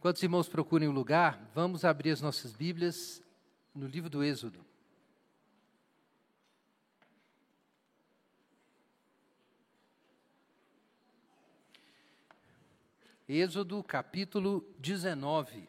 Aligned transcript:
Enquanto 0.00 0.16
os 0.16 0.22
irmãos 0.22 0.48
procurem 0.48 0.88
o 0.88 0.92
lugar, 0.92 1.50
vamos 1.54 1.84
abrir 1.84 2.10
as 2.10 2.22
nossas 2.22 2.54
Bíblias 2.54 3.22
no 3.74 3.86
livro 3.86 4.08
do 4.08 4.24
Êxodo. 4.24 4.64
Êxodo 13.28 13.84
capítulo 13.84 14.64
19. 14.78 15.68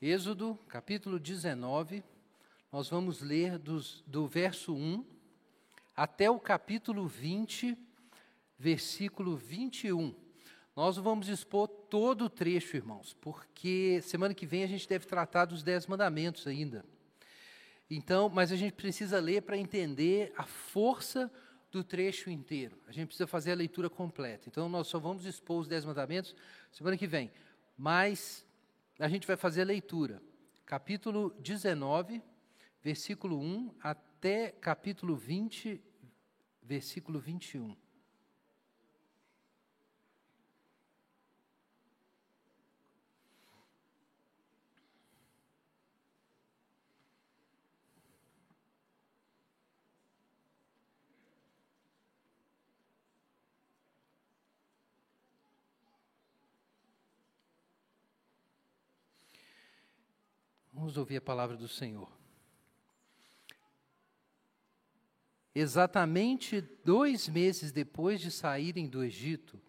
Êxodo 0.00 0.56
capítulo 0.68 1.18
19, 1.18 2.04
nós 2.70 2.88
vamos 2.88 3.20
ler 3.20 3.58
dos, 3.58 4.00
do 4.06 4.28
verso 4.28 4.72
1 4.72 5.13
até 5.96 6.28
o 6.28 6.40
capítulo 6.40 7.06
20, 7.06 7.76
versículo 8.58 9.36
21. 9.36 10.14
Nós 10.74 10.96
vamos 10.96 11.28
expor 11.28 11.68
todo 11.68 12.24
o 12.24 12.30
trecho, 12.30 12.76
irmãos, 12.76 13.16
porque 13.20 14.00
semana 14.02 14.34
que 14.34 14.44
vem 14.44 14.64
a 14.64 14.66
gente 14.66 14.88
deve 14.88 15.06
tratar 15.06 15.44
dos 15.44 15.62
Dez 15.62 15.86
Mandamentos 15.86 16.46
ainda. 16.46 16.84
Então, 17.88 18.28
mas 18.28 18.50
a 18.50 18.56
gente 18.56 18.72
precisa 18.72 19.20
ler 19.20 19.42
para 19.42 19.56
entender 19.56 20.32
a 20.36 20.42
força 20.42 21.30
do 21.70 21.84
trecho 21.84 22.28
inteiro. 22.28 22.76
A 22.88 22.92
gente 22.92 23.08
precisa 23.08 23.26
fazer 23.26 23.52
a 23.52 23.56
leitura 23.56 23.88
completa. 23.88 24.48
Então, 24.48 24.68
nós 24.68 24.88
só 24.88 24.98
vamos 24.98 25.24
expor 25.26 25.60
os 25.60 25.68
Dez 25.68 25.84
Mandamentos 25.84 26.34
semana 26.72 26.96
que 26.96 27.06
vem. 27.06 27.30
Mas 27.76 28.44
a 28.98 29.08
gente 29.08 29.26
vai 29.26 29.36
fazer 29.36 29.62
a 29.62 29.66
leitura. 29.66 30.20
Capítulo 30.66 31.30
19, 31.38 32.20
versículo 32.82 33.38
1 33.38 33.74
até 33.80 34.13
capítulo 34.58 35.14
20, 35.16 35.84
versículo 36.62 37.20
21. 37.20 37.76
Vamos 60.72 60.96
ouvir 60.96 61.18
a 61.18 61.20
palavra 61.20 61.58
do 61.58 61.68
Senhor. 61.68 62.23
Exatamente 65.54 66.60
dois 66.60 67.28
meses 67.28 67.70
depois 67.70 68.20
de 68.20 68.30
saírem 68.30 68.88
do 68.88 69.04
Egito, 69.04 69.60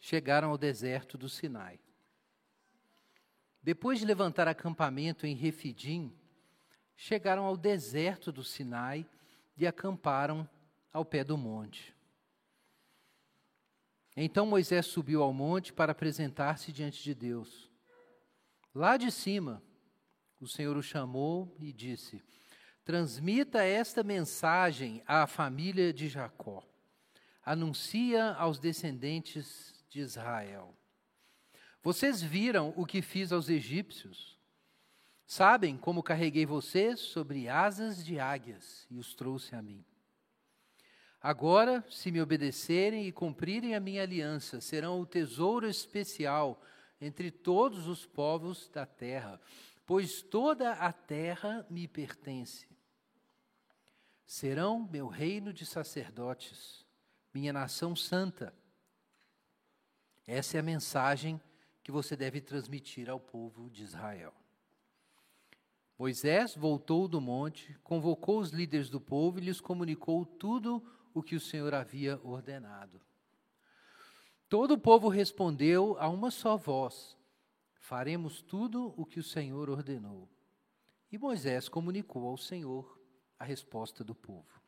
chegaram 0.00 0.50
ao 0.50 0.56
deserto 0.56 1.18
do 1.18 1.28
Sinai. 1.28 1.78
Depois 3.62 3.98
de 3.98 4.06
levantar 4.06 4.48
acampamento 4.48 5.26
em 5.26 5.34
Refidim, 5.34 6.16
chegaram 6.96 7.44
ao 7.44 7.56
deserto 7.56 8.32
do 8.32 8.42
Sinai 8.42 9.06
e 9.56 9.66
acamparam 9.66 10.48
ao 10.92 11.04
pé 11.04 11.22
do 11.22 11.36
monte. 11.36 11.94
Então 14.16 14.46
Moisés 14.46 14.86
subiu 14.86 15.22
ao 15.22 15.32
monte 15.32 15.72
para 15.74 15.92
apresentar-se 15.92 16.72
diante 16.72 17.02
de 17.02 17.14
Deus. 17.14 17.70
Lá 18.74 18.96
de 18.96 19.10
cima, 19.10 19.62
o 20.40 20.46
Senhor 20.46 20.74
o 20.76 20.82
chamou 20.82 21.54
e 21.60 21.70
disse: 21.72 22.22
Transmita 22.86 23.64
esta 23.64 24.04
mensagem 24.04 25.02
à 25.08 25.26
família 25.26 25.92
de 25.92 26.08
Jacó. 26.08 26.62
Anuncia 27.44 28.30
aos 28.34 28.60
descendentes 28.60 29.84
de 29.90 29.98
Israel. 29.98 30.72
Vocês 31.82 32.22
viram 32.22 32.72
o 32.76 32.86
que 32.86 33.02
fiz 33.02 33.32
aos 33.32 33.48
egípcios? 33.48 34.38
Sabem 35.26 35.76
como 35.76 36.00
carreguei 36.00 36.46
vocês 36.46 37.00
sobre 37.00 37.48
asas 37.48 38.04
de 38.04 38.20
águias 38.20 38.86
e 38.88 39.00
os 39.00 39.16
trouxe 39.16 39.56
a 39.56 39.60
mim. 39.60 39.84
Agora, 41.20 41.84
se 41.90 42.12
me 42.12 42.22
obedecerem 42.22 43.04
e 43.04 43.10
cumprirem 43.10 43.74
a 43.74 43.80
minha 43.80 44.04
aliança, 44.04 44.60
serão 44.60 45.00
o 45.00 45.06
tesouro 45.06 45.68
especial 45.68 46.62
entre 47.00 47.32
todos 47.32 47.88
os 47.88 48.06
povos 48.06 48.68
da 48.68 48.86
terra, 48.86 49.40
pois 49.84 50.22
toda 50.22 50.70
a 50.74 50.92
terra 50.92 51.66
me 51.68 51.88
pertence 51.88 52.75
serão 54.26 54.88
meu 54.90 55.06
reino 55.06 55.52
de 55.52 55.64
sacerdotes, 55.64 56.84
minha 57.32 57.52
nação 57.52 57.94
santa. 57.94 58.52
Essa 60.26 60.56
é 60.56 60.60
a 60.60 60.64
mensagem 60.64 61.40
que 61.82 61.92
você 61.92 62.16
deve 62.16 62.40
transmitir 62.40 63.08
ao 63.08 63.20
povo 63.20 63.70
de 63.70 63.84
Israel. 63.84 64.34
Moisés 65.96 66.56
voltou 66.56 67.06
do 67.06 67.20
monte, 67.20 67.78
convocou 67.84 68.40
os 68.40 68.50
líderes 68.50 68.90
do 68.90 69.00
povo 69.00 69.38
e 69.38 69.42
lhes 69.42 69.60
comunicou 69.60 70.26
tudo 70.26 70.84
o 71.14 71.22
que 71.22 71.36
o 71.36 71.40
Senhor 71.40 71.72
havia 71.72 72.20
ordenado. 72.22 73.00
Todo 74.48 74.74
o 74.74 74.78
povo 74.78 75.08
respondeu 75.08 75.96
a 75.98 76.08
uma 76.08 76.30
só 76.30 76.56
voz: 76.56 77.16
Faremos 77.78 78.42
tudo 78.42 78.92
o 78.96 79.06
que 79.06 79.20
o 79.20 79.24
Senhor 79.24 79.70
ordenou. 79.70 80.28
E 81.10 81.16
Moisés 81.16 81.68
comunicou 81.68 82.26
ao 82.26 82.36
Senhor 82.36 82.95
a 83.38 83.44
resposta 83.44 84.02
do 84.02 84.14
povo. 84.14 84.60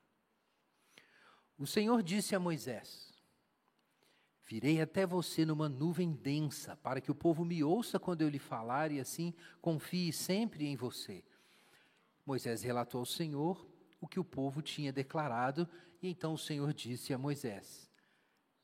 O 1.58 1.66
Senhor 1.66 2.02
disse 2.02 2.34
a 2.34 2.40
Moisés: 2.40 3.12
Virei 4.46 4.80
até 4.80 5.06
você 5.06 5.44
numa 5.44 5.68
nuvem 5.68 6.12
densa, 6.12 6.76
para 6.76 7.00
que 7.00 7.10
o 7.10 7.14
povo 7.14 7.44
me 7.44 7.62
ouça 7.64 7.98
quando 7.98 8.22
eu 8.22 8.28
lhe 8.28 8.38
falar 8.38 8.92
e 8.92 9.00
assim 9.00 9.34
confie 9.60 10.12
sempre 10.12 10.66
em 10.66 10.76
você. 10.76 11.24
Moisés 12.24 12.62
relatou 12.62 13.00
ao 13.00 13.06
Senhor 13.06 13.66
o 14.00 14.06
que 14.06 14.20
o 14.20 14.24
povo 14.24 14.62
tinha 14.62 14.92
declarado, 14.92 15.68
e 16.00 16.08
então 16.08 16.34
o 16.34 16.38
Senhor 16.38 16.72
disse 16.72 17.12
a 17.12 17.18
Moisés: 17.18 17.90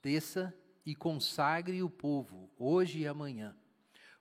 Desça 0.02 0.54
e 0.86 0.94
consagre 0.94 1.82
o 1.82 1.90
povo, 1.90 2.50
hoje 2.58 3.00
e 3.00 3.06
amanhã. 3.06 3.56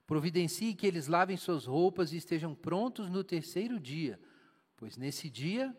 Providencie 0.06 0.74
que 0.74 0.86
eles 0.86 1.06
lavem 1.06 1.36
suas 1.36 1.64
roupas 1.64 2.12
e 2.12 2.16
estejam 2.16 2.54
prontos 2.54 3.08
no 3.08 3.22
terceiro 3.22 3.78
dia 3.78 4.20
Pois 4.76 4.96
nesse 4.96 5.30
dia 5.30 5.76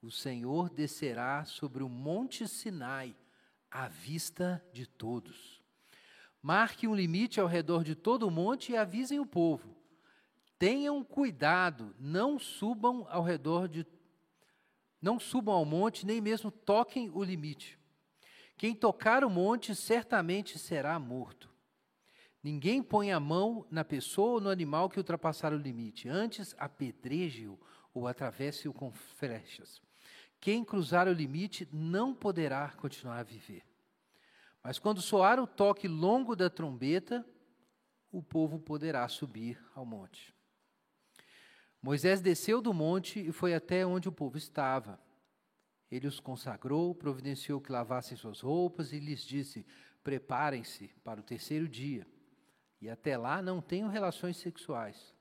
o 0.00 0.10
Senhor 0.10 0.70
descerá 0.70 1.44
sobre 1.44 1.82
o 1.82 1.88
monte 1.88 2.46
Sinai, 2.46 3.16
à 3.70 3.88
vista 3.88 4.64
de 4.72 4.86
todos. 4.86 5.62
Marque 6.40 6.86
um 6.86 6.94
limite 6.94 7.40
ao 7.40 7.46
redor 7.46 7.82
de 7.82 7.94
todo 7.94 8.26
o 8.26 8.30
monte 8.30 8.72
e 8.72 8.76
avisem 8.76 9.18
o 9.18 9.26
povo. 9.26 9.74
Tenham 10.58 11.02
cuidado, 11.02 11.94
não 11.98 12.38
subam 12.38 13.06
ao 13.08 13.22
redor 13.22 13.68
de 13.68 13.86
não 15.00 15.18
subam 15.18 15.54
ao 15.54 15.66
monte, 15.66 16.06
nem 16.06 16.18
mesmo 16.18 16.50
toquem 16.50 17.10
o 17.10 17.22
limite. 17.22 17.78
Quem 18.56 18.74
tocar 18.74 19.22
o 19.22 19.28
monte 19.28 19.74
certamente 19.74 20.58
será 20.58 20.98
morto. 20.98 21.52
Ninguém 22.42 22.82
põe 22.82 23.12
a 23.12 23.20
mão 23.20 23.66
na 23.70 23.84
pessoa 23.84 24.34
ou 24.34 24.40
no 24.40 24.48
animal 24.48 24.88
que 24.88 24.98
ultrapassar 24.98 25.52
o 25.52 25.58
limite, 25.58 26.08
antes 26.08 26.54
apedreje-o 26.58 27.58
ou 27.94 28.08
atravesse-o 28.08 28.72
com 28.72 28.92
flechas. 28.92 29.80
Quem 30.40 30.64
cruzar 30.64 31.08
o 31.08 31.12
limite 31.12 31.66
não 31.72 32.14
poderá 32.14 32.68
continuar 32.72 33.20
a 33.20 33.22
viver. 33.22 33.62
Mas 34.62 34.78
quando 34.78 35.00
soar 35.00 35.38
o 35.40 35.46
toque 35.46 35.86
longo 35.86 36.34
da 36.34 36.50
trombeta, 36.50 37.24
o 38.10 38.22
povo 38.22 38.58
poderá 38.58 39.06
subir 39.08 39.58
ao 39.74 39.86
monte. 39.86 40.34
Moisés 41.80 42.20
desceu 42.20 42.60
do 42.60 42.72
monte 42.72 43.20
e 43.20 43.30
foi 43.30 43.54
até 43.54 43.86
onde 43.86 44.08
o 44.08 44.12
povo 44.12 44.36
estava. 44.36 44.98
Ele 45.90 46.06
os 46.06 46.18
consagrou, 46.18 46.94
providenciou 46.94 47.60
que 47.60 47.70
lavassem 47.70 48.16
suas 48.16 48.40
roupas 48.40 48.92
e 48.92 48.98
lhes 48.98 49.22
disse: 49.22 49.66
Preparem-se 50.02 50.88
para 51.04 51.20
o 51.20 51.22
terceiro 51.22 51.68
dia, 51.68 52.06
e 52.80 52.88
até 52.88 53.16
lá 53.16 53.42
não 53.42 53.60
tenham 53.60 53.88
relações 53.88 54.36
sexuais. 54.38 55.14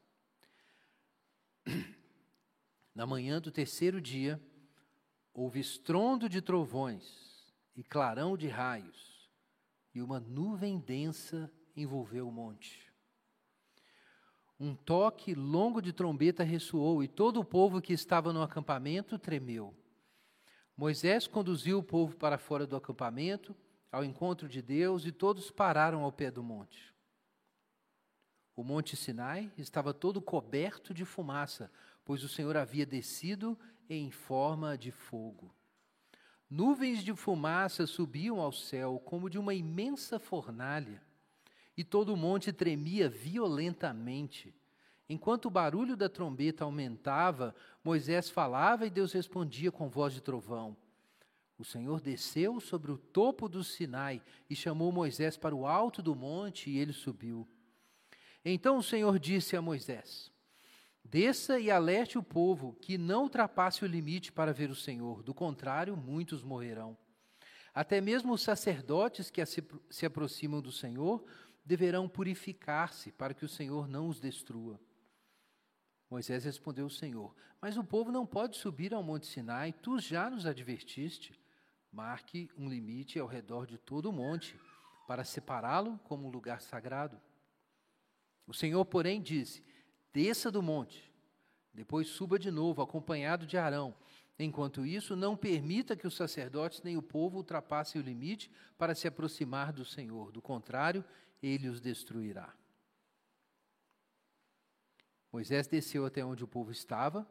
Na 2.96 3.08
manhã 3.08 3.42
do 3.42 3.52
terceiro 3.52 4.00
dia, 4.00 4.42
houve 5.34 5.60
estrondo 5.60 6.30
de 6.30 6.42
trovões 6.42 7.52
e 7.76 7.84
clarão 7.84 8.38
de 8.38 8.48
raios, 8.48 9.30
e 9.96 10.02
uma 10.02 10.20
nuvem 10.20 10.80
densa 10.80 11.52
envolveu 11.76 12.28
o 12.28 12.32
monte. 12.32 12.94
Um 14.60 14.76
toque 14.76 15.34
longo 15.34 15.82
de 15.82 15.92
trombeta 15.92 16.44
ressoou, 16.44 17.04
e 17.04 17.08
todo 17.08 17.40
o 17.40 17.46
povo 17.46 17.82
que 17.82 17.94
estava 17.94 18.32
no 18.32 18.44
acampamento 18.44 19.18
tremeu. 19.18 19.76
Moisés 20.78 21.28
conduziu 21.28 21.80
o 21.80 21.84
povo 21.84 22.16
para 22.16 22.38
fora 22.38 22.66
do 22.66 22.76
acampamento, 22.76 23.56
ao 23.92 24.04
encontro 24.06 24.48
de 24.48 24.62
Deus, 24.62 25.06
e 25.06 25.12
todos 25.12 25.50
pararam 25.50 26.04
ao 26.04 26.12
pé 26.12 26.30
do 26.30 26.44
monte. 26.44 26.94
O 28.56 28.64
monte 28.64 28.96
Sinai 28.96 29.52
estava 29.58 29.94
todo 29.94 30.22
coberto 30.22 30.94
de 30.94 31.04
fumaça, 31.04 31.72
pois 32.06 32.24
o 32.24 32.30
Senhor 32.30 32.56
havia 32.58 32.86
descido 32.86 33.58
em 33.90 34.12
forma 34.12 34.78
de 34.78 34.92
fogo. 34.92 35.54
Nuvens 36.50 37.04
de 37.04 37.14
fumaça 37.16 37.88
subiam 37.88 38.40
ao 38.40 38.52
céu 38.52 39.02
como 39.04 39.30
de 39.30 39.40
uma 39.40 39.54
imensa 39.54 40.20
fornalha, 40.20 41.02
e 41.76 41.84
todo 41.84 42.14
o 42.14 42.18
monte 42.18 42.54
tremia 42.54 43.10
violentamente. 43.10 44.54
Enquanto 45.10 45.46
o 45.46 45.52
barulho 45.52 45.98
da 45.98 46.08
trombeta 46.08 46.64
aumentava, 46.64 47.56
Moisés 47.84 48.30
falava 48.30 48.86
e 48.86 48.90
Deus 48.90 49.12
respondia 49.12 49.72
com 49.72 49.90
voz 49.90 50.14
de 50.14 50.22
trovão. 50.22 50.78
O 51.58 51.64
Senhor 51.64 52.02
desceu 52.02 52.60
sobre 52.60 52.92
o 52.92 52.98
topo 52.98 53.48
do 53.48 53.64
Sinai 53.64 54.22
e 54.50 54.56
chamou 54.56 54.92
Moisés 54.92 55.38
para 55.38 55.56
o 55.56 55.66
alto 55.66 56.02
do 56.02 56.16
monte 56.16 56.70
e 56.70 56.78
ele 56.78 56.94
subiu. 56.94 57.48
Então 58.44 58.78
o 58.78 58.84
Senhor 58.84 59.20
disse 59.20 59.56
a 59.56 59.62
Moisés: 59.62 60.33
Desça 61.04 61.60
e 61.60 61.70
alerte 61.70 62.18
o 62.18 62.24
povo 62.24 62.74
que 62.82 62.98
não 62.98 63.24
ultrapasse 63.24 63.84
o 63.84 63.88
limite 63.88 64.32
para 64.32 64.54
ver 64.54 64.72
o 64.72 64.76
Senhor, 64.76 65.22
do 65.22 65.34
contrário, 65.34 65.96
muitos 65.96 66.42
morrerão. 66.42 66.98
Até 67.74 68.00
mesmo 68.00 68.34
os 68.34 68.42
sacerdotes 68.42 69.30
que 69.30 69.44
se 69.46 70.06
aproximam 70.06 70.62
do 70.62 70.72
Senhor 70.72 71.24
deverão 71.66 72.08
purificar-se 72.08 73.12
para 73.12 73.34
que 73.34 73.46
o 73.46 73.50
Senhor 73.50 73.88
não 73.88 74.08
os 74.08 74.20
destrua. 74.20 74.80
Moisés 76.10 76.44
respondeu 76.44 76.86
ao 76.86 76.90
Senhor: 76.90 77.36
Mas 77.60 77.78
o 77.78 77.84
povo 77.84 78.12
não 78.12 78.26
pode 78.26 78.58
subir 78.58 78.94
ao 78.94 79.02
Monte 79.02 79.26
Sinai, 79.26 79.74
tu 79.74 80.00
já 80.00 80.30
nos 80.30 80.46
advertiste. 80.46 81.40
Marque 81.92 82.50
um 82.58 82.70
limite 82.70 83.20
ao 83.20 83.28
redor 83.28 83.68
de 83.68 83.78
todo 83.78 84.10
o 84.10 84.14
monte, 84.14 84.60
para 85.08 85.24
separá-lo 85.24 86.00
como 86.04 86.28
um 86.28 86.32
lugar 86.32 86.60
sagrado. 86.62 87.20
O 88.48 88.54
Senhor, 88.54 88.84
porém, 88.86 89.22
disse: 89.22 89.64
Desça 90.14 90.52
do 90.52 90.62
monte, 90.62 91.12
depois 91.74 92.08
suba 92.08 92.38
de 92.38 92.52
novo, 92.52 92.82
acompanhado 92.82 93.48
de 93.48 93.58
Arão. 93.58 93.96
Enquanto 94.38 94.86
isso, 94.86 95.16
não 95.16 95.36
permita 95.36 95.96
que 95.96 96.06
os 96.06 96.16
sacerdotes 96.16 96.84
nem 96.84 96.96
o 96.96 97.02
povo 97.02 97.38
ultrapassem 97.38 98.00
o 98.00 98.04
limite 98.04 98.52
para 98.78 98.94
se 98.94 99.08
aproximar 99.08 99.74
do 99.74 99.84
Senhor. 99.84 100.32
Do 100.32 100.42
contrário, 100.42 101.04
ele 101.42 101.68
os 101.68 101.82
destruirá. 101.82 102.54
Moisés 105.32 105.68
desceu 105.68 106.06
até 106.06 106.24
onde 106.24 106.44
o 106.44 106.48
povo 106.48 106.72
estava 106.72 107.28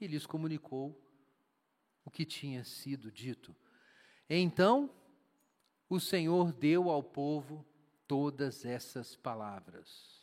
e 0.00 0.06
lhes 0.06 0.24
comunicou 0.24 0.98
o 2.04 2.10
que 2.10 2.24
tinha 2.24 2.64
sido 2.64 3.12
dito. 3.12 3.54
Então, 4.28 4.90
o 5.88 6.00
Senhor 6.00 6.52
deu 6.52 6.88
ao 6.88 7.02
povo 7.02 7.64
todas 8.06 8.64
essas 8.64 9.14
palavras. 9.14 10.13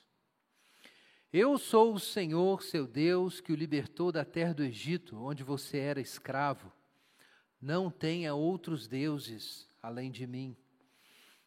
Eu 1.33 1.57
sou 1.57 1.93
o 1.93 1.99
Senhor, 1.99 2.61
seu 2.61 2.85
Deus, 2.85 3.39
que 3.39 3.53
o 3.53 3.55
libertou 3.55 4.11
da 4.11 4.25
terra 4.25 4.53
do 4.53 4.65
Egito, 4.65 5.15
onde 5.15 5.45
você 5.45 5.77
era 5.77 6.01
escravo. 6.01 6.69
Não 7.61 7.89
tenha 7.89 8.33
outros 8.35 8.85
deuses 8.85 9.65
além 9.81 10.11
de 10.11 10.27
mim. 10.27 10.57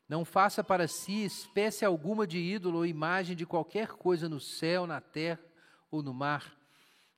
Não 0.09 0.25
faça 0.25 0.65
para 0.65 0.89
si 0.89 1.27
espécie 1.27 1.85
alguma 1.85 2.27
de 2.27 2.39
ídolo 2.39 2.79
ou 2.79 2.87
imagem 2.87 3.37
de 3.37 3.45
qualquer 3.45 3.89
coisa 3.89 4.27
no 4.27 4.41
céu, 4.41 4.87
na 4.87 5.03
terra 5.03 5.45
ou 5.91 6.03
no 6.03 6.15
mar. 6.15 6.57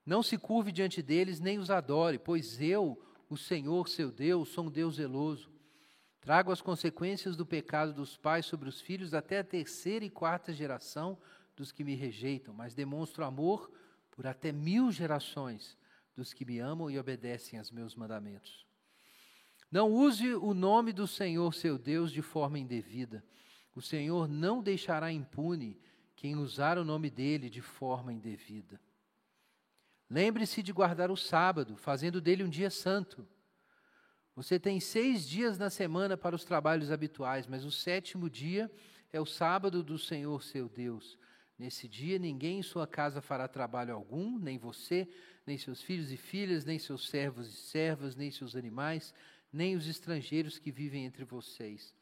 Não 0.05 0.21
se 0.21 0.37
curve 0.37 0.73
diante 0.73 1.01
deles, 1.01 1.39
nem 1.39 1.59
os 1.59 1.71
adore, 1.71 2.19
pois 2.19 2.61
eu, 2.61 3.01
o 3.31 3.37
Senhor 3.37 3.89
seu 3.89 4.11
Deus, 4.11 4.49
sou 4.49 4.65
um 4.65 4.71
Deus 4.71 4.97
zeloso. 4.97 5.49
Trago 6.21 6.51
as 6.51 6.61
consequências 6.61 7.37
do 7.37 7.47
pecado 7.47 7.93
dos 7.93 8.17
pais 8.17 8.45
sobre 8.45 8.69
os 8.69 8.81
filhos 8.81 9.15
até 9.15 9.39
a 9.39 9.45
terceira 9.45 10.05
e 10.05 10.11
quarta 10.11 10.53
geração 10.53 11.17
dos 11.56 11.73
que 11.73 11.82
me 11.82 11.94
rejeitam, 11.94 12.53
mas 12.53 12.75
demonstro 12.75 13.25
amor 13.25 13.73
por 14.11 14.26
até 14.26 14.53
mil 14.53 14.93
gerações 14.93 15.76
dos 16.14 16.32
que 16.32 16.44
me 16.44 16.58
amam 16.58 16.91
e 16.91 16.99
obedecem 16.99 17.58
aos 17.58 17.70
meus 17.70 17.94
mandamentos. 17.94 18.67
Não 19.70 19.91
use 19.91 20.35
o 20.35 20.55
nome 20.55 20.93
do 20.93 21.06
Senhor 21.06 21.53
seu 21.53 21.76
Deus 21.76 22.12
de 22.12 22.23
forma 22.23 22.58
indevida. 22.58 23.25
O 23.75 23.82
Senhor 23.82 24.29
não 24.29 24.62
deixará 24.62 25.11
impune 25.11 25.79
quem 26.14 26.37
usar 26.37 26.79
o 26.79 26.85
nome 26.85 27.11
dele 27.11 27.50
de 27.50 27.61
forma 27.61 28.12
indevida. 28.12 28.81
Lembre-se 30.08 30.62
de 30.62 30.73
guardar 30.73 31.11
o 31.11 31.17
sábado, 31.17 31.76
fazendo 31.76 32.20
dele 32.20 32.44
um 32.44 32.49
dia 32.49 32.70
santo. 32.70 33.26
Você 34.37 34.58
tem 34.58 34.79
seis 34.79 35.29
dias 35.29 35.58
na 35.58 35.69
semana 35.69 36.17
para 36.17 36.37
os 36.37 36.44
trabalhos 36.44 36.91
habituais, 36.91 37.47
mas 37.47 37.64
o 37.64 37.70
sétimo 37.70 38.31
dia 38.31 38.70
é 39.12 39.20
o 39.20 39.26
sábado 39.26 39.82
do 39.82 39.99
Senhor 39.99 40.43
seu 40.43 40.69
Deus. 40.69 41.19
Nesse 41.58 41.88
dia 41.88 42.19
ninguém 42.19 42.58
em 42.58 42.62
sua 42.62 42.87
casa 42.87 43.23
fará 43.23 43.49
trabalho 43.49 43.94
algum, 43.94 44.38
nem 44.38 44.58
você, 44.58 45.08
nem 45.47 45.56
seus 45.56 45.81
filhos 45.81 46.12
e 46.12 46.17
filhas, 46.17 46.64
nem 46.64 46.79
seus 46.79 47.08
servos 47.08 47.49
e 47.49 47.56
servas, 47.56 48.14
nem 48.14 48.31
seus 48.31 48.55
animais, 48.55 49.14
nem 49.53 49.75
os 49.75 49.87
estrangeiros 49.87 50.58
que 50.58 50.70
vivem 50.70 51.05
entre 51.05 51.25
vocês. 51.25 51.94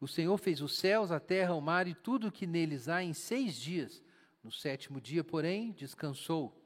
O 0.00 0.08
Senhor 0.08 0.36
fez 0.38 0.60
os 0.60 0.76
céus, 0.76 1.12
a 1.12 1.20
terra, 1.20 1.54
o 1.54 1.60
mar 1.60 1.86
e 1.86 1.94
tudo 1.94 2.28
o 2.28 2.32
que 2.32 2.46
neles 2.46 2.88
há 2.88 3.02
em 3.02 3.12
seis 3.12 3.54
dias. 3.54 4.02
No 4.42 4.50
sétimo 4.50 5.00
dia, 5.00 5.22
porém, 5.22 5.72
descansou. 5.72 6.56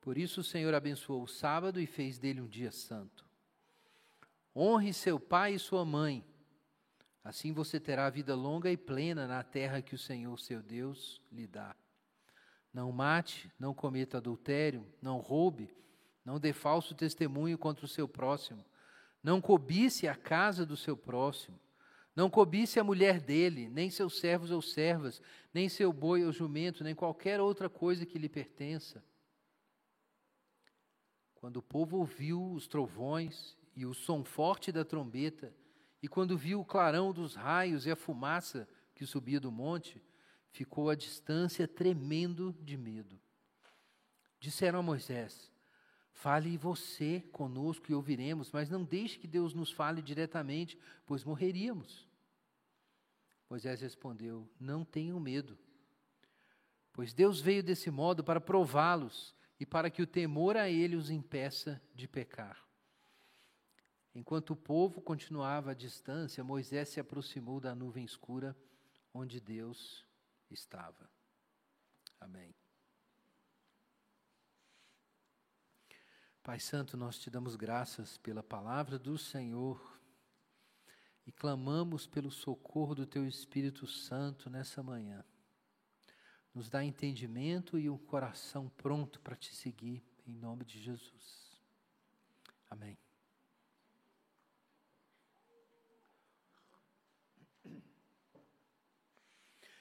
Por 0.00 0.16
isso 0.16 0.40
o 0.40 0.44
Senhor 0.44 0.72
abençoou 0.72 1.24
o 1.24 1.28
sábado 1.28 1.80
e 1.80 1.86
fez 1.86 2.18
dele 2.18 2.40
um 2.40 2.46
dia 2.46 2.70
santo. 2.70 3.28
Honre 4.54 4.92
seu 4.92 5.18
pai 5.18 5.54
e 5.54 5.58
sua 5.58 5.84
mãe. 5.84 6.24
Assim 7.22 7.52
você 7.52 7.78
terá 7.78 8.08
vida 8.08 8.34
longa 8.34 8.70
e 8.70 8.76
plena 8.76 9.26
na 9.26 9.42
terra 9.42 9.82
que 9.82 9.94
o 9.94 9.98
Senhor, 9.98 10.38
seu 10.40 10.62
Deus, 10.62 11.20
lhe 11.30 11.46
dá. 11.46 11.76
Não 12.72 12.90
mate, 12.92 13.52
não 13.58 13.74
cometa 13.74 14.18
adultério, 14.18 14.86
não 15.02 15.18
roube, 15.18 15.74
não 16.24 16.38
dê 16.38 16.52
falso 16.52 16.94
testemunho 16.94 17.58
contra 17.58 17.84
o 17.84 17.88
seu 17.88 18.08
próximo. 18.08 18.64
Não 19.22 19.40
cobice 19.40 20.08
a 20.08 20.14
casa 20.14 20.64
do 20.64 20.76
seu 20.76 20.96
próximo 20.96 21.58
não 22.14 22.28
cobice 22.28 22.78
a 22.78 22.84
mulher 22.84 23.20
dele, 23.20 23.68
nem 23.68 23.88
seus 23.88 24.18
servos 24.18 24.50
ou 24.50 24.60
servas, 24.60 25.22
nem 25.54 25.68
seu 25.68 25.92
boi 25.92 26.24
ou 26.24 26.32
jumento, 26.32 26.82
nem 26.82 26.94
qualquer 26.94 27.40
outra 27.40 27.68
coisa 27.68 28.04
que 28.04 28.18
lhe 28.18 28.28
pertença. 28.28 29.02
Quando 31.34 31.58
o 31.58 31.62
povo 31.62 31.98
ouviu 31.98 32.52
os 32.52 32.66
trovões 32.66 33.56
e 33.74 33.86
o 33.86 33.94
som 33.94 34.24
forte 34.24 34.70
da 34.72 34.84
trombeta, 34.84 35.54
e 36.02 36.08
quando 36.08 36.36
viu 36.36 36.60
o 36.60 36.64
clarão 36.64 37.12
dos 37.12 37.34
raios 37.34 37.86
e 37.86 37.90
a 37.90 37.96
fumaça 37.96 38.68
que 38.94 39.06
subia 39.06 39.40
do 39.40 39.52
monte, 39.52 40.02
ficou 40.50 40.90
à 40.90 40.94
distância 40.94 41.68
tremendo 41.68 42.54
de 42.60 42.76
medo. 42.76 43.20
Disseram 44.38 44.78
a 44.78 44.82
Moisés: 44.82 45.50
Fale 46.12 46.56
você 46.56 47.20
conosco 47.32 47.90
e 47.90 47.94
ouviremos, 47.94 48.50
mas 48.50 48.68
não 48.68 48.84
deixe 48.84 49.18
que 49.18 49.28
Deus 49.28 49.54
nos 49.54 49.70
fale 49.70 50.02
diretamente, 50.02 50.78
pois 51.06 51.24
morreríamos. 51.24 52.08
Moisés 53.48 53.80
respondeu: 53.80 54.48
Não 54.58 54.84
tenham 54.84 55.20
medo, 55.20 55.58
pois 56.92 57.12
Deus 57.12 57.40
veio 57.40 57.62
desse 57.62 57.90
modo 57.90 58.24
para 58.24 58.40
prová-los 58.40 59.34
e 59.58 59.66
para 59.66 59.90
que 59.90 60.00
o 60.00 60.06
temor 60.06 60.56
a 60.56 60.70
Ele 60.70 60.96
os 60.96 61.10
impeça 61.10 61.80
de 61.94 62.08
pecar. 62.08 62.69
Enquanto 64.14 64.50
o 64.50 64.56
povo 64.56 65.00
continuava 65.00 65.70
à 65.70 65.74
distância, 65.74 66.42
Moisés 66.42 66.88
se 66.88 66.98
aproximou 66.98 67.60
da 67.60 67.74
nuvem 67.74 68.04
escura 68.04 68.56
onde 69.14 69.40
Deus 69.40 70.04
estava. 70.50 71.08
Amém. 72.18 72.54
Pai 76.42 76.58
Santo, 76.58 76.96
nós 76.96 77.18
te 77.18 77.30
damos 77.30 77.54
graças 77.54 78.18
pela 78.18 78.42
palavra 78.42 78.98
do 78.98 79.16
Senhor 79.16 80.00
e 81.26 81.30
clamamos 81.30 82.06
pelo 82.06 82.30
socorro 82.30 82.94
do 82.94 83.06
Teu 83.06 83.26
Espírito 83.26 83.86
Santo 83.86 84.50
nessa 84.50 84.82
manhã. 84.82 85.24
Nos 86.52 86.68
dá 86.68 86.82
entendimento 86.82 87.78
e 87.78 87.88
um 87.88 87.98
coração 87.98 88.68
pronto 88.70 89.20
para 89.20 89.36
te 89.36 89.54
seguir, 89.54 90.02
em 90.26 90.34
nome 90.34 90.64
de 90.64 90.80
Jesus. 90.80 91.60
Amém. 92.68 92.98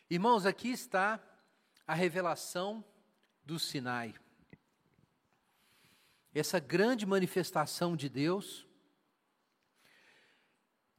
Irmãos, 0.10 0.46
aqui 0.46 0.70
está 0.70 1.22
a 1.86 1.94
revelação 1.94 2.84
do 3.44 3.60
Sinai. 3.60 4.16
Essa 6.34 6.60
grande 6.60 7.06
manifestação 7.06 7.96
de 7.96 8.10
Deus 8.10 8.68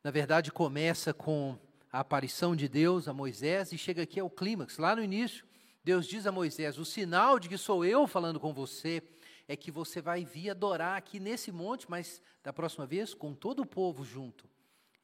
na 0.02 0.10
verdade, 0.10 0.50
começa 0.50 1.12
com 1.12 1.58
a 1.92 2.00
aparição 2.00 2.56
de 2.56 2.66
Deus 2.68 3.06
a 3.06 3.12
Moisés 3.12 3.70
e 3.70 3.76
chega 3.76 4.02
aqui 4.02 4.18
ao 4.18 4.30
clímax. 4.30 4.78
Lá 4.78 4.96
no 4.96 5.04
início, 5.04 5.44
Deus 5.84 6.06
diz 6.06 6.26
a 6.26 6.32
Moisés: 6.32 6.78
O 6.78 6.86
sinal 6.86 7.38
de 7.38 7.50
que 7.50 7.58
sou 7.58 7.84
eu 7.84 8.06
falando 8.06 8.40
com 8.40 8.54
você 8.54 9.02
é 9.46 9.54
que 9.54 9.70
você 9.70 10.00
vai 10.00 10.24
vir 10.24 10.50
adorar 10.50 10.96
aqui 10.96 11.20
nesse 11.20 11.52
monte, 11.52 11.90
mas 11.90 12.22
da 12.42 12.50
próxima 12.50 12.86
vez 12.86 13.12
com 13.12 13.34
todo 13.34 13.60
o 13.60 13.66
povo 13.66 14.02
junto. 14.02 14.48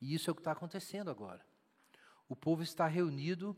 E 0.01 0.15
isso 0.15 0.31
é 0.31 0.33
o 0.33 0.35
que 0.35 0.41
está 0.41 0.53
acontecendo 0.53 1.11
agora. 1.11 1.45
O 2.27 2.35
povo 2.35 2.63
está 2.63 2.87
reunido 2.87 3.55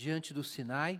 diante 0.00 0.32
do 0.32 0.42
Sinai, 0.42 0.98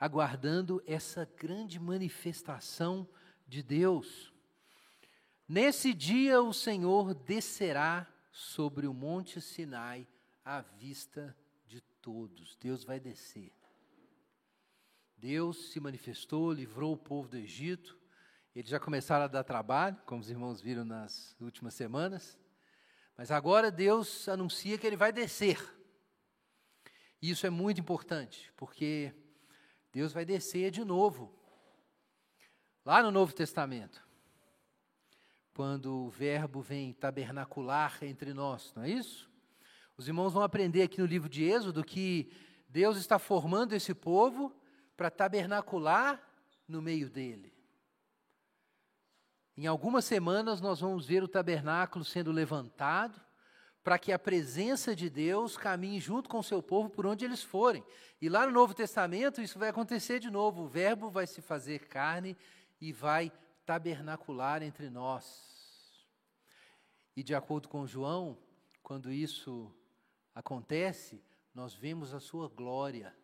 aguardando 0.00 0.82
essa 0.86 1.28
grande 1.36 1.78
manifestação 1.78 3.06
de 3.46 3.62
Deus. 3.62 4.32
Nesse 5.46 5.92
dia 5.92 6.40
o 6.40 6.54
Senhor 6.54 7.14
descerá 7.14 8.06
sobre 8.32 8.86
o 8.86 8.94
monte 8.94 9.38
Sinai 9.40 10.08
à 10.42 10.62
vista 10.62 11.36
de 11.66 11.82
todos. 12.00 12.56
Deus 12.56 12.84
vai 12.84 12.98
descer. 12.98 13.52
Deus 15.14 15.70
se 15.70 15.78
manifestou, 15.78 16.50
livrou 16.50 16.94
o 16.94 16.98
povo 16.98 17.28
do 17.28 17.36
Egito. 17.36 17.98
Eles 18.54 18.70
já 18.70 18.80
começaram 18.80 19.26
a 19.26 19.28
dar 19.28 19.44
trabalho, 19.44 19.96
como 20.06 20.22
os 20.22 20.30
irmãos 20.30 20.60
viram 20.60 20.86
nas 20.86 21.36
últimas 21.38 21.74
semanas. 21.74 22.38
Mas 23.14 23.30
agora 23.30 23.70
Deus 23.70 24.26
anuncia 24.26 24.78
que 24.78 24.86
ele 24.86 24.96
vai 24.96 25.12
descer. 25.12 25.77
E 27.20 27.30
isso 27.30 27.46
é 27.46 27.50
muito 27.50 27.80
importante, 27.80 28.52
porque 28.56 29.12
Deus 29.92 30.12
vai 30.12 30.24
descer 30.24 30.70
de 30.70 30.84
novo. 30.84 31.34
Lá 32.84 33.02
no 33.02 33.10
Novo 33.10 33.34
Testamento, 33.34 34.06
quando 35.52 36.04
o 36.04 36.10
Verbo 36.10 36.60
vem 36.60 36.92
tabernacular 36.92 37.98
entre 38.02 38.32
nós, 38.32 38.72
não 38.74 38.84
é 38.84 38.90
isso? 38.90 39.28
Os 39.96 40.06
irmãos 40.06 40.32
vão 40.32 40.42
aprender 40.42 40.82
aqui 40.82 41.00
no 41.00 41.06
livro 41.06 41.28
de 41.28 41.42
Êxodo 41.42 41.82
que 41.82 42.32
Deus 42.68 42.96
está 42.96 43.18
formando 43.18 43.72
esse 43.72 43.92
povo 43.92 44.54
para 44.96 45.10
tabernacular 45.10 46.22
no 46.68 46.80
meio 46.80 47.10
dele. 47.10 47.52
Em 49.56 49.66
algumas 49.66 50.04
semanas 50.04 50.60
nós 50.60 50.78
vamos 50.80 51.06
ver 51.06 51.24
o 51.24 51.28
tabernáculo 51.28 52.04
sendo 52.04 52.30
levantado 52.30 53.20
para 53.82 53.98
que 53.98 54.12
a 54.12 54.18
presença 54.18 54.94
de 54.94 55.08
Deus 55.08 55.56
caminhe 55.56 56.00
junto 56.00 56.28
com 56.28 56.38
o 56.38 56.44
seu 56.44 56.62
povo 56.62 56.90
por 56.90 57.06
onde 57.06 57.24
eles 57.24 57.42
forem. 57.42 57.84
E 58.20 58.28
lá 58.28 58.46
no 58.46 58.52
Novo 58.52 58.74
Testamento 58.74 59.40
isso 59.40 59.58
vai 59.58 59.68
acontecer 59.68 60.18
de 60.18 60.30
novo. 60.30 60.62
O 60.62 60.68
Verbo 60.68 61.10
vai 61.10 61.26
se 61.26 61.40
fazer 61.40 61.86
carne 61.86 62.36
e 62.80 62.92
vai 62.92 63.32
tabernacular 63.64 64.62
entre 64.62 64.90
nós. 64.90 65.46
E 67.16 67.22
de 67.22 67.34
acordo 67.34 67.68
com 67.68 67.86
João, 67.86 68.38
quando 68.82 69.10
isso 69.10 69.74
acontece, 70.34 71.22
nós 71.54 71.74
vemos 71.74 72.14
a 72.14 72.20
sua 72.20 72.48
glória. 72.48 73.14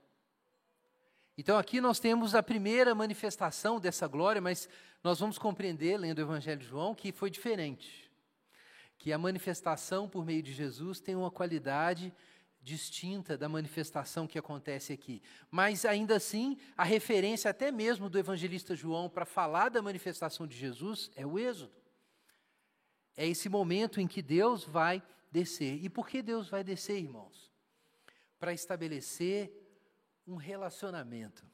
Então 1.37 1.59
aqui 1.59 1.81
nós 1.81 1.99
temos 1.99 2.35
a 2.35 2.43
primeira 2.43 2.95
manifestação 2.95 3.81
dessa 3.81 4.07
glória, 4.07 4.41
mas 4.41 4.69
nós 5.03 5.19
vamos 5.19 5.39
compreender, 5.39 5.97
lendo 5.97 6.19
o 6.19 6.23
Evangelho 6.23 6.61
de 6.61 6.67
João, 6.67 6.95
que 6.95 7.13
foi 7.13 7.31
diferente. 7.31 8.04
Que 9.05 9.13
a 9.13 9.19
manifestação 9.19 10.09
por 10.09 10.25
meio 10.25 10.43
de 10.43 10.51
Jesus 10.51 10.99
tem 10.99 11.15
uma 11.15 11.31
qualidade 11.31 12.11
distinta 12.63 13.37
da 13.37 13.51
manifestação 13.51 14.27
que 14.27 14.39
acontece 14.39 14.95
aqui. 14.95 15.21
Mas 15.51 15.85
ainda 15.85 16.17
assim, 16.17 16.57
a 16.75 16.85
referência 16.85 17.51
até 17.51 17.71
mesmo 17.71 18.09
do 18.09 18.19
evangelista 18.19 18.75
João 18.75 19.11
para 19.11 19.27
falar 19.27 19.69
da 19.69 19.83
manifestação 19.83 20.47
de 20.47 20.57
Jesus 20.57 21.11
é 21.15 21.27
o 21.27 21.39
Êxodo. 21.39 21.75
É 23.15 23.29
esse 23.29 23.47
momento 23.47 24.01
em 24.01 24.07
que 24.07 24.23
Deus 24.23 24.65
vai 24.65 25.03
descer. 25.31 25.85
E 25.85 25.91
por 25.91 26.09
que 26.09 26.23
Deus 26.23 26.49
vai 26.49 26.65
descer, 26.65 26.97
irmãos? 26.97 27.53
Para 28.39 28.55
estabelecer 28.55 29.53
um 30.27 30.37
relacionamento. 30.37 31.45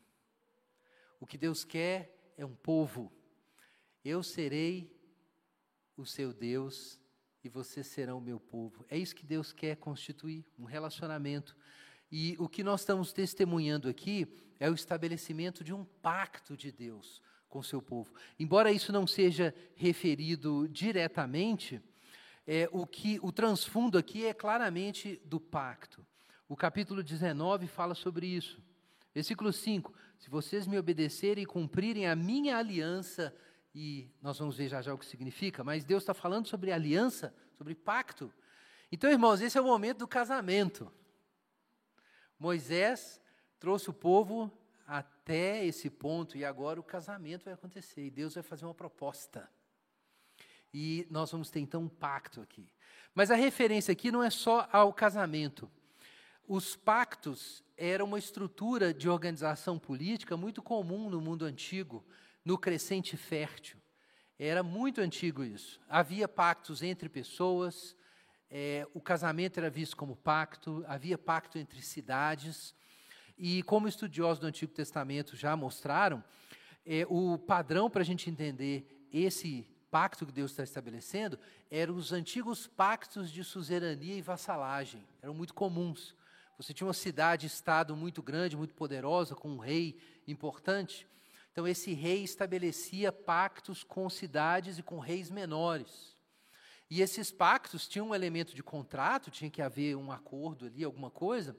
O 1.18 1.26
que 1.26 1.36
Deus 1.36 1.64
quer 1.64 2.32
é 2.36 2.46
um 2.46 2.54
povo. 2.54 3.12
Eu 4.04 4.22
serei 4.22 4.96
o 5.96 6.06
seu 6.06 6.32
Deus 6.32 7.00
e 7.42 7.48
vocês 7.48 7.86
serão 7.86 8.18
o 8.18 8.20
meu 8.20 8.38
povo. 8.38 8.84
É 8.88 8.96
isso 8.96 9.14
que 9.14 9.24
Deus 9.24 9.52
quer 9.52 9.76
constituir, 9.76 10.44
um 10.58 10.64
relacionamento. 10.64 11.56
E 12.10 12.36
o 12.38 12.48
que 12.48 12.62
nós 12.62 12.80
estamos 12.80 13.12
testemunhando 13.12 13.88
aqui 13.88 14.26
é 14.58 14.68
o 14.68 14.74
estabelecimento 14.74 15.64
de 15.64 15.72
um 15.72 15.84
pacto 15.84 16.56
de 16.56 16.70
Deus 16.70 17.22
com 17.48 17.60
o 17.60 17.64
seu 17.64 17.80
povo. 17.80 18.12
Embora 18.38 18.70
isso 18.70 18.92
não 18.92 19.06
seja 19.06 19.54
referido 19.74 20.68
diretamente, 20.68 21.80
é, 22.46 22.68
o 22.72 22.86
que 22.86 23.18
o 23.22 23.32
transfundo 23.32 23.96
aqui 23.96 24.26
é 24.26 24.34
claramente 24.34 25.20
do 25.24 25.40
pacto. 25.40 26.04
O 26.48 26.56
capítulo 26.56 27.02
19 27.02 27.66
fala 27.66 27.94
sobre 27.94 28.26
isso. 28.26 28.60
Versículo 29.14 29.52
5: 29.52 29.94
Se 30.18 30.28
vocês 30.28 30.66
me 30.66 30.78
obedecerem 30.78 31.44
e 31.44 31.46
cumprirem 31.46 32.06
a 32.06 32.16
minha 32.16 32.56
aliança, 32.56 33.34
e 33.74 34.10
nós 34.20 34.38
vamos 34.38 34.56
ver 34.56 34.68
já 34.68 34.82
já 34.82 34.92
o 34.92 34.98
que 34.98 35.06
significa, 35.06 35.62
mas 35.62 35.84
Deus 35.84 36.02
está 36.02 36.14
falando 36.14 36.48
sobre 36.48 36.72
aliança, 36.72 37.34
sobre 37.56 37.74
pacto. 37.74 38.32
Então, 38.90 39.10
irmãos, 39.10 39.40
esse 39.40 39.56
é 39.56 39.60
o 39.60 39.64
momento 39.64 39.98
do 39.98 40.08
casamento. 40.08 40.92
Moisés 42.38 43.20
trouxe 43.58 43.90
o 43.90 43.92
povo 43.92 44.50
até 44.86 45.64
esse 45.64 45.88
ponto 45.88 46.36
e 46.36 46.44
agora 46.44 46.80
o 46.80 46.84
casamento 46.84 47.44
vai 47.44 47.54
acontecer 47.54 48.06
e 48.06 48.10
Deus 48.10 48.34
vai 48.34 48.42
fazer 48.42 48.64
uma 48.64 48.74
proposta. 48.74 49.48
E 50.72 51.06
nós 51.10 51.30
vamos 51.30 51.50
ter 51.50 51.60
então 51.60 51.82
um 51.82 51.88
pacto 51.88 52.40
aqui. 52.40 52.72
Mas 53.14 53.30
a 53.30 53.36
referência 53.36 53.92
aqui 53.92 54.10
não 54.10 54.22
é 54.22 54.30
só 54.30 54.68
ao 54.72 54.92
casamento. 54.92 55.70
Os 56.46 56.74
pactos 56.74 57.62
eram 57.76 58.06
uma 58.06 58.18
estrutura 58.18 58.92
de 58.92 59.08
organização 59.08 59.78
política 59.78 60.36
muito 60.36 60.60
comum 60.60 61.08
no 61.08 61.20
mundo 61.20 61.44
antigo, 61.44 62.04
no 62.50 62.58
crescente 62.58 63.16
fértil. 63.16 63.78
Era 64.36 64.60
muito 64.60 65.00
antigo 65.00 65.44
isso. 65.44 65.78
Havia 65.88 66.26
pactos 66.26 66.82
entre 66.82 67.08
pessoas, 67.08 67.94
é, 68.50 68.84
o 68.92 69.00
casamento 69.00 69.58
era 69.58 69.70
visto 69.70 69.96
como 69.96 70.16
pacto, 70.16 70.84
havia 70.88 71.16
pacto 71.16 71.58
entre 71.58 71.80
cidades. 71.80 72.74
E 73.38 73.62
como 73.62 73.86
estudiosos 73.86 74.40
do 74.40 74.48
Antigo 74.48 74.72
Testamento 74.72 75.36
já 75.36 75.54
mostraram, 75.54 76.24
é, 76.84 77.06
o 77.08 77.38
padrão 77.38 77.88
para 77.88 78.02
a 78.02 78.04
gente 78.04 78.28
entender 78.28 79.06
esse 79.12 79.64
pacto 79.88 80.26
que 80.26 80.32
Deus 80.32 80.50
está 80.50 80.64
estabelecendo 80.64 81.38
eram 81.70 81.94
os 81.94 82.12
antigos 82.12 82.66
pactos 82.66 83.30
de 83.30 83.44
suzerania 83.44 84.16
e 84.16 84.22
vassalagem, 84.22 85.06
eram 85.22 85.34
muito 85.34 85.54
comuns. 85.54 86.16
Você 86.56 86.74
tinha 86.74 86.88
uma 86.88 86.94
cidade-estado 86.94 87.94
muito 87.94 88.20
grande, 88.20 88.56
muito 88.56 88.74
poderosa, 88.74 89.36
com 89.36 89.50
um 89.50 89.58
rei 89.58 89.96
importante. 90.26 91.06
Então, 91.52 91.66
esse 91.66 91.92
rei 91.92 92.22
estabelecia 92.22 93.12
pactos 93.12 93.82
com 93.82 94.08
cidades 94.08 94.78
e 94.78 94.82
com 94.82 94.98
reis 94.98 95.30
menores. 95.30 96.16
E 96.88 97.02
esses 97.02 97.30
pactos 97.30 97.88
tinham 97.88 98.08
um 98.08 98.14
elemento 98.14 98.54
de 98.54 98.62
contrato, 98.62 99.30
tinha 99.30 99.50
que 99.50 99.62
haver 99.62 99.96
um 99.96 100.10
acordo 100.10 100.66
ali, 100.66 100.84
alguma 100.84 101.10
coisa, 101.10 101.56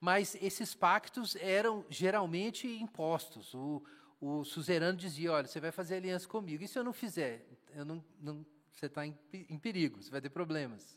mas 0.00 0.36
esses 0.40 0.74
pactos 0.74 1.36
eram 1.36 1.84
geralmente 1.88 2.66
impostos. 2.66 3.54
O, 3.54 3.82
o 4.20 4.44
suzerano 4.44 4.98
dizia: 4.98 5.32
Olha, 5.32 5.46
você 5.46 5.60
vai 5.60 5.72
fazer 5.72 5.96
aliança 5.96 6.28
comigo, 6.28 6.62
e 6.62 6.68
se 6.68 6.78
eu 6.78 6.84
não 6.84 6.92
fizer? 6.92 7.46
Eu 7.74 7.84
não, 7.84 8.04
não 8.20 8.44
você 8.70 8.86
está 8.86 9.06
em, 9.06 9.16
em 9.32 9.58
perigo, 9.58 10.02
você 10.02 10.10
vai 10.10 10.20
ter 10.20 10.28
problemas 10.28 10.96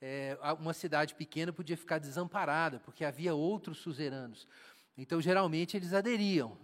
é, 0.00 0.36
uma 0.58 0.72
cidade 0.72 1.14
pequena 1.14 1.52
podia 1.52 1.76
ficar 1.76 1.98
desamparada, 1.98 2.80
porque 2.80 3.04
havia 3.04 3.34
outros 3.34 3.78
suzeranos. 3.78 4.48
Então, 4.96 5.20
geralmente, 5.20 5.76
eles 5.76 5.92
aderiam. 5.92 6.56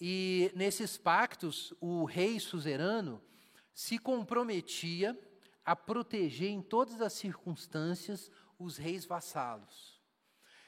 E 0.00 0.50
nesses 0.54 0.96
pactos, 0.96 1.72
o 1.80 2.04
rei 2.04 2.38
suzerano 2.40 3.22
se 3.72 3.98
comprometia 3.98 5.18
a 5.64 5.74
proteger 5.74 6.50
em 6.50 6.60
todas 6.60 7.00
as 7.00 7.12
circunstâncias 7.12 8.30
os 8.58 8.76
reis 8.76 9.04
vassalos. 9.04 10.00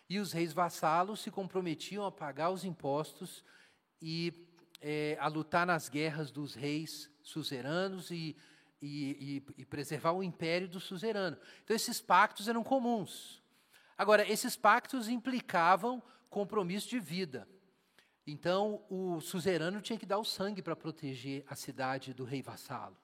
E 0.09 0.19
os 0.19 0.33
reis 0.33 0.53
vassalos 0.53 1.21
se 1.21 1.31
comprometiam 1.31 2.05
a 2.05 2.13
pagar 2.13 2.51
os 2.51 2.65
impostos 2.65 3.45
e 4.01 4.49
é, 4.81 5.17
a 5.21 5.27
lutar 5.27 5.67
nas 5.67 5.89
guerras 5.89 6.31
dos 6.31 6.55
reis 6.55 7.11
suzeranos 7.23 8.11
e 8.11 8.37
e, 8.81 9.43
e, 9.57 9.63
e 9.63 9.65
preservar 9.65 10.13
o 10.13 10.23
império 10.23 10.69
do 10.69 10.81
suzerano. 10.81 11.37
Então, 11.65 11.75
esses 11.75 12.01
pactos 12.01 12.49
eram 12.49 12.63
comuns. 12.63 13.43
Agora, 13.97 14.31
esses 14.31 14.57
pactos 14.57 15.09
implicavam 15.09 16.03
compromisso 16.29 16.89
de 16.89 16.99
vida. 16.99 17.49
Então, 18.27 18.85
o 18.91 19.21
suzerano 19.21 19.81
tinha 19.81 19.99
que 19.99 20.05
dar 20.05 20.19
o 20.19 20.25
sangue 20.25 20.61
para 20.61 20.75
proteger 20.75 21.45
a 21.49 21.55
cidade 21.55 22.13
do 22.13 22.25
rei 22.25 22.43
vassalo. 22.43 22.97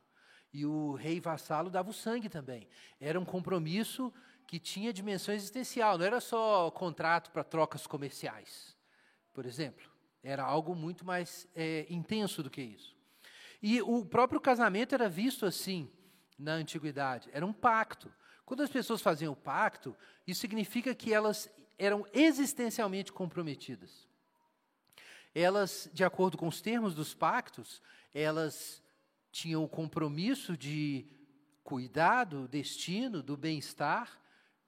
E 0.53 0.67
o 0.67 0.95
rei 0.95 1.21
vassalo 1.21 1.71
dava 1.71 1.91
o 1.91 1.95
sangue 1.95 2.29
também. 2.29 2.69
Era 3.01 3.21
um 3.21 3.25
compromisso 3.25 4.13
que 4.47 4.59
tinha 4.59 4.93
dimensão 4.93 5.35
existencial, 5.35 5.97
não 5.97 6.05
era 6.05 6.21
só 6.21 6.71
contrato 6.73 7.31
para 7.31 7.45
trocas 7.45 7.87
comerciais, 7.87 8.77
por 9.33 9.47
exemplo. 9.47 9.91
Era 10.23 10.43
algo 10.45 10.75
muito 10.75 11.07
mais 11.07 11.49
é, 11.55 11.87
intenso 11.89 12.43
do 12.43 12.51
que 12.51 12.61
isso. 12.61 12.95
E 13.63 13.81
o 13.81 14.05
próprio 14.05 14.41
casamento 14.41 14.95
era 14.95 15.09
visto 15.09 15.47
assim 15.47 15.91
na 16.39 16.53
antiguidade, 16.53 17.31
era 17.33 17.47
um 17.47 17.53
pacto. 17.53 18.13
Quando 18.45 18.63
as 18.63 18.71
pessoas 18.71 19.01
faziam 19.01 19.33
o 19.33 19.37
pacto, 19.37 19.97
isso 20.27 20.41
significa 20.41 20.95
que 20.95 21.15
elas 21.15 21.49
eram 21.79 22.05
existencialmente 22.13 23.13
comprometidas. 23.13 24.07
Elas, 25.35 25.89
de 25.93 26.05
acordo 26.05 26.37
com 26.37 26.47
os 26.47 26.61
termos 26.61 26.95
dos 26.95 27.15
pactos, 27.15 27.81
elas 28.13 28.83
tinham 29.31 29.65
o 29.65 29.69
compromisso 29.69 30.57
de 30.57 31.07
cuidar 31.65 32.25
do 32.25 32.47
destino, 32.47 33.23
do 33.23 33.37
bem-estar, 33.37 34.21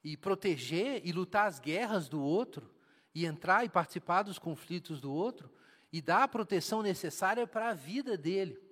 e 0.02 0.16
proteger 0.16 1.00
e 1.04 1.12
lutar 1.12 1.46
as 1.46 1.58
guerras 1.58 2.08
do 2.08 2.22
outro, 2.22 2.70
e 3.14 3.26
entrar 3.26 3.64
e 3.64 3.68
participar 3.68 4.22
dos 4.22 4.38
conflitos 4.38 5.00
do 5.00 5.12
outro, 5.12 5.50
e 5.92 6.02
dar 6.02 6.24
a 6.24 6.28
proteção 6.28 6.82
necessária 6.82 7.46
para 7.46 7.70
a 7.70 7.74
vida 7.74 8.16
dele 8.16 8.64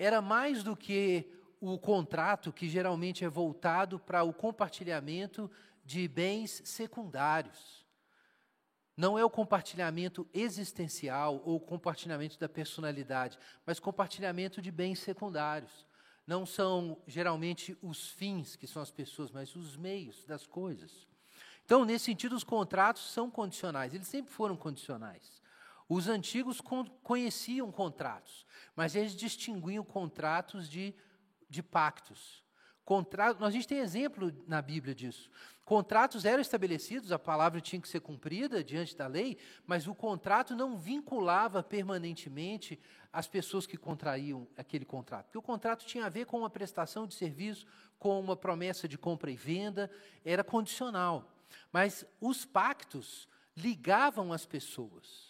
era 0.00 0.22
mais 0.22 0.62
do 0.62 0.74
que 0.74 1.30
o 1.60 1.78
contrato 1.78 2.50
que 2.50 2.66
geralmente 2.66 3.22
é 3.22 3.28
voltado 3.28 3.98
para 3.98 4.22
o 4.22 4.32
compartilhamento 4.32 5.50
de 5.84 6.08
bens 6.08 6.62
secundários. 6.64 7.79
Não 9.00 9.18
é 9.18 9.24
o 9.24 9.30
compartilhamento 9.30 10.28
existencial 10.34 11.40
ou 11.46 11.56
o 11.56 11.60
compartilhamento 11.60 12.38
da 12.38 12.46
personalidade, 12.46 13.38
mas 13.64 13.80
compartilhamento 13.80 14.60
de 14.60 14.70
bens 14.70 14.98
secundários. 14.98 15.86
Não 16.26 16.44
são 16.44 17.00
geralmente 17.06 17.74
os 17.80 18.10
fins 18.10 18.56
que 18.56 18.66
são 18.66 18.82
as 18.82 18.90
pessoas, 18.90 19.30
mas 19.30 19.56
os 19.56 19.74
meios 19.74 20.22
das 20.26 20.46
coisas. 20.46 21.08
Então, 21.64 21.82
nesse 21.86 22.04
sentido, 22.04 22.36
os 22.36 22.44
contratos 22.44 23.10
são 23.10 23.30
condicionais, 23.30 23.94
eles 23.94 24.06
sempre 24.06 24.30
foram 24.34 24.54
condicionais. 24.54 25.40
Os 25.88 26.06
antigos 26.06 26.60
conheciam 27.02 27.72
contratos, 27.72 28.44
mas 28.76 28.94
eles 28.94 29.16
distinguiam 29.16 29.82
contratos 29.82 30.68
de, 30.68 30.94
de 31.48 31.62
pactos. 31.62 32.44
Contrato, 32.90 33.44
a 33.44 33.50
gente 33.52 33.68
tem 33.68 33.78
exemplo 33.78 34.32
na 34.48 34.60
Bíblia 34.60 34.92
disso. 34.92 35.30
Contratos 35.64 36.24
eram 36.24 36.40
estabelecidos, 36.40 37.12
a 37.12 37.20
palavra 37.20 37.60
tinha 37.60 37.80
que 37.80 37.88
ser 37.88 38.00
cumprida 38.00 38.64
diante 38.64 38.96
da 38.96 39.06
lei, 39.06 39.38
mas 39.64 39.86
o 39.86 39.94
contrato 39.94 40.56
não 40.56 40.76
vinculava 40.76 41.62
permanentemente 41.62 42.80
as 43.12 43.28
pessoas 43.28 43.64
que 43.64 43.76
contraíam 43.76 44.44
aquele 44.56 44.84
contrato. 44.84 45.26
Porque 45.26 45.38
o 45.38 45.42
contrato 45.42 45.86
tinha 45.86 46.06
a 46.06 46.08
ver 46.08 46.26
com 46.26 46.40
uma 46.40 46.50
prestação 46.50 47.06
de 47.06 47.14
serviço, 47.14 47.64
com 47.96 48.18
uma 48.18 48.34
promessa 48.34 48.88
de 48.88 48.98
compra 48.98 49.30
e 49.30 49.36
venda, 49.36 49.88
era 50.24 50.42
condicional. 50.42 51.32
Mas 51.70 52.04
os 52.20 52.44
pactos 52.44 53.28
ligavam 53.56 54.32
as 54.32 54.44
pessoas. 54.44 55.29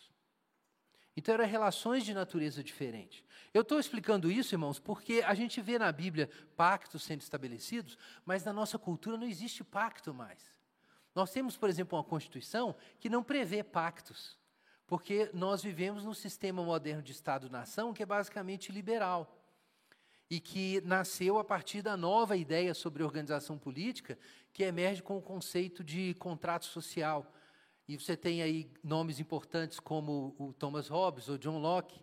Então 1.17 1.35
eram 1.35 1.47
relações 1.47 2.05
de 2.05 2.15
natureza 2.15 2.63
diferente. 2.63 3.25
Eu 3.53 3.63
estou 3.63 3.81
explicando 3.81 4.31
isso, 4.31 4.55
irmãos, 4.55 4.79
porque 4.79 5.23
a 5.27 5.35
gente 5.35 5.61
vê 5.61 5.79
na 5.79 5.91
Bíblia 5.91 6.31
pactos 6.57 7.03
sendo 7.03 7.21
estabelecidos, 7.21 7.99
mas 8.25 8.45
na 8.45 8.53
nossa 8.53 8.79
cultura 8.79 9.17
não 9.17 9.27
existe 9.27 9.65
pacto 9.65 10.15
mais. 10.15 10.61
Nós 11.15 11.33
temos, 11.33 11.57
por 11.57 11.69
exemplo, 11.69 11.99
uma 11.99 12.05
Constituição 12.05 12.77
que 12.99 13.11
não 13.11 13.23
prevê 13.23 13.65
pactos, 13.65 14.39
porque 14.87 15.31
nós 15.33 15.63
vivemos 15.63 16.05
num 16.05 16.15
sistema 16.15 16.63
moderno 16.63 17.03
de 17.03 17.13
Estado-nação 17.13 17.93
que 17.93 18.03
é 18.03 18.07
basicamente 18.07 18.71
liberal 18.71 19.37
e 20.31 20.39
que 20.39 20.81
nasceu 20.83 21.39
a 21.39 21.45
partir 21.45 21.83
da 21.83 21.97
nova 21.97 22.37
ideia 22.37 22.73
sobre 22.73 23.03
organização 23.03 23.59
política, 23.59 24.17
que 24.53 24.63
emerge 24.63 25.03
com 25.03 25.19
o 25.19 25.23
conceito 25.23 25.83
de 25.83 26.15
contrato 26.15 26.67
social. 26.67 27.27
E 27.91 27.99
você 27.99 28.17
tem 28.17 28.41
aí 28.41 28.71
nomes 28.85 29.19
importantes 29.19 29.81
como 29.81 30.33
o 30.39 30.53
Thomas 30.53 30.87
Hobbes 30.87 31.29
ou 31.29 31.37
John 31.37 31.59
Locke, 31.59 32.01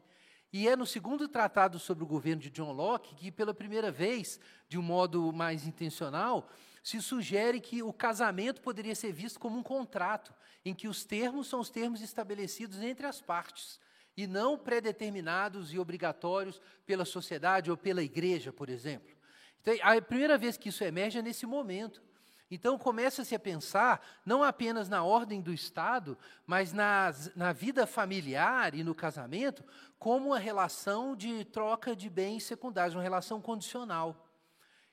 e 0.52 0.68
é 0.68 0.76
no 0.76 0.86
segundo 0.86 1.30
tratado 1.30 1.80
sobre 1.80 2.04
o 2.04 2.08
governo 2.08 2.42
de 2.42 2.50
John 2.50 2.74
Locke 2.74 3.16
que, 3.16 3.32
pela 3.32 3.54
primeira 3.54 3.90
vez, 3.90 4.38
de 4.68 4.78
um 4.78 4.82
modo 4.82 5.32
mais 5.32 5.66
intencional, 5.66 6.50
se 6.84 7.02
sugere 7.02 7.62
que 7.62 7.82
o 7.82 7.94
casamento 7.94 8.60
poderia 8.62 8.94
ser 8.94 9.14
visto 9.14 9.40
como 9.40 9.58
um 9.58 9.64
contrato, 9.64 10.34
em 10.66 10.74
que 10.74 10.90
os 10.90 11.06
termos 11.06 11.48
são 11.48 11.62
os 11.62 11.70
termos 11.70 12.02
estabelecidos 12.02 12.82
entre 12.82 13.08
as 13.08 13.22
partes, 13.22 13.80
e 14.18 14.28
não 14.28 14.58
predeterminados 14.58 15.72
e 15.72 15.80
obrigatórios 15.80 16.62
pela 16.86 17.06
sociedade 17.06 17.72
ou 17.72 17.78
pela 17.78 18.04
igreja, 18.04 18.52
por 18.52 18.68
exemplo. 18.68 19.16
Então, 19.62 19.74
a 19.82 20.02
primeira 20.02 20.38
vez 20.38 20.58
que 20.58 20.68
isso 20.68 20.84
emerge 20.84 21.20
é 21.20 21.22
nesse 21.22 21.46
momento. 21.46 22.02
Então 22.50 22.78
começa-se 22.78 23.36
a 23.36 23.40
pensar 23.40 24.06
não 24.26 24.42
apenas 24.42 24.88
na 24.88 25.04
ordem 25.04 25.42
do 25.42 25.54
Estado, 25.54 26.18
mas 26.46 26.72
nas, 26.72 27.34
na 27.36 27.52
vida 27.52 27.86
familiar 27.86 28.74
e 28.74 28.84
no 28.84 28.96
casamento, 28.96 29.64
como 30.00 30.28
uma 30.28 30.40
relação 30.40 31.16
de 31.16 31.44
troca 31.46 31.96
de 31.96 32.10
bens 32.10 32.44
secundários, 32.44 32.96
uma 32.96 33.04
relação 33.04 33.42
condicional. 33.42 34.24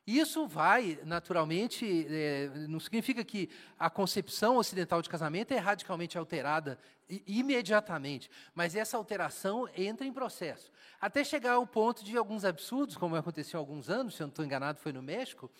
Isso 0.06 0.46
vai, 0.46 0.98
naturalmente, 1.04 2.06
é, 2.10 2.50
não 2.68 2.78
significa 2.78 3.24
que 3.24 3.48
a 3.78 3.88
concepção 3.88 4.56
ocidental 4.56 5.00
de 5.00 5.08
casamento 5.08 5.52
é 5.52 5.58
radicalmente 5.58 6.18
alterada 6.18 6.78
imediatamente, 7.26 8.30
mas 8.54 8.76
essa 8.76 8.98
alteração 8.98 9.66
entra 9.74 10.06
em 10.06 10.12
processo. 10.12 10.70
Até 11.00 11.24
chegar 11.24 11.52
ao 11.52 11.66
ponto 11.66 12.04
de 12.04 12.16
alguns 12.18 12.44
absurdos, 12.44 12.98
como 12.98 13.16
aconteceu 13.16 13.58
há 13.58 13.62
alguns 13.62 13.88
anos, 13.88 14.14
se 14.14 14.22
eu 14.22 14.26
não 14.26 14.30
estou 14.30 14.44
enganado, 14.44 14.78
foi 14.78 14.92
no 14.92 15.02
México, 15.02 15.50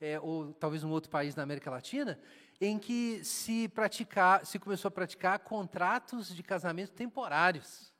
é, 0.00 0.18
ou 0.20 0.52
talvez 0.54 0.84
um 0.84 0.90
outro 0.90 1.10
país 1.10 1.34
da 1.34 1.42
América 1.42 1.70
Latina, 1.70 2.18
em 2.60 2.78
que 2.78 3.22
se, 3.24 3.68
praticar, 3.68 4.44
se 4.44 4.58
começou 4.58 4.88
a 4.88 4.92
praticar 4.92 5.38
contratos 5.40 6.34
de 6.34 6.42
casamento 6.42 6.92
temporários. 6.92 7.92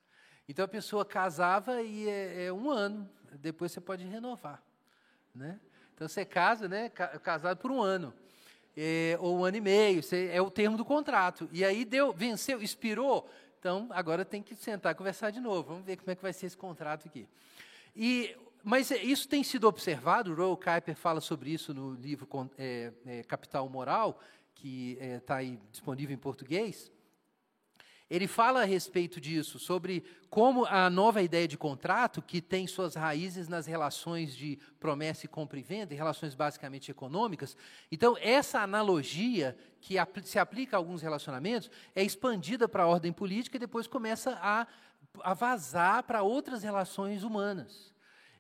Então 0.48 0.64
a 0.64 0.68
pessoa 0.68 1.04
casava 1.04 1.82
e 1.82 2.08
é, 2.08 2.46
é 2.46 2.52
um 2.52 2.70
ano, 2.70 3.08
depois 3.32 3.72
você 3.72 3.80
pode 3.80 4.04
renovar. 4.04 4.62
Né? 5.34 5.60
Então 5.94 6.08
você 6.08 6.24
casa, 6.24 6.68
né, 6.68 6.88
casado 6.88 7.58
por 7.58 7.70
um 7.70 7.82
ano. 7.82 8.14
É, 8.78 9.16
ou 9.20 9.38
um 9.38 9.44
ano 9.44 9.56
e 9.56 9.60
meio, 9.60 10.02
você, 10.02 10.28
é 10.30 10.40
o 10.40 10.50
termo 10.50 10.76
do 10.76 10.84
contrato. 10.84 11.48
E 11.50 11.64
aí 11.64 11.84
deu, 11.84 12.12
venceu, 12.12 12.62
expirou, 12.62 13.28
então 13.58 13.88
agora 13.90 14.22
tem 14.24 14.42
que 14.42 14.54
sentar 14.54 14.92
e 14.92 14.94
conversar 14.94 15.30
de 15.30 15.40
novo. 15.40 15.70
Vamos 15.70 15.84
ver 15.84 15.96
como 15.96 16.10
é 16.10 16.14
que 16.14 16.22
vai 16.22 16.32
ser 16.32 16.46
esse 16.46 16.56
contrato 16.56 17.08
aqui. 17.08 17.26
E 17.94 18.36
mas 18.68 18.90
é, 18.90 19.00
isso 19.00 19.28
tem 19.28 19.44
sido 19.44 19.68
observado, 19.68 20.34
Roel 20.34 20.56
Kuiper 20.56 20.96
fala 20.96 21.20
sobre 21.20 21.50
isso 21.50 21.72
no 21.72 21.94
livro 21.94 22.28
é, 22.58 22.92
é, 23.06 23.22
Capital 23.22 23.68
Moral, 23.68 24.20
que 24.56 24.98
está 25.00 25.40
é, 25.40 25.56
disponível 25.70 26.12
em 26.12 26.18
português. 26.18 26.90
Ele 28.10 28.26
fala 28.26 28.62
a 28.62 28.64
respeito 28.64 29.20
disso, 29.20 29.60
sobre 29.60 30.04
como 30.28 30.64
a 30.64 30.90
nova 30.90 31.22
ideia 31.22 31.46
de 31.46 31.56
contrato, 31.56 32.20
que 32.20 32.40
tem 32.40 32.66
suas 32.66 32.96
raízes 32.96 33.46
nas 33.46 33.66
relações 33.66 34.34
de 34.34 34.58
promessa 34.80 35.26
e 35.26 35.28
compra 35.28 35.60
e 35.60 35.62
venda, 35.62 35.94
em 35.94 35.96
relações 35.96 36.34
basicamente 36.34 36.90
econômicas. 36.90 37.56
Então, 37.88 38.16
essa 38.20 38.62
analogia 38.62 39.56
que 39.80 39.94
se 40.24 40.40
aplica 40.40 40.76
a 40.76 40.78
alguns 40.78 41.02
relacionamentos 41.02 41.70
é 41.94 42.02
expandida 42.02 42.68
para 42.68 42.82
a 42.82 42.88
ordem 42.88 43.12
política 43.12 43.58
e 43.58 43.60
depois 43.60 43.86
começa 43.86 44.36
a, 44.42 44.66
a 45.22 45.34
vazar 45.34 46.02
para 46.02 46.24
outras 46.24 46.64
relações 46.64 47.22
humanas. 47.22 47.94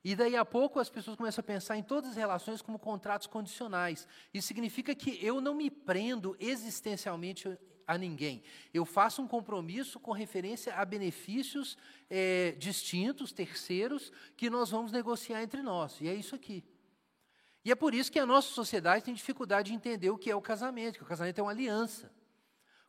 E 0.08 0.14
daí 0.14 0.36
a 0.36 0.44
pouco 0.44 0.78
as 0.78 0.88
pessoas 0.88 1.16
começam 1.16 1.42
a 1.42 1.44
pensar 1.44 1.76
em 1.76 1.82
todas 1.82 2.10
as 2.10 2.16
relações 2.16 2.62
como 2.62 2.78
contratos 2.78 3.26
condicionais. 3.26 4.06
Isso 4.32 4.46
significa 4.46 4.94
que 4.94 5.18
eu 5.20 5.40
não 5.40 5.52
me 5.52 5.68
prendo 5.68 6.36
existencialmente 6.38 7.58
a 7.84 7.98
ninguém. 7.98 8.40
Eu 8.72 8.84
faço 8.84 9.20
um 9.20 9.26
compromisso 9.26 9.98
com 9.98 10.12
referência 10.12 10.72
a 10.76 10.84
benefícios 10.84 11.76
é, 12.08 12.52
distintos, 12.52 13.32
terceiros, 13.32 14.12
que 14.36 14.48
nós 14.48 14.70
vamos 14.70 14.92
negociar 14.92 15.42
entre 15.42 15.60
nós. 15.60 16.00
E 16.00 16.06
é 16.06 16.14
isso 16.14 16.36
aqui. 16.36 16.62
E 17.64 17.72
é 17.72 17.74
por 17.74 17.92
isso 17.92 18.12
que 18.12 18.20
a 18.20 18.26
nossa 18.26 18.50
sociedade 18.50 19.04
tem 19.04 19.12
dificuldade 19.12 19.72
de 19.72 19.74
entender 19.74 20.10
o 20.10 20.16
que 20.16 20.30
é 20.30 20.36
o 20.36 20.40
casamento, 20.40 20.98
que 20.98 21.02
o 21.02 21.08
casamento 21.08 21.40
é 21.40 21.42
uma 21.42 21.50
aliança. 21.50 22.12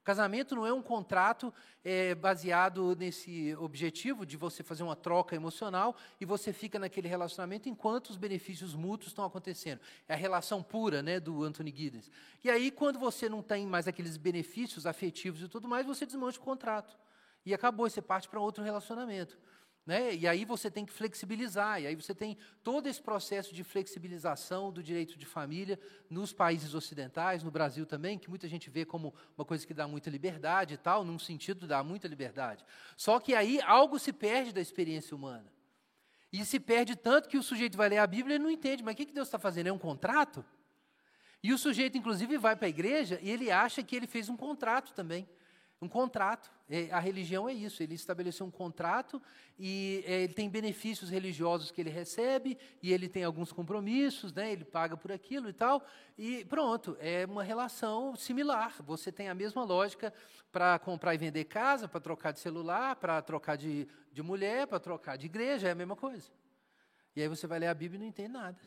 Casamento 0.08 0.56
não 0.56 0.66
é 0.66 0.72
um 0.72 0.82
contrato 0.82 1.54
é, 1.84 2.16
baseado 2.16 2.96
nesse 2.96 3.54
objetivo 3.60 4.26
de 4.26 4.38
você 4.38 4.64
fazer 4.64 4.82
uma 4.82 4.96
troca 4.96 5.36
emocional 5.36 5.98
e 6.18 6.24
você 6.24 6.54
fica 6.54 6.80
naquele 6.80 7.10
relacionamento 7.10 7.68
enquanto 7.68 8.12
os 8.12 8.16
benefícios 8.16 8.74
mútuos 8.74 9.12
estão 9.12 9.26
acontecendo. 9.26 9.82
É 10.08 10.14
a 10.14 10.16
relação 10.16 10.64
pura 10.64 11.04
né, 11.04 11.20
do 11.20 11.44
Anthony 11.44 11.74
Giddens. 11.76 12.10
E 12.42 12.50
aí, 12.50 12.72
quando 12.72 12.98
você 12.98 13.28
não 13.28 13.44
tem 13.44 13.68
mais 13.68 13.86
aqueles 13.86 14.16
benefícios 14.16 14.86
afetivos 14.86 15.42
e 15.42 15.50
tudo 15.50 15.68
mais, 15.68 15.86
você 15.86 16.06
desmancha 16.06 16.40
o 16.40 16.42
contrato. 16.42 16.98
E 17.46 17.54
acabou, 17.54 17.90
você 17.90 18.02
parte 18.02 18.30
para 18.30 18.40
outro 18.40 18.64
relacionamento. 18.64 19.38
Né? 19.88 20.14
E 20.16 20.28
aí 20.28 20.44
você 20.44 20.70
tem 20.70 20.86
que 20.86 20.92
flexibilizar, 20.92 21.82
e 21.82 21.88
aí 21.88 21.96
você 21.96 22.14
tem 22.14 22.38
todo 22.62 22.88
esse 22.88 23.02
processo 23.02 23.56
de 23.56 23.64
flexibilização 23.64 24.70
do 24.70 24.84
direito 24.84 25.18
de 25.18 25.26
família 25.26 25.80
nos 26.10 26.34
países 26.34 26.76
ocidentais, 26.76 27.42
no 27.42 27.50
Brasil 27.50 27.86
também, 27.86 28.20
que 28.20 28.30
muita 28.30 28.50
gente 28.50 28.70
vê 28.70 28.84
como 28.84 29.16
uma 29.38 29.46
coisa 29.46 29.66
que 29.66 29.74
dá 29.74 29.88
muita 29.88 30.10
liberdade 30.10 30.74
e 30.74 30.78
tal, 30.78 31.06
num 31.06 31.18
sentido 31.18 31.66
dá 31.66 31.82
muita 31.86 32.06
liberdade. 32.06 32.66
Só 32.98 33.18
que 33.18 33.34
aí 33.34 33.62
algo 33.62 33.98
se 33.98 34.12
perde 34.12 34.52
da 34.52 34.60
experiência 34.60 35.16
humana. 35.16 35.50
E 36.34 36.44
se 36.44 36.60
perde 36.60 36.98
tanto 36.98 37.30
que 37.30 37.38
o 37.38 37.44
sujeito 37.44 37.78
vai 37.78 37.88
ler 37.88 38.00
a 38.00 38.08
Bíblia 38.08 38.36
e 38.36 38.40
não 38.40 38.52
entende, 38.52 38.84
mas 38.84 38.94
o 38.94 38.98
que 38.98 39.06
Deus 39.06 39.30
está 39.30 39.40
fazendo? 39.40 39.68
É 39.68 39.72
um 39.72 39.80
contrato? 39.80 40.44
E 41.42 41.54
o 41.54 41.58
sujeito, 41.58 41.98
inclusive, 41.98 42.38
vai 42.38 42.58
para 42.58 42.66
a 42.66 42.70
igreja 42.70 43.20
e 43.22 43.30
ele 43.30 43.50
acha 43.50 43.82
que 43.82 43.96
ele 43.96 44.06
fez 44.06 44.28
um 44.28 44.36
contrato 44.36 44.94
também. 44.94 45.26
Um 45.80 45.88
contrato. 45.88 46.52
É, 46.68 46.90
a 46.92 47.00
religião 47.00 47.48
é 47.48 47.54
isso. 47.54 47.84
Ele 47.84 47.94
estabeleceu 47.94 48.46
um 48.46 48.52
contrato 48.52 49.22
e 49.60 50.04
é, 50.08 50.24
ele 50.24 50.34
tem 50.34 50.50
benefícios 50.50 51.10
religiosos 51.10 51.70
que 51.70 51.80
ele 51.80 51.90
recebe 51.90 52.58
e 52.82 52.92
ele 52.92 53.08
tem 53.08 53.24
alguns 53.24 53.52
compromissos, 53.52 54.34
né? 54.34 54.52
Ele 54.52 54.66
paga 54.66 54.98
por 54.98 55.12
aquilo 55.12 55.50
e 55.50 55.54
tal. 55.54 55.86
E 56.18 56.44
pronto, 56.46 56.98
é 57.00 57.26
uma 57.26 57.44
relação 57.44 58.16
similar. 58.16 58.76
Você 58.84 59.12
tem 59.12 59.30
a 59.30 59.36
mesma 59.36 59.64
lógica 59.64 60.12
para 60.52 60.80
comprar 60.80 61.14
e 61.14 61.18
vender 61.18 61.46
casa, 61.46 61.88
para 61.88 62.00
trocar 62.00 62.32
de 62.32 62.40
celular, 62.40 62.96
para 62.96 63.22
trocar 63.22 63.56
de, 63.56 63.88
de 64.12 64.24
mulher, 64.24 64.66
para 64.66 64.80
trocar 64.80 65.16
de 65.16 65.28
igreja, 65.28 65.68
é 65.68 65.72
a 65.72 65.76
mesma 65.76 65.96
coisa. 65.96 66.32
E 67.16 67.22
aí 67.22 67.28
você 67.28 67.46
vai 67.46 67.60
ler 67.60 67.68
a 67.68 67.74
Bíblia 67.74 67.98
e 67.98 68.02
não 68.02 68.08
entende 68.08 68.30
nada. 68.30 68.58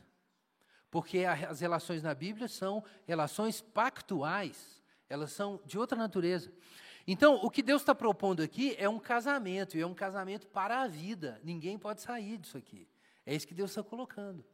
Porque 0.90 1.24
as 1.24 1.60
relações 1.60 2.02
na 2.02 2.14
Bíblia 2.14 2.48
são 2.48 2.84
relações 3.06 3.60
pactuais, 3.60 4.80
elas 5.08 5.32
são 5.32 5.60
de 5.64 5.78
outra 5.78 5.96
natureza. 5.96 6.52
Então, 7.06 7.36
o 7.42 7.50
que 7.50 7.62
Deus 7.62 7.82
está 7.82 7.94
propondo 7.94 8.42
aqui 8.42 8.74
é 8.78 8.88
um 8.88 8.98
casamento, 8.98 9.76
e 9.76 9.80
é 9.80 9.86
um 9.86 9.94
casamento 9.94 10.46
para 10.46 10.82
a 10.82 10.86
vida. 10.86 11.40
Ninguém 11.42 11.78
pode 11.78 12.02
sair 12.02 12.38
disso 12.38 12.56
aqui. 12.56 12.88
É 13.24 13.34
isso 13.34 13.46
que 13.46 13.54
Deus 13.54 13.70
está 13.70 13.82
colocando. 13.82 14.44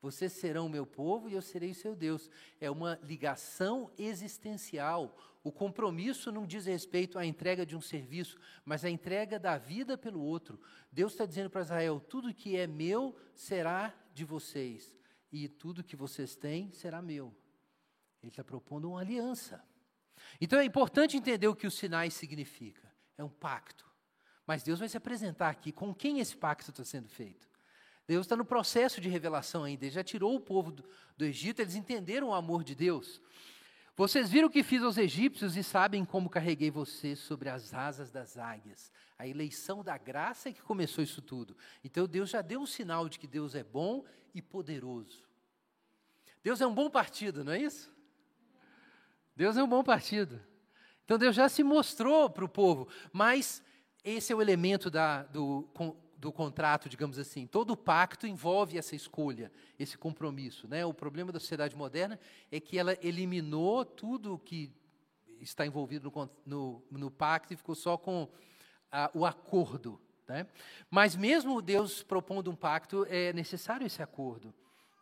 Vocês 0.00 0.32
serão 0.32 0.68
meu 0.68 0.86
povo 0.86 1.28
e 1.28 1.34
eu 1.34 1.42
serei 1.42 1.74
seu 1.74 1.94
Deus. 1.96 2.30
É 2.60 2.70
uma 2.70 2.98
ligação 3.02 3.90
existencial. 3.98 5.16
O 5.42 5.50
compromisso 5.50 6.30
não 6.30 6.46
diz 6.46 6.66
respeito 6.66 7.18
à 7.18 7.26
entrega 7.26 7.66
de 7.66 7.74
um 7.74 7.80
serviço, 7.80 8.38
mas 8.64 8.84
à 8.84 8.90
entrega 8.90 9.38
da 9.38 9.58
vida 9.58 9.98
pelo 9.98 10.20
outro. 10.20 10.60
Deus 10.92 11.12
está 11.12 11.26
dizendo 11.26 11.50
para 11.50 11.62
Israel: 11.62 11.98
tudo 11.98 12.34
que 12.34 12.56
é 12.56 12.66
meu 12.66 13.16
será 13.34 13.92
de 14.14 14.24
vocês, 14.24 14.96
e 15.32 15.48
tudo 15.48 15.82
que 15.82 15.96
vocês 15.96 16.36
têm 16.36 16.70
será 16.72 17.02
meu. 17.02 17.34
Ele 18.22 18.30
está 18.30 18.44
propondo 18.44 18.90
uma 18.90 19.00
aliança. 19.00 19.64
Então 20.40 20.58
é 20.58 20.64
importante 20.64 21.16
entender 21.16 21.48
o 21.48 21.54
que 21.54 21.66
o 21.66 21.70
Sinai 21.70 22.10
significa. 22.10 22.90
É 23.16 23.24
um 23.24 23.28
pacto. 23.28 23.86
Mas 24.46 24.62
Deus 24.62 24.78
vai 24.78 24.88
se 24.88 24.96
apresentar 24.96 25.50
aqui 25.50 25.72
com 25.72 25.94
quem 25.94 26.20
esse 26.20 26.36
pacto 26.36 26.70
está 26.70 26.84
sendo 26.84 27.08
feito. 27.08 27.48
Deus 28.06 28.24
está 28.24 28.34
no 28.34 28.44
processo 28.44 29.00
de 29.00 29.08
revelação 29.08 29.64
ainda. 29.64 29.84
Ele 29.84 29.94
já 29.94 30.02
tirou 30.02 30.34
o 30.34 30.40
povo 30.40 30.72
do, 30.72 30.84
do 31.16 31.24
Egito, 31.24 31.60
eles 31.60 31.74
entenderam 31.74 32.28
o 32.28 32.34
amor 32.34 32.64
de 32.64 32.74
Deus. 32.74 33.20
Vocês 33.94 34.30
viram 34.30 34.46
o 34.46 34.50
que 34.50 34.62
fiz 34.62 34.82
aos 34.82 34.96
egípcios 34.96 35.56
e 35.56 35.62
sabem 35.62 36.04
como 36.04 36.30
carreguei 36.30 36.70
vocês 36.70 37.18
sobre 37.18 37.48
as 37.48 37.74
asas 37.74 38.10
das 38.10 38.38
águias. 38.38 38.92
A 39.18 39.26
eleição 39.26 39.82
da 39.82 39.98
graça 39.98 40.48
é 40.48 40.52
que 40.52 40.62
começou 40.62 41.02
isso 41.02 41.20
tudo. 41.20 41.56
Então 41.82 42.06
Deus 42.06 42.30
já 42.30 42.40
deu 42.40 42.60
um 42.60 42.66
sinal 42.66 43.08
de 43.08 43.18
que 43.18 43.26
Deus 43.26 43.54
é 43.56 43.64
bom 43.64 44.04
e 44.32 44.40
poderoso. 44.40 45.24
Deus 46.42 46.60
é 46.60 46.66
um 46.66 46.74
bom 46.74 46.88
partido, 46.88 47.42
não 47.44 47.52
é 47.52 47.60
isso? 47.60 47.92
Deus 49.38 49.56
é 49.56 49.62
um 49.62 49.68
bom 49.68 49.84
partido. 49.84 50.40
Então 51.04 51.16
Deus 51.16 51.36
já 51.36 51.48
se 51.48 51.62
mostrou 51.62 52.28
para 52.28 52.44
o 52.44 52.48
povo, 52.48 52.88
mas 53.12 53.62
esse 54.02 54.32
é 54.32 54.36
o 54.36 54.42
elemento 54.42 54.90
da, 54.90 55.22
do, 55.22 55.68
do 56.16 56.32
contrato, 56.32 56.88
digamos 56.88 57.20
assim. 57.20 57.46
Todo 57.46 57.76
pacto 57.76 58.26
envolve 58.26 58.76
essa 58.76 58.96
escolha, 58.96 59.52
esse 59.78 59.96
compromisso. 59.96 60.66
Né? 60.66 60.84
O 60.84 60.92
problema 60.92 61.30
da 61.30 61.38
sociedade 61.38 61.76
moderna 61.76 62.18
é 62.50 62.58
que 62.58 62.76
ela 62.76 62.98
eliminou 63.00 63.84
tudo 63.84 64.40
que 64.40 64.72
está 65.40 65.64
envolvido 65.64 66.10
no, 66.10 66.30
no, 66.44 66.82
no, 66.90 67.08
pacto 67.08 67.54
e 67.54 67.56
ficou 67.56 67.76
só 67.76 67.96
com 67.96 68.28
a, 68.90 69.08
o 69.14 69.24
acordo. 69.24 70.00
Né? 70.26 70.48
Mas 70.90 71.14
mesmo 71.14 71.62
Deus 71.62 72.02
propondo 72.02 72.50
um 72.50 72.56
pacto, 72.56 73.06
é 73.08 73.32
necessário 73.32 73.86
esse 73.86 74.02
acordo. 74.02 74.52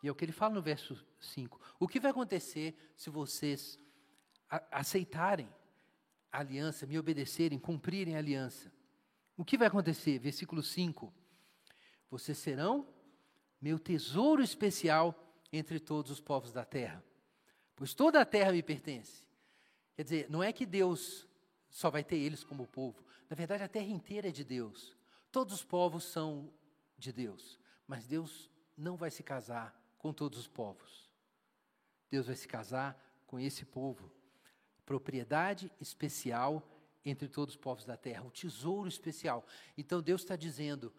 E 0.03 0.07
é 0.07 0.11
o 0.11 0.15
que 0.15 0.23
ele 0.23 0.31
fala 0.31 0.53
no 0.53 0.61
verso 0.61 1.03
5. 1.19 1.59
O 1.79 1.87
que 1.87 1.99
vai 1.99 2.11
acontecer 2.11 2.77
se 2.95 3.09
vocês 3.09 3.79
aceitarem 4.49 5.49
a 6.31 6.39
aliança, 6.39 6.85
me 6.85 6.97
obedecerem, 6.97 7.59
cumprirem 7.59 8.15
a 8.15 8.19
aliança? 8.19 8.71
O 9.35 9.45
que 9.45 9.57
vai 9.57 9.67
acontecer? 9.67 10.19
Versículo 10.19 10.63
5: 10.63 11.13
Vocês 12.09 12.37
serão 12.37 12.87
meu 13.61 13.79
tesouro 13.79 14.41
especial 14.41 15.15
entre 15.51 15.79
todos 15.79 16.11
os 16.11 16.19
povos 16.19 16.51
da 16.51 16.65
terra, 16.65 17.03
pois 17.75 17.93
toda 17.93 18.21
a 18.21 18.25
terra 18.25 18.51
me 18.51 18.61
pertence. 18.61 19.25
Quer 19.95 20.03
dizer, 20.03 20.29
não 20.29 20.43
é 20.43 20.53
que 20.53 20.65
Deus 20.65 21.27
só 21.69 21.89
vai 21.89 22.03
ter 22.03 22.17
eles 22.17 22.43
como 22.43 22.67
povo, 22.67 23.03
na 23.29 23.35
verdade 23.35 23.63
a 23.63 23.67
terra 23.67 23.87
inteira 23.87 24.29
é 24.29 24.31
de 24.31 24.43
Deus. 24.43 24.95
Todos 25.31 25.53
os 25.55 25.63
povos 25.63 26.03
são 26.03 26.51
de 26.97 27.11
Deus, 27.11 27.59
mas 27.85 28.07
Deus 28.07 28.49
não 28.75 28.95
vai 28.95 29.11
se 29.11 29.23
casar 29.23 29.75
com 29.97 30.13
todos 30.13 30.39
os 30.39 30.47
povos. 30.47 31.09
Deus 32.09 32.27
vai 32.27 32.35
se 32.35 32.47
casar 32.47 32.97
com 33.25 33.39
esse 33.39 33.65
povo. 33.65 34.11
Propriedade 34.87 35.71
especial 35.81 36.63
entre 37.05 37.27
todos 37.27 37.55
os 37.55 37.61
povos 37.61 37.85
da 37.85 37.97
terra, 37.97 38.23
um 38.23 38.29
tesouro 38.29 38.87
especial. 38.87 39.45
Então 39.77 40.01
Deus 40.01 40.21
está 40.21 40.37
dizendo: 40.37 40.93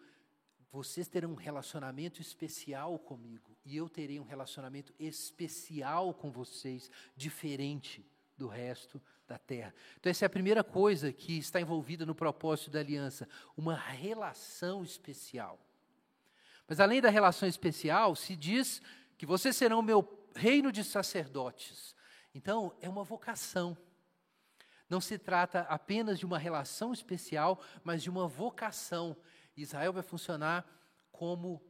vocês 0.71 1.07
terão 1.07 1.31
um 1.31 1.35
relacionamento 1.35 2.21
especial 2.21 2.99
comigo, 2.99 3.57
e 3.65 3.75
eu 3.75 3.89
terei 3.89 4.19
um 4.19 4.23
relacionamento 4.23 4.93
especial 4.99 6.13
com 6.13 6.31
vocês, 6.31 6.91
diferente 7.15 8.05
do 8.37 8.47
resto 8.47 9.01
da 9.27 9.39
terra. 9.39 9.73
Então, 9.99 10.09
essa 10.09 10.25
é 10.25 10.27
a 10.27 10.29
primeira 10.29 10.63
coisa 10.63 11.11
que 11.11 11.39
está 11.39 11.59
envolvida 11.59 12.05
no 12.05 12.13
propósito 12.13 12.69
da 12.69 12.79
aliança, 12.79 13.27
uma 13.57 13.75
relação 13.75 14.83
especial. 14.83 15.59
Mas 16.67 16.79
além 16.79 17.01
da 17.01 17.09
relação 17.09 17.49
especial, 17.49 18.15
se 18.15 18.35
diz 18.35 18.81
que 19.17 19.25
vocês 19.25 19.55
serão 19.55 19.81
meu 19.81 20.07
reino 20.35 20.71
de 20.71 20.83
sacerdotes. 20.83 21.95
Então, 22.33 22.75
é 22.81 22.89
uma 22.89 23.03
vocação. 23.03 23.77
Não 24.89 24.99
se 24.99 25.17
trata 25.17 25.61
apenas 25.61 26.17
de 26.17 26.25
uma 26.25 26.37
relação 26.37 26.91
especial, 26.91 27.61
mas 27.83 28.01
de 28.01 28.09
uma 28.09 28.27
vocação. 28.27 29.15
Israel 29.55 29.93
vai 29.93 30.03
funcionar 30.03 30.65
como 31.11 31.61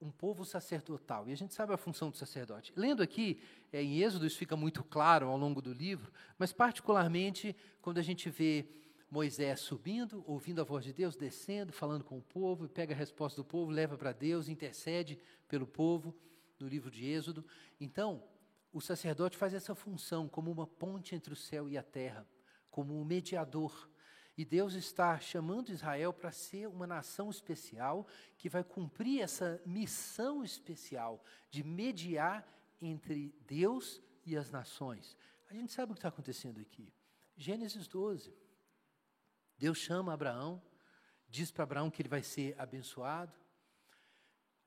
um 0.00 0.10
povo 0.10 0.44
sacerdotal. 0.44 1.28
E 1.28 1.32
a 1.32 1.36
gente 1.36 1.52
sabe 1.52 1.74
a 1.74 1.76
função 1.76 2.10
do 2.10 2.16
sacerdote. 2.16 2.72
Lendo 2.74 3.02
aqui, 3.02 3.42
é, 3.72 3.82
em 3.82 4.00
Êxodo, 4.00 4.26
isso 4.26 4.38
fica 4.38 4.56
muito 4.56 4.82
claro 4.82 5.28
ao 5.28 5.36
longo 5.36 5.60
do 5.60 5.72
livro, 5.72 6.10
mas 6.38 6.52
particularmente 6.52 7.54
quando 7.82 7.98
a 7.98 8.02
gente 8.02 8.30
vê 8.30 8.66
Moisés 9.10 9.60
subindo, 9.60 10.24
ouvindo 10.26 10.60
a 10.60 10.64
voz 10.64 10.84
de 10.84 10.92
Deus, 10.92 11.16
descendo, 11.16 11.72
falando 11.72 12.04
com 12.04 12.16
o 12.16 12.22
povo, 12.22 12.68
pega 12.68 12.94
a 12.94 12.96
resposta 12.96 13.42
do 13.42 13.44
povo, 13.44 13.70
leva 13.70 13.98
para 13.98 14.12
Deus, 14.12 14.48
intercede 14.48 15.18
pelo 15.48 15.66
povo, 15.66 16.14
no 16.58 16.68
livro 16.68 16.90
de 16.90 17.04
Êxodo. 17.06 17.44
Então, 17.80 18.22
o 18.72 18.80
sacerdote 18.80 19.36
faz 19.36 19.52
essa 19.52 19.74
função 19.74 20.28
como 20.28 20.50
uma 20.50 20.66
ponte 20.66 21.14
entre 21.14 21.32
o 21.32 21.36
céu 21.36 21.68
e 21.68 21.76
a 21.76 21.82
terra 21.82 22.26
como 22.70 22.98
um 22.98 23.04
mediador. 23.04 23.88
E 24.36 24.44
Deus 24.44 24.74
está 24.74 25.18
chamando 25.18 25.70
Israel 25.70 26.12
para 26.12 26.30
ser 26.32 26.68
uma 26.68 26.86
nação 26.86 27.28
especial 27.28 28.06
que 28.38 28.48
vai 28.48 28.64
cumprir 28.64 29.20
essa 29.20 29.60
missão 29.66 30.42
especial 30.42 31.22
de 31.50 31.62
mediar 31.62 32.46
entre 32.80 33.34
Deus 33.46 34.00
e 34.24 34.36
as 34.36 34.50
nações. 34.50 35.16
A 35.48 35.54
gente 35.54 35.72
sabe 35.72 35.92
o 35.92 35.94
que 35.94 35.98
está 35.98 36.08
acontecendo 36.08 36.60
aqui. 36.60 36.92
Gênesis 37.36 37.86
12. 37.88 38.32
Deus 39.58 39.78
chama 39.78 40.14
Abraão, 40.14 40.62
diz 41.28 41.50
para 41.50 41.64
Abraão 41.64 41.90
que 41.90 42.00
ele 42.00 42.08
vai 42.08 42.22
ser 42.22 42.58
abençoado. 42.58 43.36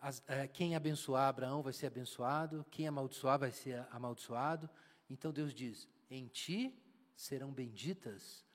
As, 0.04 0.22
é, 0.28 0.50
quem 0.50 0.76
abençoar 0.76 1.30
Abraão 1.30 1.62
vai 1.62 1.72
ser 1.72 1.88
abençoado, 1.88 2.66
quem 2.70 2.86
amaldiçoar 2.86 3.40
vai 3.40 3.52
ser 3.52 3.88
amaldiçoado. 3.90 4.70
Então 5.10 5.32
Deus 5.32 5.54
diz: 5.54 5.88
Em 6.12 6.28
ti 6.28 6.78
serão 7.16 7.54
benditas 7.54 8.46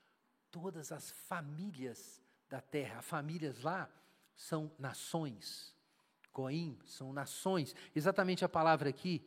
todas 0.51 0.91
as 0.91 1.09
famílias 1.09 2.21
da 2.47 2.61
terra. 2.61 3.01
Famílias 3.01 3.61
lá 3.61 3.89
são 4.35 4.71
nações. 4.77 5.75
Goim 6.31 6.77
são 6.85 7.11
nações. 7.11 7.75
Exatamente 7.95 8.45
a 8.45 8.49
palavra 8.49 8.87
aqui, 8.87 9.25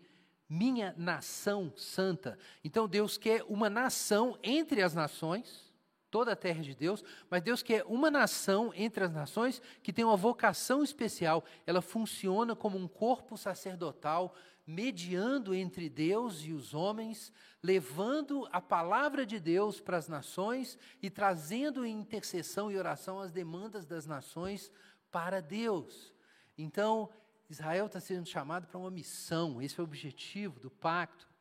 minha 0.49 0.95
nação 0.97 1.77
santa. 1.77 2.39
Então 2.63 2.87
Deus 2.87 3.19
quer 3.19 3.43
uma 3.49 3.69
nação 3.69 4.39
entre 4.45 4.81
as 4.81 4.95
nações, 4.95 5.72
toda 6.13 6.33
a 6.33 6.37
terra 6.37 6.63
de 6.63 6.75
Deus, 6.75 7.03
mas 7.31 7.43
Deus 7.43 7.63
quer 7.63 7.85
uma 7.87 8.11
nação 8.11 8.71
entre 8.77 9.03
as 9.03 9.13
nações 9.13 9.63
que 9.83 9.93
tem 9.93 10.05
uma 10.05 10.17
vocação 10.17 10.85
especial. 10.85 11.43
Ela 11.67 11.81
funciona 11.81 12.55
como 12.55 12.79
um 12.79 12.87
corpo 12.87 13.37
sacerdotal 13.37 14.35
mediando 14.65 15.55
entre 15.55 15.89
Deus 15.89 16.45
e 16.45 16.53
os 16.53 16.73
homens, 16.75 17.33
levando 17.63 18.47
a 18.53 18.61
palavra 18.61 19.27
de 19.27 19.41
Deus 19.41 19.81
para 19.81 19.97
as 19.97 20.07
nações 20.07 20.79
e 21.03 21.11
trazendo 21.11 21.85
em 21.85 21.99
intercessão 21.99 22.71
e 22.71 22.77
oração 22.77 23.19
as 23.19 23.33
demandas 23.33 23.87
das 23.87 24.07
nações 24.07 24.71
para 25.11 25.41
Deus. 25.41 26.13
Então, 26.57 27.09
Israel 27.49 27.87
está 27.87 28.01
sendo 28.01 28.29
chamado 28.29 28.67
para 28.67 28.79
uma 28.79 28.91
missão, 28.91 29.61
esse 29.61 29.81
é 29.81 29.83
o 29.83 29.85
objetivo 29.85 30.61
do 30.61 30.71
pacto. 30.71 31.32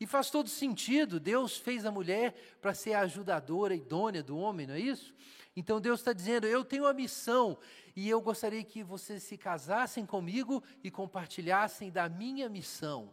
E 0.00 0.06
faz 0.06 0.30
todo 0.30 0.48
sentido, 0.48 1.18
Deus 1.18 1.56
fez 1.56 1.84
a 1.84 1.90
mulher 1.90 2.32
para 2.60 2.72
ser 2.72 2.92
a 2.92 3.00
ajudadora 3.00 3.74
idônea 3.74 4.22
do 4.22 4.36
homem, 4.36 4.66
não 4.66 4.74
é 4.74 4.80
isso? 4.80 5.12
Então 5.56 5.80
Deus 5.80 6.00
está 6.00 6.12
dizendo: 6.12 6.46
eu 6.46 6.64
tenho 6.64 6.84
uma 6.84 6.92
missão 6.92 7.58
e 7.96 8.08
eu 8.08 8.20
gostaria 8.20 8.62
que 8.62 8.84
vocês 8.84 9.24
se 9.24 9.36
casassem 9.36 10.06
comigo 10.06 10.62
e 10.84 10.90
compartilhassem 10.90 11.90
da 11.90 12.08
minha 12.08 12.48
missão 12.48 13.12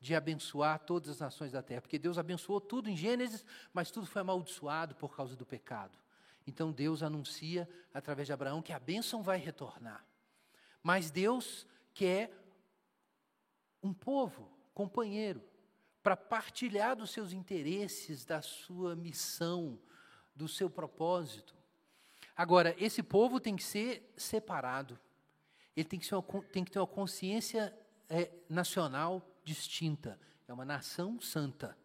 de 0.00 0.14
abençoar 0.14 0.78
todas 0.78 1.10
as 1.10 1.18
nações 1.18 1.50
da 1.50 1.62
terra. 1.62 1.80
Porque 1.80 1.98
Deus 1.98 2.16
abençoou 2.16 2.60
tudo 2.60 2.88
em 2.88 2.96
Gênesis, 2.96 3.44
mas 3.72 3.90
tudo 3.90 4.06
foi 4.06 4.22
amaldiçoado 4.22 4.94
por 4.94 5.16
causa 5.16 5.34
do 5.34 5.44
pecado. 5.44 5.98
Então 6.46 6.70
Deus 6.70 7.02
anuncia 7.02 7.68
através 7.92 8.26
de 8.26 8.32
Abraão 8.32 8.62
que 8.62 8.72
a 8.72 8.78
bênção 8.78 9.20
vai 9.22 9.38
retornar. 9.38 10.06
Mas 10.80 11.10
Deus 11.10 11.66
quer 11.92 12.32
um 13.82 13.92
povo, 13.92 14.48
companheiro, 14.72 15.42
para 16.02 16.16
partilhar 16.16 16.96
dos 16.96 17.10
seus 17.10 17.32
interesses, 17.32 18.24
da 18.24 18.40
sua 18.40 18.94
missão, 18.94 19.78
do 20.34 20.48
seu 20.48 20.70
propósito. 20.70 21.54
Agora, 22.36 22.74
esse 22.78 23.02
povo 23.02 23.40
tem 23.40 23.56
que 23.56 23.64
ser 23.64 24.12
separado, 24.16 24.98
ele 25.76 25.88
tem 25.88 25.98
que, 25.98 26.14
uma, 26.14 26.22
tem 26.52 26.64
que 26.64 26.70
ter 26.70 26.78
uma 26.78 26.86
consciência 26.86 27.76
é, 28.08 28.30
nacional 28.48 29.22
distinta, 29.44 30.18
é 30.46 30.52
uma 30.52 30.64
nação 30.64 31.20
santa. 31.20 31.76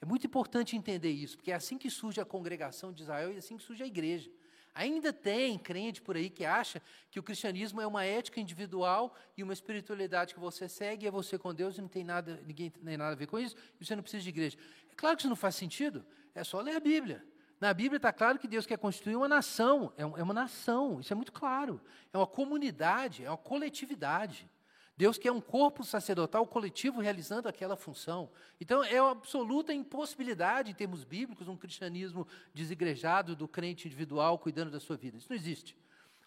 É 0.00 0.06
muito 0.06 0.26
importante 0.26 0.76
entender 0.76 1.10
isso, 1.10 1.36
porque 1.36 1.50
é 1.50 1.54
assim 1.54 1.78
que 1.78 1.90
surge 1.90 2.20
a 2.20 2.24
congregação 2.24 2.92
de 2.92 3.02
Israel 3.02 3.32
e 3.32 3.36
é 3.36 3.38
assim 3.38 3.56
que 3.56 3.62
surge 3.62 3.82
a 3.82 3.86
igreja. 3.86 4.30
Ainda 4.76 5.10
tem 5.10 5.58
crente 5.58 6.02
por 6.02 6.16
aí 6.16 6.28
que 6.28 6.44
acha 6.44 6.82
que 7.10 7.18
o 7.18 7.22
cristianismo 7.22 7.80
é 7.80 7.86
uma 7.86 8.04
ética 8.04 8.38
individual 8.38 9.14
e 9.34 9.42
uma 9.42 9.54
espiritualidade 9.54 10.34
que 10.34 10.38
você 10.38 10.68
segue, 10.68 11.06
é 11.06 11.10
você 11.10 11.38
com 11.38 11.54
Deus 11.54 11.78
e 11.78 11.80
não 11.80 11.88
tem 11.88 12.04
nada, 12.04 12.42
ninguém 12.46 12.68
tem 12.68 12.96
nada 12.98 13.12
a 13.12 13.14
ver 13.16 13.26
com 13.26 13.38
isso, 13.38 13.56
e 13.80 13.86
você 13.86 13.96
não 13.96 14.02
precisa 14.02 14.22
de 14.22 14.28
igreja. 14.28 14.58
É 14.92 14.94
claro 14.94 15.16
que 15.16 15.22
isso 15.22 15.30
não 15.30 15.36
faz 15.36 15.54
sentido, 15.54 16.04
é 16.34 16.44
só 16.44 16.60
ler 16.60 16.76
a 16.76 16.80
Bíblia. 16.80 17.24
Na 17.58 17.72
Bíblia 17.72 17.96
está 17.96 18.12
claro 18.12 18.38
que 18.38 18.46
Deus 18.46 18.66
quer 18.66 18.76
constituir 18.76 19.16
uma 19.16 19.26
nação, 19.26 19.94
é, 19.96 20.02
é 20.02 20.22
uma 20.22 20.34
nação, 20.34 21.00
isso 21.00 21.10
é 21.10 21.16
muito 21.16 21.32
claro. 21.32 21.80
É 22.12 22.18
uma 22.18 22.26
comunidade, 22.26 23.24
é 23.24 23.30
uma 23.30 23.38
coletividade. 23.38 24.46
Deus 24.96 25.18
quer 25.18 25.30
um 25.30 25.40
corpo 25.40 25.84
sacerdotal 25.84 26.46
coletivo 26.46 27.00
realizando 27.00 27.48
aquela 27.48 27.76
função. 27.76 28.30
Então, 28.58 28.82
é 28.82 29.00
uma 29.00 29.12
absoluta 29.12 29.72
impossibilidade, 29.74 30.70
em 30.70 30.74
termos 30.74 31.04
bíblicos, 31.04 31.48
um 31.48 31.56
cristianismo 31.56 32.26
desigrejado 32.54 33.36
do 33.36 33.46
crente 33.46 33.86
individual 33.86 34.38
cuidando 34.38 34.70
da 34.70 34.80
sua 34.80 34.96
vida. 34.96 35.18
Isso 35.18 35.28
não 35.28 35.36
existe. 35.36 35.76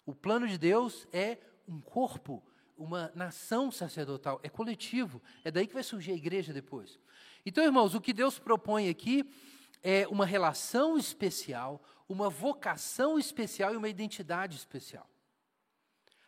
O 0.06 0.14
plano 0.14 0.46
de 0.46 0.56
Deus 0.56 1.08
é 1.12 1.38
um 1.66 1.80
corpo, 1.80 2.42
uma 2.78 3.10
nação 3.14 3.72
sacerdotal, 3.72 4.38
é 4.42 4.48
coletivo. 4.48 5.20
É 5.44 5.50
daí 5.50 5.66
que 5.66 5.74
vai 5.74 5.82
surgir 5.82 6.12
a 6.12 6.16
igreja 6.16 6.52
depois. 6.52 6.98
Então, 7.44 7.64
irmãos, 7.64 7.94
o 7.94 8.00
que 8.00 8.12
Deus 8.12 8.38
propõe 8.38 8.88
aqui 8.88 9.28
é 9.82 10.06
uma 10.06 10.26
relação 10.26 10.96
especial, 10.96 11.82
uma 12.08 12.30
vocação 12.30 13.18
especial 13.18 13.74
e 13.74 13.76
uma 13.76 13.88
identidade 13.88 14.56
especial. 14.56 15.08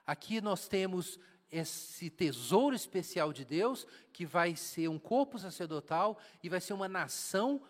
Aqui 0.05 0.41
nós 0.41 0.67
temos 0.67 1.19
esse 1.53 2.09
tesouro 2.09 2.75
especial 2.75 3.31
de 3.33 3.45
Deus, 3.45 3.87
que 4.11 4.25
vai 4.25 4.57
ser 4.57 4.89
um 4.89 4.99
corpo 4.99 5.39
sacerdotal 5.39 6.19
e 6.43 6.49
vai 6.49 6.61
ser 6.61 6.73
uma 6.73 6.89
nação, 6.89 7.63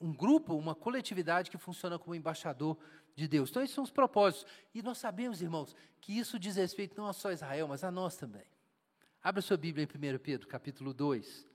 um 0.00 0.12
grupo, 0.12 0.56
uma 0.56 0.74
coletividade 0.74 1.48
que 1.48 1.56
funciona 1.56 1.98
como 1.98 2.16
embaixador 2.16 2.76
de 3.14 3.28
Deus. 3.28 3.48
Então, 3.48 3.62
esses 3.62 3.74
são 3.74 3.84
os 3.84 3.90
propósitos. 3.92 4.44
E 4.74 4.82
nós 4.82 4.98
sabemos, 4.98 5.40
irmãos, 5.40 5.76
que 6.00 6.18
isso 6.18 6.36
diz 6.38 6.56
respeito 6.56 7.00
não 7.00 7.10
só 7.12 7.28
a 7.28 7.32
Israel, 7.32 7.68
mas 7.68 7.84
a 7.84 7.90
nós 7.90 8.16
também. 8.16 8.44
Abra 9.22 9.40
sua 9.40 9.56
Bíblia 9.56 9.84
em 9.84 10.16
1 10.16 10.18
Pedro, 10.18 10.48
capítulo 10.48 10.92
2. 10.92 11.46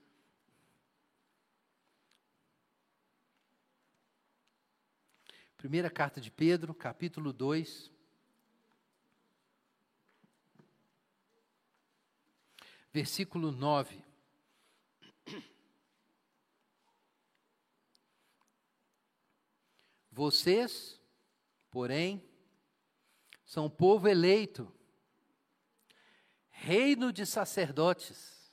Primeira 5.58 5.90
carta 5.90 6.22
de 6.22 6.32
Pedro, 6.32 6.74
capítulo 6.74 7.34
2. 7.34 7.92
Versículo 12.98 13.52
9. 13.52 14.04
Vocês, 20.12 21.00
porém, 21.70 22.28
são 23.46 23.70
povo 23.70 24.08
eleito, 24.08 24.74
reino 26.50 27.14
de 27.14 27.24
sacerdotes, 27.24 28.52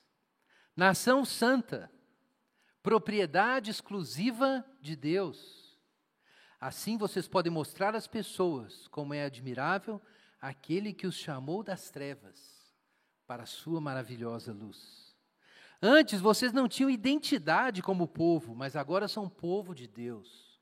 nação 0.77 1.25
santa, 1.25 1.91
propriedade 2.83 3.71
exclusiva 3.71 4.63
de 4.79 4.95
Deus. 4.95 5.81
Assim 6.61 6.99
vocês 6.99 7.27
podem 7.27 7.51
mostrar 7.51 7.97
às 7.97 8.07
pessoas 8.07 8.89
como 8.89 9.15
é 9.15 9.25
admirável 9.25 10.03
aquele 10.39 10.93
que 10.93 11.07
os 11.07 11.15
chamou 11.17 11.63
das 11.63 11.91
trevas 11.91 12.54
para 13.27 13.45
a 13.45 13.47
sua 13.47 13.81
maravilhosa 13.81 14.53
luz. 14.53 15.15
Antes 15.81 16.21
vocês 16.21 16.53
não 16.53 16.69
tinham 16.69 16.91
identidade 16.91 17.83
como 17.83 18.09
povo, 18.09 18.55
mas 18.55 18.77
agora 18.77 19.09
são 19.09 19.29
povo 19.29 19.75
de 19.75 19.87
Deus. 19.87 20.61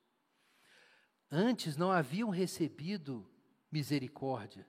Antes 1.30 1.76
não 1.76 1.90
haviam 1.90 2.28
recebido 2.28 3.26
misericórdia, 3.70 4.66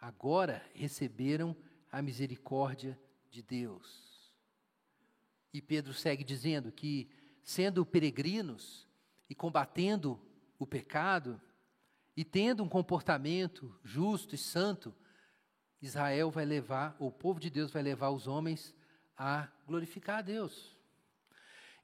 agora 0.00 0.64
receberam 0.74 1.56
a 1.90 2.00
misericórdia 2.00 2.98
de 3.30 3.42
Deus. 3.42 4.32
E 5.52 5.60
Pedro 5.60 5.92
segue 5.92 6.24
dizendo 6.24 6.72
que, 6.72 7.10
sendo 7.42 7.84
peregrinos 7.84 8.88
e 9.28 9.34
combatendo 9.34 10.20
o 10.58 10.66
pecado, 10.66 11.40
e 12.16 12.24
tendo 12.24 12.62
um 12.62 12.68
comportamento 12.68 13.76
justo 13.82 14.34
e 14.34 14.38
santo, 14.38 14.94
Israel 15.84 16.30
vai 16.30 16.44
levar, 16.44 16.96
o 16.98 17.10
povo 17.10 17.38
de 17.38 17.50
Deus 17.50 17.70
vai 17.70 17.82
levar 17.82 18.10
os 18.10 18.26
homens 18.26 18.74
a 19.16 19.48
glorificar 19.66 20.18
a 20.18 20.22
Deus. 20.22 20.74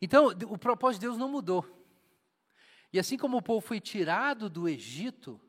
Então, 0.00 0.28
o 0.48 0.56
propósito 0.56 1.00
de 1.00 1.06
Deus 1.06 1.18
não 1.18 1.28
mudou. 1.28 1.64
E 2.92 2.98
assim 2.98 3.18
como 3.18 3.36
o 3.36 3.42
povo 3.42 3.60
foi 3.60 3.78
tirado 3.78 4.48
do 4.48 4.68
Egito 4.68 5.40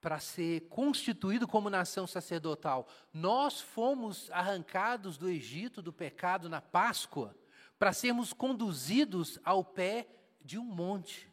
para 0.00 0.20
ser 0.20 0.68
constituído 0.68 1.48
como 1.48 1.68
nação 1.68 2.06
sacerdotal, 2.06 2.86
nós 3.12 3.60
fomos 3.60 4.30
arrancados 4.30 5.18
do 5.18 5.28
Egito, 5.28 5.82
do 5.82 5.92
pecado, 5.92 6.48
na 6.48 6.60
Páscoa, 6.60 7.36
para 7.78 7.92
sermos 7.92 8.32
conduzidos 8.32 9.40
ao 9.44 9.64
pé 9.64 10.08
de 10.40 10.56
um 10.56 10.64
monte. 10.64 11.28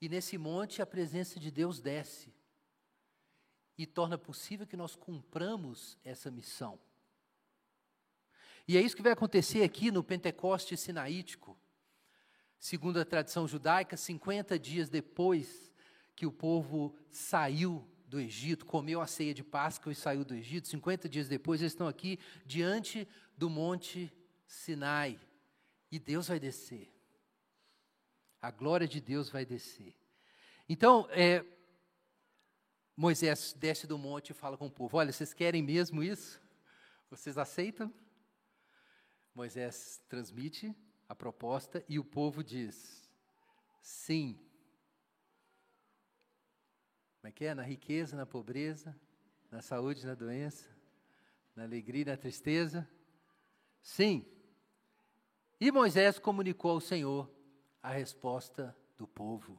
E 0.00 0.08
nesse 0.08 0.36
monte 0.36 0.82
a 0.82 0.86
presença 0.86 1.38
de 1.38 1.50
Deus 1.50 1.80
desce 1.80 2.34
e 3.82 3.86
torna 3.86 4.18
possível 4.18 4.66
que 4.66 4.76
nós 4.76 4.94
cumpramos 4.94 5.96
essa 6.04 6.30
missão. 6.30 6.78
E 8.68 8.76
é 8.76 8.82
isso 8.82 8.94
que 8.94 9.02
vai 9.02 9.12
acontecer 9.12 9.62
aqui 9.62 9.90
no 9.90 10.04
Pentecoste 10.04 10.76
Sinaítico. 10.76 11.58
Segundo 12.58 13.00
a 13.00 13.06
tradição 13.06 13.48
judaica, 13.48 13.96
50 13.96 14.58
dias 14.58 14.90
depois 14.90 15.72
que 16.14 16.26
o 16.26 16.30
povo 16.30 16.94
saiu 17.10 17.88
do 18.06 18.20
Egito, 18.20 18.66
comeu 18.66 19.00
a 19.00 19.06
ceia 19.06 19.32
de 19.32 19.42
Páscoa 19.42 19.92
e 19.92 19.94
saiu 19.94 20.26
do 20.26 20.34
Egito, 20.34 20.68
50 20.68 21.08
dias 21.08 21.26
depois 21.26 21.62
eles 21.62 21.72
estão 21.72 21.88
aqui 21.88 22.18
diante 22.44 23.08
do 23.34 23.48
Monte 23.48 24.12
Sinai. 24.46 25.18
E 25.90 25.98
Deus 25.98 26.28
vai 26.28 26.38
descer. 26.38 26.92
A 28.42 28.50
glória 28.50 28.86
de 28.86 29.00
Deus 29.00 29.30
vai 29.30 29.46
descer. 29.46 29.96
Então, 30.68 31.08
é, 31.12 31.42
Moisés 33.00 33.54
desce 33.54 33.86
do 33.86 33.96
monte 33.96 34.28
e 34.28 34.34
fala 34.34 34.58
com 34.58 34.66
o 34.66 34.70
povo: 34.70 34.98
Olha, 34.98 35.10
vocês 35.10 35.32
querem 35.32 35.62
mesmo 35.62 36.02
isso? 36.02 36.38
Vocês 37.08 37.38
aceitam? 37.38 37.90
Moisés 39.34 40.02
transmite 40.06 40.76
a 41.08 41.14
proposta 41.14 41.82
e 41.88 41.98
o 41.98 42.04
povo 42.04 42.44
diz: 42.44 43.10
Sim. 43.80 44.38
Como 47.16 47.30
é 47.30 47.32
que 47.32 47.46
é? 47.46 47.54
Na 47.54 47.62
riqueza, 47.62 48.18
na 48.18 48.26
pobreza, 48.26 48.94
na 49.50 49.62
saúde, 49.62 50.04
na 50.04 50.14
doença, 50.14 50.68
na 51.56 51.62
alegria, 51.62 52.04
na 52.04 52.18
tristeza? 52.18 52.86
Sim. 53.80 54.26
E 55.58 55.72
Moisés 55.72 56.18
comunicou 56.18 56.72
ao 56.72 56.80
Senhor 56.82 57.30
a 57.82 57.92
resposta 57.92 58.76
do 58.98 59.08
povo. 59.08 59.58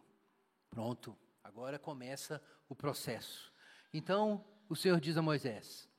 Pronto, 0.69 1.17
agora 1.43 1.79
começa 1.79 2.39
o 2.71 2.75
processo. 2.75 3.51
Então, 3.93 4.41
o 4.69 4.77
Senhor 4.77 4.97
diz 5.01 5.17
a 5.17 5.21
Moisés: 5.21 5.89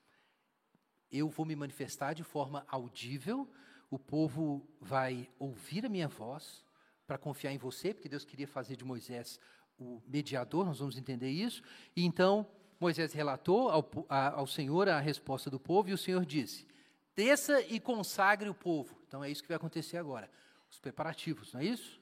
Eu 1.10 1.28
vou 1.28 1.44
me 1.44 1.54
manifestar 1.54 2.14
de 2.14 2.24
forma 2.24 2.64
audível, 2.66 3.46
o 3.90 3.98
povo 3.98 4.66
vai 4.80 5.28
ouvir 5.38 5.84
a 5.84 5.88
minha 5.90 6.08
voz 6.08 6.64
para 7.06 7.18
confiar 7.18 7.52
em 7.52 7.58
você, 7.58 7.92
porque 7.92 8.08
Deus 8.08 8.24
queria 8.24 8.48
fazer 8.48 8.74
de 8.74 8.86
Moisés 8.86 9.38
o 9.78 10.00
mediador, 10.06 10.64
nós 10.64 10.78
vamos 10.78 10.96
entender 10.96 11.28
isso. 11.28 11.62
E 11.94 12.06
então, 12.06 12.48
Moisés 12.80 13.12
relatou 13.12 13.68
ao, 13.68 13.90
a, 14.08 14.30
ao 14.30 14.46
Senhor 14.46 14.88
a 14.88 14.98
resposta 14.98 15.50
do 15.50 15.60
povo, 15.60 15.90
e 15.90 15.92
o 15.92 15.98
Senhor 15.98 16.24
disse: 16.24 16.66
Desça 17.14 17.60
e 17.60 17.78
consagre 17.78 18.48
o 18.48 18.54
povo. 18.54 18.98
Então 19.06 19.22
é 19.22 19.30
isso 19.30 19.42
que 19.42 19.48
vai 19.48 19.58
acontecer 19.58 19.98
agora. 19.98 20.30
Os 20.70 20.80
preparativos, 20.80 21.52
não 21.52 21.60
é 21.60 21.66
isso? 21.66 22.00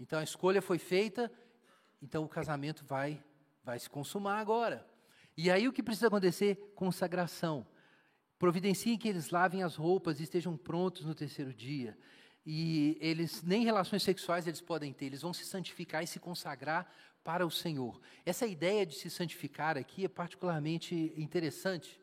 Então 0.00 0.18
a 0.18 0.24
escolha 0.24 0.62
foi 0.62 0.78
feita, 0.78 1.30
então 2.00 2.24
o 2.24 2.28
casamento 2.28 2.82
vai 2.82 3.22
vai 3.66 3.80
se 3.80 3.90
consumar 3.90 4.38
agora. 4.38 4.86
E 5.36 5.50
aí 5.50 5.66
o 5.66 5.72
que 5.72 5.82
precisa 5.82 6.06
acontecer? 6.06 6.54
Consagração. 6.76 7.66
Providenciem 8.38 8.96
que 8.96 9.08
eles 9.08 9.30
lavem 9.30 9.64
as 9.64 9.74
roupas 9.74 10.20
e 10.20 10.22
estejam 10.22 10.56
prontos 10.56 11.04
no 11.04 11.16
terceiro 11.16 11.52
dia. 11.52 11.98
E 12.46 12.96
eles, 13.00 13.42
nem 13.42 13.64
relações 13.64 14.04
sexuais 14.04 14.46
eles 14.46 14.60
podem 14.60 14.92
ter, 14.92 15.06
eles 15.06 15.22
vão 15.22 15.32
se 15.32 15.44
santificar 15.44 16.04
e 16.04 16.06
se 16.06 16.20
consagrar 16.20 16.88
para 17.24 17.44
o 17.44 17.50
Senhor. 17.50 18.00
Essa 18.24 18.46
ideia 18.46 18.86
de 18.86 18.94
se 18.94 19.10
santificar 19.10 19.76
aqui 19.76 20.04
é 20.04 20.08
particularmente 20.08 21.12
interessante. 21.16 22.00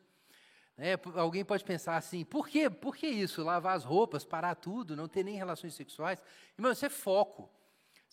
É, 0.78 1.00
alguém 1.16 1.46
pode 1.46 1.64
pensar 1.64 1.96
assim, 1.96 2.26
por 2.26 2.50
quê? 2.50 2.70
Por 2.70 2.94
que 2.94 3.08
isso? 3.08 3.42
Lavar 3.42 3.78
as 3.78 3.86
roupas, 3.86 4.26
parar 4.26 4.56
tudo, 4.56 4.98
não 4.98 5.08
ter 5.08 5.24
nem 5.24 5.38
relações 5.38 5.76
sexuais? 5.76 6.22
Irmão, 6.58 6.74
isso 6.74 6.86
é 6.86 6.90
foco. 6.90 7.50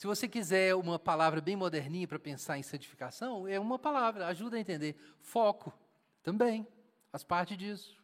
Se 0.00 0.06
você 0.06 0.26
quiser 0.26 0.74
uma 0.74 0.98
palavra 0.98 1.42
bem 1.42 1.54
moderninha 1.54 2.08
para 2.08 2.18
pensar 2.18 2.56
em 2.56 2.62
santificação, 2.62 3.46
é 3.46 3.60
uma 3.60 3.78
palavra, 3.78 4.28
ajuda 4.28 4.56
a 4.56 4.58
entender. 4.58 4.96
Foco 5.20 5.70
também 6.22 6.66
faz 7.10 7.22
parte 7.22 7.54
disso. 7.54 8.02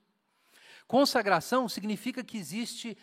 Consagração 0.87 1.67
significa 1.71 2.23
que 2.23 2.37
existe 2.37 2.99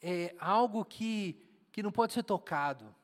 é, 0.00 0.34
algo 0.38 0.82
que, 0.82 1.46
que 1.70 1.82
não 1.82 1.92
pode 1.92 2.14
ser 2.14 2.22
tocado, 2.22 2.94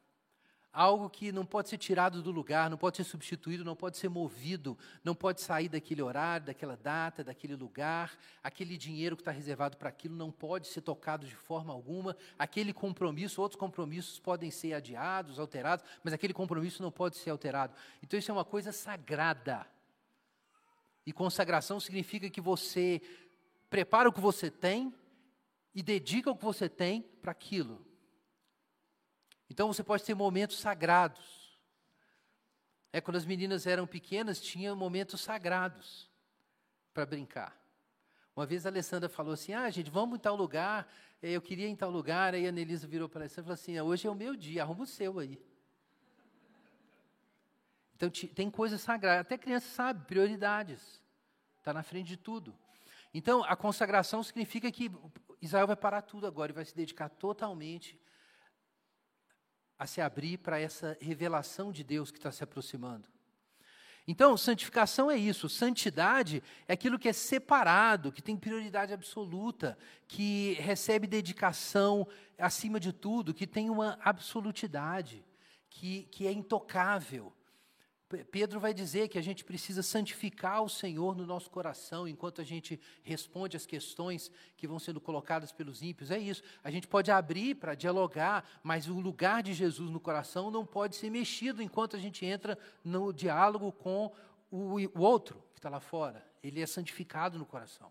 algo 0.75 1.09
que 1.09 1.31
não 1.31 1.47
pode 1.47 1.69
ser 1.69 1.79
tirado 1.79 2.21
do 2.21 2.33
lugar, 2.33 2.69
não 2.69 2.77
pode 2.77 2.97
ser 2.97 3.05
substituído, 3.05 3.65
não 3.65 3.77
pode 3.77 3.97
ser 3.97 4.09
movido, 4.09 4.77
não 5.05 5.15
pode 5.15 5.41
sair 5.41 5.69
daquele 5.69 6.03
horário, 6.03 6.47
daquela 6.47 6.77
data, 6.77 7.23
daquele 7.23 7.55
lugar, 7.55 8.19
aquele 8.43 8.77
dinheiro 8.77 9.15
que 9.15 9.23
está 9.23 9.31
reservado 9.31 9.77
para 9.77 9.89
aquilo 9.89 10.17
não 10.17 10.33
pode 10.33 10.67
ser 10.67 10.81
tocado 10.81 11.27
de 11.27 11.37
forma 11.37 11.73
alguma, 11.73 12.17
aquele 12.37 12.73
compromisso, 12.73 13.41
outros 13.41 13.59
compromissos 13.59 14.19
podem 14.19 14.51
ser 14.51 14.75
adiados, 14.75 15.39
alterados, 15.39 15.85
mas 16.03 16.13
aquele 16.13 16.35
compromisso 16.35 16.83
não 16.83 16.91
pode 16.91 17.17
ser 17.19 17.31
alterado. 17.31 17.73
Então 18.03 18.19
isso 18.19 18.33
é 18.33 18.35
uma 18.35 18.45
coisa 18.45 18.73
sagrada. 18.73 19.65
E 21.07 21.13
consagração 21.13 21.79
significa 21.79 22.29
que 22.29 22.41
você 22.41 23.01
prepara 23.71 24.09
o 24.09 24.13
que 24.13 24.21
você 24.21 24.51
tem 24.51 24.93
e 25.73 25.83
dedica 25.85 26.31
o 26.31 26.37
que 26.37 26.45
você 26.45 26.69
tem 26.69 27.03
para 27.23 27.31
aquilo. 27.31 27.94
Então 29.49 29.73
você 29.73 29.83
pode 29.83 30.05
ter 30.05 30.15
momentos 30.15 30.59
sagrados. 30.59 31.59
É 32.93 33.01
quando 33.01 33.17
as 33.17 33.25
meninas 33.25 33.67
eram 33.67 33.87
pequenas, 33.87 34.41
tinha 34.41 34.75
momentos 34.75 35.21
sagrados 35.21 36.11
para 36.93 37.05
brincar. 37.05 37.57
Uma 38.37 38.47
vez 38.47 38.67
a 38.67 38.69
Alessandra 38.69 39.09
falou 39.09 39.35
assim: 39.35 39.53
"Ah, 39.53 39.69
gente, 39.71 39.91
vamos 39.91 40.19
em 40.19 40.21
tal 40.21 40.37
lugar. 40.37 40.89
Eu 41.23 41.41
queria 41.41 41.67
ir 41.67 41.71
em 41.71 41.77
tal 41.77 41.91
lugar". 41.91 42.35
Aí 42.35 42.47
a 42.47 42.53
Nelisa 42.53 42.87
virou 42.87 43.09
para 43.09 43.21
a 43.21 43.23
Alessandra 43.23 43.43
e 43.43 43.45
falou 43.45 43.55
assim: 43.55 43.81
"Hoje 43.81 44.07
é 44.07 44.11
o 44.11 44.15
meu 44.15 44.37
dia, 44.37 44.63
arruma 44.63 44.85
o 44.85 44.87
seu 44.87 45.19
aí". 45.19 45.41
Então 47.97 48.11
tem 48.11 48.51
coisas 48.51 48.81
sagradas, 48.81 49.21
até 49.21 49.39
criança 49.39 49.69
sabe, 49.69 50.05
prioridades. 50.07 51.01
Está 51.59 51.73
na 51.73 51.83
frente 51.83 52.09
de 52.09 52.17
tudo. 52.17 52.55
Então, 53.13 53.45
a 53.45 53.55
consagração 53.55 54.23
significa 54.23 54.71
que 54.71 54.91
Israel 55.41 55.69
vai 55.69 55.77
parar 55.77 56.03
tudo 56.03 56.27
agora 56.27 56.51
e 56.51 56.55
vai 56.55 56.65
se 56.65 56.75
dedicar 56.75 57.09
totalmente 57.09 57.99
a 59.79 59.87
se 59.87 60.01
abrir 60.01 60.39
para 60.39 60.59
essa 60.59 60.97
revelação 61.01 61.73
de 61.73 61.83
Deus 61.83 62.11
que 62.11 62.19
está 62.19 62.31
se 62.31 62.45
aproximando. 62.45 63.09
Então, 64.07 64.37
santificação 64.37 65.11
é 65.11 65.17
isso, 65.17 65.49
santidade 65.49 66.43
é 66.69 66.75
aquilo 66.75 66.99
que 66.99 67.09
é 67.09 67.13
separado, 67.13 68.13
que 68.13 68.21
tem 68.21 68.37
prioridade 68.37 68.93
absoluta, 68.93 69.79
que 70.07 70.55
recebe 70.61 71.07
dedicação 71.07 72.07
acima 72.39 72.79
de 72.79 72.93
tudo, 72.93 73.33
que 73.33 73.47
tem 73.47 73.71
uma 73.71 73.99
absolutidade, 74.03 75.25
que, 75.71 76.03
que 76.11 76.27
é 76.27 76.33
intocável. 76.33 77.33
Pedro 78.31 78.61
vai 78.61 78.75
dizer 78.75 79.09
que 79.09 79.19
a 79.19 79.23
gente 79.23 79.45
precisa 79.45 79.83
santificar 79.83 80.63
o 80.63 80.69
Senhor 80.69 81.17
no 81.17 81.27
nosso 81.27 81.51
coração 81.51 82.07
enquanto 82.07 82.41
a 82.41 82.45
gente 82.45 82.79
responde 83.03 83.57
às 83.57 83.67
questões 83.67 84.31
que 84.57 84.67
vão 84.67 84.79
sendo 84.79 85.01
colocadas 85.01 85.53
pelos 85.53 85.83
ímpios. 85.83 86.11
É 86.11 86.19
isso. 86.19 86.43
A 86.63 86.71
gente 86.71 86.87
pode 86.87 87.11
abrir 87.11 87.55
para 87.57 87.75
dialogar, 87.75 88.45
mas 88.63 88.89
o 88.89 89.01
lugar 89.01 89.43
de 89.43 89.55
Jesus 89.55 89.91
no 89.91 89.99
coração 89.99 90.51
não 90.51 90.67
pode 90.67 90.97
ser 90.97 91.11
mexido 91.11 91.63
enquanto 91.63 91.97
a 91.97 91.99
gente 91.99 92.25
entra 92.25 92.59
no 92.85 93.13
diálogo 93.13 93.73
com 93.73 94.13
o, 94.51 94.77
o 94.77 95.01
outro 95.01 95.43
que 95.53 95.59
está 95.59 95.71
lá 95.71 95.81
fora. 95.81 96.25
Ele 96.43 96.61
é 96.61 96.67
santificado 96.67 97.39
no 97.39 97.47
coração. 97.47 97.91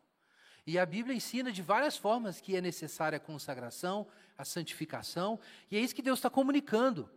E 0.66 0.80
a 0.80 0.86
Bíblia 0.86 1.16
ensina 1.16 1.52
de 1.52 1.62
várias 1.62 1.98
formas 1.98 2.40
que 2.40 2.56
é 2.56 2.62
necessária 2.62 3.18
a 3.18 3.20
consagração, 3.20 4.08
a 4.38 4.46
santificação, 4.46 5.40
e 5.70 5.76
é 5.76 5.80
isso 5.80 5.94
que 5.94 6.02
Deus 6.02 6.20
está 6.20 6.30
comunicando. 6.30 7.10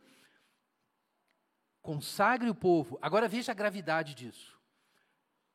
Consagre 1.86 2.50
o 2.50 2.54
povo. 2.54 2.98
Agora 3.00 3.28
veja 3.28 3.52
a 3.52 3.54
gravidade 3.54 4.12
disso. 4.12 4.58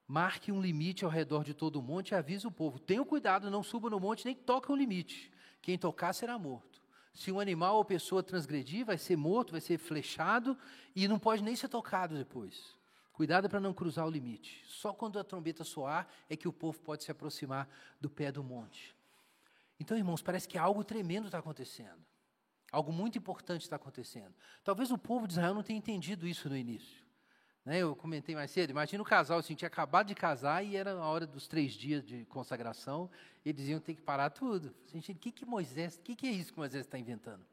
Marque 0.08 0.50
um 0.50 0.62
limite 0.62 1.04
ao 1.04 1.12
redor 1.12 1.44
de 1.44 1.54
todo 1.54 1.76
o 1.76 1.82
monte 1.82 2.12
e 2.12 2.16
avise 2.16 2.48
o 2.48 2.52
povo. 2.52 2.80
Tenha 2.80 3.04
cuidado, 3.04 3.52
não 3.52 3.62
suba 3.62 3.90
no 3.90 4.00
monte 4.00 4.24
nem 4.24 4.34
toque 4.34 4.72
o 4.72 4.76
limite. 4.76 5.30
Quem 5.62 5.78
tocar 5.78 6.14
será 6.14 6.40
morto. 6.40 6.82
Se 7.14 7.34
um 7.34 7.40
animal 7.42 7.76
ou 7.76 7.84
pessoa 7.84 8.24
transgredir, 8.24 8.86
vai 8.86 8.98
ser 8.98 9.18
morto, 9.18 9.52
vai 9.52 9.60
ser 9.60 9.78
flechado 9.78 10.58
e 10.96 11.06
não 11.06 11.20
pode 11.20 11.44
nem 11.44 11.54
ser 11.54 11.68
tocado 11.68 12.16
depois. 12.16 12.78
Cuidado 13.12 13.50
para 13.50 13.60
não 13.60 13.74
cruzar 13.74 14.08
o 14.08 14.10
limite. 14.10 14.64
Só 14.66 14.94
quando 14.94 15.20
a 15.20 15.26
trombeta 15.26 15.66
soar 15.66 16.08
é 16.30 16.38
que 16.38 16.48
o 16.48 16.54
povo 16.54 16.80
pode 16.80 17.04
se 17.04 17.12
aproximar 17.12 17.68
do 18.00 18.10
pé 18.10 18.32
do 18.32 18.42
monte. 18.42 18.96
Então, 19.78 19.98
irmãos, 19.98 20.22
parece 20.22 20.48
que 20.48 20.58
algo 20.58 20.82
tremendo 20.82 21.26
está 21.26 21.40
acontecendo. 21.40 22.10
Algo 22.72 22.94
muito 22.94 23.18
importante 23.18 23.64
está 23.64 23.76
acontecendo. 23.76 24.34
Talvez 24.64 24.92
o 24.92 24.98
povo 24.98 25.28
de 25.28 25.34
Israel 25.34 25.54
não 25.54 25.64
tenha 25.64 25.78
entendido 25.78 26.28
isso 26.28 26.48
no 26.48 26.56
início. 26.56 27.04
Né? 27.66 27.80
Eu 27.80 27.96
comentei 27.96 28.34
mais 28.34 28.50
cedo, 28.50 28.70
imagina 28.70 29.04
o 29.04 29.06
casal, 29.06 29.40
assim, 29.40 29.54
tinha 29.54 29.68
acabado 29.68 30.08
de 30.08 30.16
casar 30.16 30.64
e 30.66 30.76
era 30.76 30.92
a 30.92 31.06
hora 31.08 31.28
dos 31.28 31.48
três 31.48 31.74
dias 31.74 32.04
de 32.04 32.26
consagração, 32.26 33.10
eles 33.46 33.68
iam 33.68 33.80
ter 33.80 33.96
que 33.96 34.02
parar 34.02 34.30
tudo. 34.30 34.74
Gente, 34.88 35.12
o 35.12 35.16
que, 35.16 35.32
que 35.32 35.46
Moisés, 35.46 35.98
o 35.98 36.00
que, 36.00 36.16
que 36.16 36.28
é 36.28 36.32
isso 36.32 36.54
que 36.54 36.60
Moisés 36.60 36.86
está 36.86 36.98
inventando? 36.98 37.46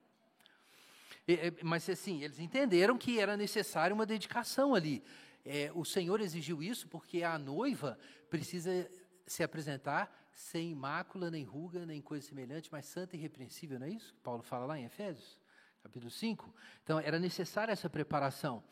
E, 1.27 1.53
mas 1.63 1.89
assim, 1.91 2.23
eles 2.23 2.39
entenderam 2.39 2.97
que 2.97 3.21
era 3.21 3.37
necessário 3.37 3.95
uma 3.95 4.07
dedicação 4.07 4.75
ali. 4.75 5.03
É, 5.45 5.71
o 5.75 5.85
Senhor 5.85 6.21
exigiu 6.21 6.63
isso 6.63 6.89
porque 6.89 7.23
a 7.23 7.39
noiva 7.39 7.99
precisa 8.31 8.89
se 9.27 9.43
apresentar 9.43 10.11
sem 10.39 10.73
mácula, 10.73 11.33
nem 11.33 11.43
ruga, 11.43 11.85
nem 11.85 12.01
coisa 12.01 12.25
semelhante, 12.25 12.71
mas 12.71 12.87
santa 12.87 13.17
e 13.17 13.19
irrepreensível, 13.19 13.77
não 13.77 13.89
é 13.89 13.91
isso? 13.91 14.15
Paulo 14.23 14.41
fala 14.41 14.67
lá 14.67 14.79
em 14.79 14.85
Efésios, 14.85 15.37
capítulo 15.83 16.13
5. 16.13 16.55
Então, 16.85 17.01
era 17.01 17.19
necessária 17.19 17.73
essa 17.73 17.91
preparação. 17.91 18.63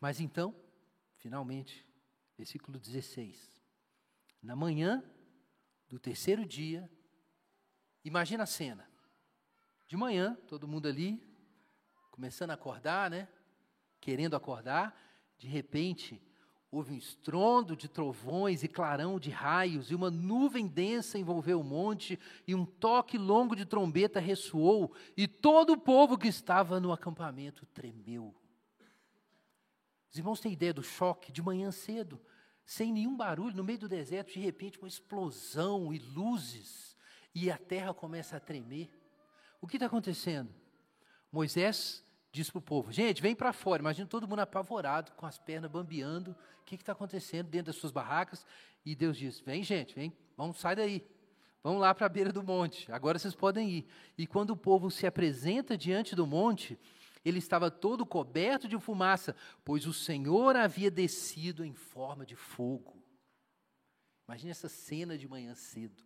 Mas 0.00 0.20
então, 0.20 0.56
finalmente, 1.18 1.86
versículo 2.34 2.78
16. 2.78 3.62
Na 4.42 4.56
manhã 4.56 5.04
do 5.86 5.98
terceiro 5.98 6.46
dia, 6.46 6.90
imagina 8.02 8.44
a 8.44 8.46
cena. 8.46 8.88
De 9.86 9.98
manhã, 9.98 10.34
todo 10.48 10.66
mundo 10.66 10.88
ali, 10.88 11.22
começando 12.10 12.52
a 12.52 12.54
acordar, 12.54 13.10
né? 13.10 13.28
Querendo 14.00 14.34
acordar, 14.34 14.98
de 15.36 15.46
repente, 15.46 16.22
Houve 16.72 16.94
um 16.94 16.96
estrondo 16.96 17.76
de 17.76 17.86
trovões 17.86 18.62
e 18.62 18.68
clarão 18.68 19.20
de 19.20 19.28
raios, 19.28 19.90
e 19.90 19.94
uma 19.94 20.10
nuvem 20.10 20.66
densa 20.66 21.18
envolveu 21.18 21.60
o 21.60 21.64
monte, 21.64 22.18
e 22.48 22.54
um 22.54 22.64
toque 22.64 23.18
longo 23.18 23.54
de 23.54 23.66
trombeta 23.66 24.18
ressoou, 24.18 24.90
e 25.14 25.28
todo 25.28 25.74
o 25.74 25.78
povo 25.78 26.16
que 26.16 26.28
estava 26.28 26.80
no 26.80 26.90
acampamento 26.90 27.66
tremeu. 27.66 28.34
Os 30.10 30.16
irmãos 30.16 30.40
têm 30.40 30.54
ideia 30.54 30.72
do 30.72 30.82
choque 30.82 31.30
de 31.30 31.42
manhã 31.42 31.70
cedo, 31.70 32.18
sem 32.64 32.90
nenhum 32.90 33.18
barulho, 33.18 33.54
no 33.54 33.62
meio 33.62 33.80
do 33.80 33.88
deserto, 33.88 34.32
de 34.32 34.40
repente 34.40 34.78
uma 34.78 34.88
explosão 34.88 35.92
e 35.92 35.98
luzes, 35.98 36.96
e 37.34 37.50
a 37.50 37.58
terra 37.58 37.92
começa 37.92 38.38
a 38.38 38.40
tremer. 38.40 38.90
O 39.60 39.66
que 39.66 39.76
está 39.76 39.84
acontecendo? 39.84 40.50
Moisés 41.30 42.02
diz 42.32 42.50
para 42.50 42.58
o 42.58 42.62
povo: 42.62 42.90
gente, 42.90 43.20
vem 43.22 43.36
para 43.36 43.52
fora. 43.52 43.82
Imagina 43.82 44.08
todo 44.08 44.26
mundo 44.26 44.40
apavorado, 44.40 45.12
com 45.12 45.26
as 45.26 45.38
pernas 45.38 45.70
bambeando. 45.70 46.32
O 46.60 46.64
que 46.64 46.74
está 46.74 46.92
acontecendo 46.92 47.48
dentro 47.48 47.66
das 47.66 47.76
suas 47.76 47.92
barracas? 47.92 48.46
E 48.84 48.96
Deus 48.96 49.16
diz: 49.16 49.38
vem, 49.40 49.62
gente, 49.62 49.94
vem, 49.94 50.12
vamos 50.36 50.58
sair 50.58 50.76
daí. 50.76 51.06
Vamos 51.62 51.80
lá 51.80 51.94
para 51.94 52.06
a 52.06 52.08
beira 52.08 52.32
do 52.32 52.42
monte. 52.42 52.90
Agora 52.90 53.18
vocês 53.18 53.34
podem 53.36 53.70
ir. 53.70 53.86
E 54.18 54.26
quando 54.26 54.50
o 54.50 54.56
povo 54.56 54.90
se 54.90 55.06
apresenta 55.06 55.78
diante 55.78 56.16
do 56.16 56.26
monte, 56.26 56.76
ele 57.24 57.38
estava 57.38 57.70
todo 57.70 58.04
coberto 58.04 58.66
de 58.66 58.76
fumaça, 58.80 59.36
pois 59.64 59.86
o 59.86 59.92
Senhor 59.92 60.56
havia 60.56 60.90
descido 60.90 61.64
em 61.64 61.72
forma 61.72 62.26
de 62.26 62.34
fogo. 62.34 63.00
Imagine 64.26 64.50
essa 64.50 64.68
cena 64.68 65.16
de 65.16 65.28
manhã 65.28 65.54
cedo. 65.54 66.02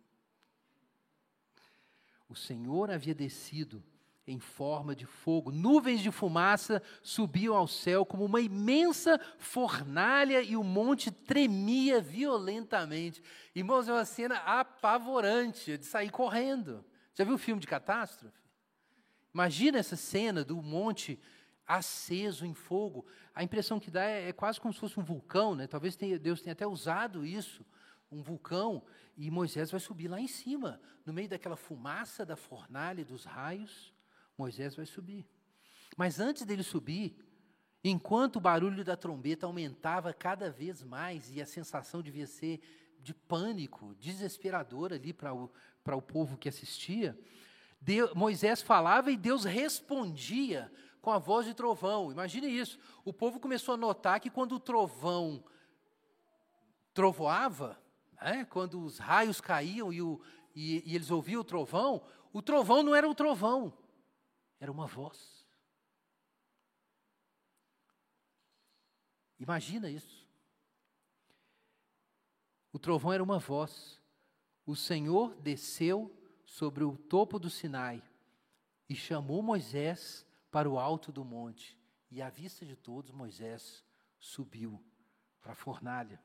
O 2.29 2.35
Senhor 2.35 2.91
havia 2.91 3.15
descido 3.15 3.83
em 4.27 4.39
forma 4.39 4.93
de 4.93 5.05
fogo. 5.05 5.51
Nuvens 5.51 6.01
de 6.01 6.11
fumaça 6.11 6.83
subiam 7.01 7.55
ao 7.55 7.67
céu 7.67 8.05
como 8.05 8.25
uma 8.25 8.41
imensa 8.41 9.19
fornalha 9.39 10.41
e 10.41 10.57
o 10.57 10.63
monte 10.63 11.09
tremia 11.09 12.01
violentamente. 12.01 13.23
Irmãos, 13.55 13.87
é 13.87 13.93
uma 13.93 14.03
cena 14.03 14.35
apavorante 14.39 15.77
de 15.77 15.85
sair 15.85 16.11
correndo. 16.11 16.83
Já 17.15 17.23
viu 17.23 17.35
o 17.35 17.39
filme 17.39 17.61
de 17.61 17.67
catástrofe? 17.67 18.37
Imagina 19.33 19.79
essa 19.79 19.95
cena 19.95 20.43
do 20.43 20.61
monte 20.61 21.17
aceso 21.65 22.45
em 22.45 22.53
fogo. 22.53 23.05
A 23.33 23.43
impressão 23.43 23.79
que 23.79 23.89
dá 23.89 24.03
é, 24.03 24.29
é 24.29 24.33
quase 24.33 24.59
como 24.59 24.73
se 24.73 24.79
fosse 24.79 24.99
um 24.99 25.03
vulcão, 25.03 25.55
né? 25.55 25.67
Talvez 25.67 25.95
tenha, 25.95 26.19
Deus 26.19 26.41
tenha 26.41 26.53
até 26.53 26.67
usado 26.67 27.25
isso, 27.25 27.65
um 28.11 28.21
vulcão, 28.21 28.83
e 29.15 29.29
Moisés 29.31 29.71
vai 29.71 29.79
subir 29.79 30.07
lá 30.07 30.19
em 30.19 30.27
cima, 30.27 30.81
no 31.05 31.13
meio 31.13 31.29
daquela 31.29 31.55
fumaça 31.55 32.25
da 32.25 32.35
fornalha 32.35 33.03
dos 33.03 33.25
raios. 33.25 33.93
Moisés 34.37 34.75
vai 34.75 34.85
subir. 34.85 35.25
Mas 35.95 36.19
antes 36.19 36.45
dele 36.45 36.63
subir, 36.63 37.17
enquanto 37.83 38.35
o 38.35 38.41
barulho 38.41 38.83
da 38.83 38.95
trombeta 38.95 39.45
aumentava 39.45 40.13
cada 40.13 40.51
vez 40.51 40.83
mais 40.83 41.33
e 41.33 41.41
a 41.41 41.45
sensação 41.45 42.01
devia 42.01 42.27
ser 42.27 42.61
de 42.99 43.13
pânico, 43.13 43.95
desesperadora 43.95 44.95
ali 44.95 45.13
para 45.13 45.33
o, 45.33 45.51
o 45.85 46.01
povo 46.01 46.37
que 46.37 46.49
assistia, 46.49 47.17
Deus, 47.79 48.13
Moisés 48.13 48.61
falava 48.61 49.11
e 49.11 49.17
Deus 49.17 49.43
respondia 49.43 50.71
com 51.01 51.11
a 51.11 51.19
voz 51.19 51.45
de 51.45 51.53
trovão. 51.53 52.11
Imagine 52.11 52.47
isso. 52.47 52.77
O 53.05 53.13
povo 53.13 53.39
começou 53.39 53.75
a 53.75 53.77
notar 53.77 54.19
que 54.19 54.29
quando 54.29 54.55
o 54.55 54.59
trovão 54.59 55.43
trovoava, 56.93 57.81
né, 58.21 58.45
quando 58.45 58.83
os 58.83 58.97
raios 58.97 59.39
caíam 59.39 59.93
e, 59.93 60.01
o, 60.01 60.19
e, 60.55 60.83
e 60.85 60.95
eles 60.95 61.11
ouviam 61.11 61.41
o 61.41 61.45
trovão, 61.45 62.03
o 62.33 62.41
trovão 62.41 62.83
não 62.83 62.93
era 62.93 63.07
um 63.07 63.13
trovão, 63.13 63.73
era 64.59 64.71
uma 64.71 64.87
voz. 64.87 65.45
Imagina 69.39 69.89
isso. 69.89 70.27
O 72.71 72.79
trovão 72.79 73.13
era 73.13 73.23
uma 73.23 73.39
voz. 73.39 74.01
O 74.65 74.75
Senhor 74.75 75.35
desceu 75.35 76.13
sobre 76.45 76.83
o 76.83 76.97
topo 76.97 77.39
do 77.39 77.49
Sinai 77.49 78.03
e 78.89 78.95
chamou 78.95 79.41
Moisés 79.41 80.25
para 80.49 80.69
o 80.69 80.79
alto 80.79 81.11
do 81.11 81.23
monte. 81.23 81.77
E 82.09 82.21
à 82.21 82.29
vista 82.29 82.65
de 82.65 82.75
todos, 82.75 83.11
Moisés 83.11 83.83
subiu 84.19 84.83
para 85.41 85.51
a 85.51 85.55
fornalha. 85.55 86.21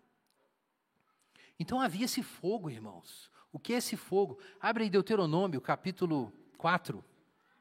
Então 1.58 1.80
havia 1.80 2.06
esse 2.06 2.22
fogo, 2.22 2.70
irmãos. 2.70 3.30
O 3.52 3.58
que 3.58 3.74
é 3.74 3.76
esse 3.76 3.96
fogo? 3.96 4.38
Abre 4.60 4.84
aí 4.84 4.90
Deuteronômio, 4.90 5.60
capítulo 5.60 6.32
4, 6.56 7.04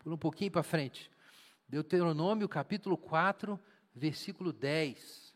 por 0.02 0.12
um 0.12 0.18
pouquinho 0.18 0.52
para 0.52 0.64
frente. 0.64 1.10
Deuteronômio, 1.68 2.49
capítulo 2.49 2.97
4, 2.97 3.60
versículo 3.93 4.52
10. 4.52 5.36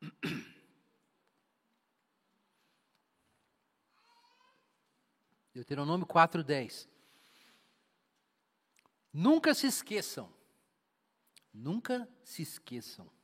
Deuteronômio 5.54 6.06
4:10. 6.06 6.88
Nunca 9.12 9.54
se 9.54 9.66
esqueçam, 9.66 10.32
nunca 11.52 12.08
se 12.22 12.42
esqueçam 12.42 13.19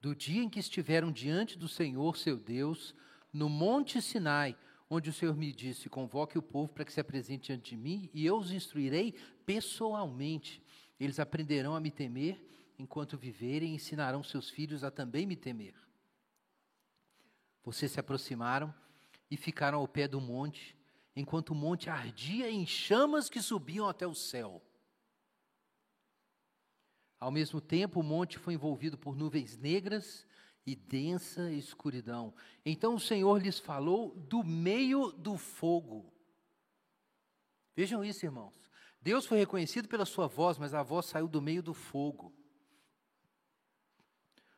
do 0.00 0.14
dia 0.14 0.42
em 0.42 0.48
que 0.48 0.60
estiveram 0.60 1.10
diante 1.10 1.58
do 1.58 1.68
Senhor 1.68 2.16
seu 2.16 2.36
Deus, 2.36 2.94
no 3.32 3.48
Monte 3.48 4.00
Sinai, 4.00 4.56
onde 4.88 5.10
o 5.10 5.12
Senhor 5.12 5.36
me 5.36 5.52
disse: 5.52 5.88
Convoque 5.88 6.38
o 6.38 6.42
povo 6.42 6.72
para 6.72 6.84
que 6.84 6.92
se 6.92 7.00
apresente 7.00 7.46
diante 7.46 7.70
de 7.70 7.76
mim, 7.76 8.08
e 8.14 8.24
eu 8.24 8.36
os 8.36 8.52
instruirei 8.52 9.14
pessoalmente. 9.44 10.62
Eles 10.98 11.20
aprenderão 11.20 11.74
a 11.74 11.80
me 11.80 11.90
temer 11.90 12.44
enquanto 12.78 13.18
viverem 13.18 13.72
e 13.72 13.74
ensinarão 13.74 14.22
seus 14.22 14.48
filhos 14.48 14.84
a 14.84 14.90
também 14.90 15.26
me 15.26 15.36
temer. 15.36 15.74
Vocês 17.64 17.92
se 17.92 18.00
aproximaram 18.00 18.72
e 19.30 19.36
ficaram 19.36 19.78
ao 19.78 19.88
pé 19.88 20.06
do 20.08 20.20
monte, 20.20 20.76
enquanto 21.14 21.50
o 21.50 21.54
monte 21.54 21.90
ardia 21.90 22.50
em 22.50 22.64
chamas 22.64 23.28
que 23.28 23.42
subiam 23.42 23.88
até 23.88 24.06
o 24.06 24.14
céu. 24.14 24.62
Ao 27.20 27.30
mesmo 27.30 27.60
tempo, 27.60 28.00
o 28.00 28.02
monte 28.02 28.38
foi 28.38 28.54
envolvido 28.54 28.96
por 28.96 29.16
nuvens 29.16 29.56
negras 29.56 30.26
e 30.64 30.76
densa 30.76 31.50
escuridão. 31.50 32.32
Então 32.64 32.94
o 32.94 33.00
Senhor 33.00 33.40
lhes 33.42 33.58
falou 33.58 34.14
do 34.14 34.44
meio 34.44 35.10
do 35.12 35.36
fogo. 35.36 36.12
Vejam 37.74 38.04
isso, 38.04 38.24
irmãos. 38.24 38.52
Deus 39.00 39.24
foi 39.24 39.38
reconhecido 39.38 39.88
pela 39.88 40.04
sua 40.04 40.26
voz, 40.26 40.58
mas 40.58 40.74
a 40.74 40.82
voz 40.82 41.06
saiu 41.06 41.26
do 41.26 41.40
meio 41.40 41.62
do 41.62 41.72
fogo. 41.72 42.32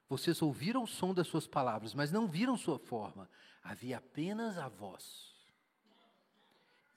Vocês 0.09 0.43
ouviram 0.43 0.83
o 0.83 0.89
som 0.89 1.15
das 1.15 1.29
suas 1.29 1.47
palavras, 1.47 1.95
mas 1.95 2.11
não 2.11 2.27
viram 2.27 2.57
sua 2.57 2.79
forma. 2.79 3.31
Havia 3.63 3.99
apenas 3.99 4.59
a 4.59 4.69
voz. 4.69 5.33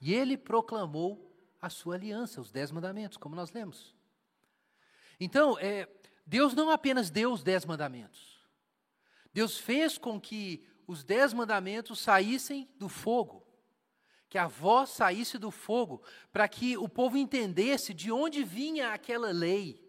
E 0.02 0.14
ele 0.14 0.36
proclamou 0.36 1.32
a 1.62 1.70
sua 1.70 1.96
aliança, 1.96 2.42
os 2.42 2.52
dez 2.52 2.72
mandamentos, 2.72 3.18
como 3.18 3.36
nós 3.36 3.52
lemos. 3.52 3.93
Então, 5.20 5.58
é, 5.60 5.88
Deus 6.26 6.54
não 6.54 6.70
apenas 6.70 7.10
deu 7.10 7.32
os 7.32 7.44
dez 7.44 7.66
mandamentos. 7.66 8.42
Deus 9.34 9.58
fez 9.58 9.98
com 9.98 10.20
que 10.20 10.66
os 10.88 11.04
dez 11.04 11.34
mandamentos 11.34 12.00
saíssem 12.00 12.70
do 12.78 12.88
fogo, 12.88 13.46
que 14.30 14.38
a 14.38 14.48
voz 14.48 14.90
saísse 14.90 15.38
do 15.38 15.52
fogo, 15.52 16.04
para 16.32 16.48
que 16.48 16.78
o 16.78 16.88
povo 16.88 17.18
entendesse 17.18 17.94
de 17.94 18.12
onde 18.12 18.44
vinha 18.44 18.94
aquela 18.94 19.32
lei, 19.32 19.82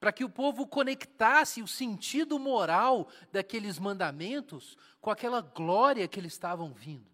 para 0.00 0.12
que 0.12 0.24
o 0.24 0.30
povo 0.30 0.66
conectasse 0.66 1.60
o 1.60 1.66
sentido 1.66 2.38
moral 2.38 3.08
daqueles 3.32 3.78
mandamentos 3.78 4.76
com 5.00 5.10
aquela 5.10 5.40
glória 5.40 6.06
que 6.06 6.20
eles 6.20 6.32
estavam 6.32 6.72
vindo. 6.72 7.10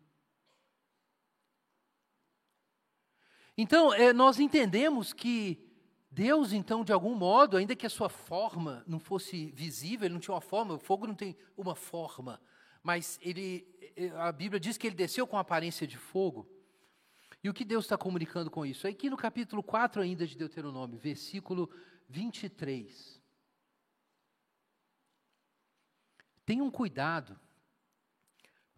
Então, 3.56 3.94
é, 3.94 4.12
nós 4.12 4.40
entendemos 4.40 5.12
que 5.12 5.63
Deus, 6.14 6.52
então, 6.52 6.84
de 6.84 6.92
algum 6.92 7.12
modo, 7.12 7.56
ainda 7.56 7.74
que 7.74 7.84
a 7.84 7.90
sua 7.90 8.08
forma 8.08 8.84
não 8.86 9.00
fosse 9.00 9.50
visível, 9.50 10.06
ele 10.06 10.14
não 10.14 10.20
tinha 10.20 10.32
uma 10.32 10.40
forma, 10.40 10.74
o 10.74 10.78
fogo 10.78 11.08
não 11.08 11.14
tem 11.14 11.36
uma 11.56 11.74
forma, 11.74 12.40
mas 12.84 13.18
ele, 13.20 13.66
a 14.16 14.30
Bíblia 14.30 14.60
diz 14.60 14.78
que 14.78 14.86
ele 14.86 14.94
desceu 14.94 15.26
com 15.26 15.36
aparência 15.36 15.88
de 15.88 15.98
fogo. 15.98 16.48
E 17.42 17.50
o 17.50 17.52
que 17.52 17.64
Deus 17.64 17.84
está 17.84 17.98
comunicando 17.98 18.48
com 18.48 18.64
isso? 18.64 18.86
Aqui 18.86 19.10
no 19.10 19.16
capítulo 19.16 19.60
4 19.60 20.00
ainda 20.02 20.24
de 20.24 20.36
Deuteronômio, 20.36 21.00
versículo 21.00 21.68
23. 22.08 23.20
Tenham 26.46 26.70
cuidado 26.70 27.36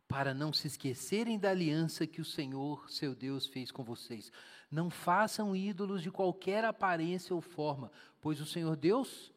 para 0.09 0.33
não 0.33 0.55
se 0.55 0.69
esquecerem 0.69 1.39
da 1.39 1.51
aliança 1.51 2.07
que 2.07 2.23
o 2.23 2.25
Senhor, 2.25 2.91
seu 2.91 3.15
Deus, 3.15 3.47
fez 3.47 3.71
com 3.71 3.85
vocês. 3.85 4.33
Não 4.71 4.91
façam 4.91 5.55
ídolos 5.55 6.03
de 6.03 6.11
qualquer 6.11 6.65
aparência 6.65 7.35
ou 7.35 7.41
forma, 7.41 7.91
pois 8.21 8.41
o 8.41 8.47
Senhor 8.47 8.77
Deus, 8.77 9.33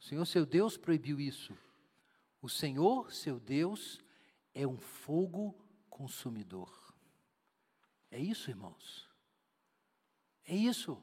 o 0.00 0.04
Senhor 0.04 0.24
seu 0.26 0.44
Deus 0.44 0.76
proibiu 0.76 1.20
isso. 1.20 1.56
O 2.42 2.48
Senhor, 2.48 3.12
seu 3.12 3.38
Deus, 3.38 4.00
é 4.54 4.66
um 4.66 4.78
fogo 4.78 5.54
consumidor. 5.88 6.70
É 8.10 8.18
isso, 8.18 8.50
irmãos. 8.50 9.08
É 10.44 10.54
isso. 10.54 11.02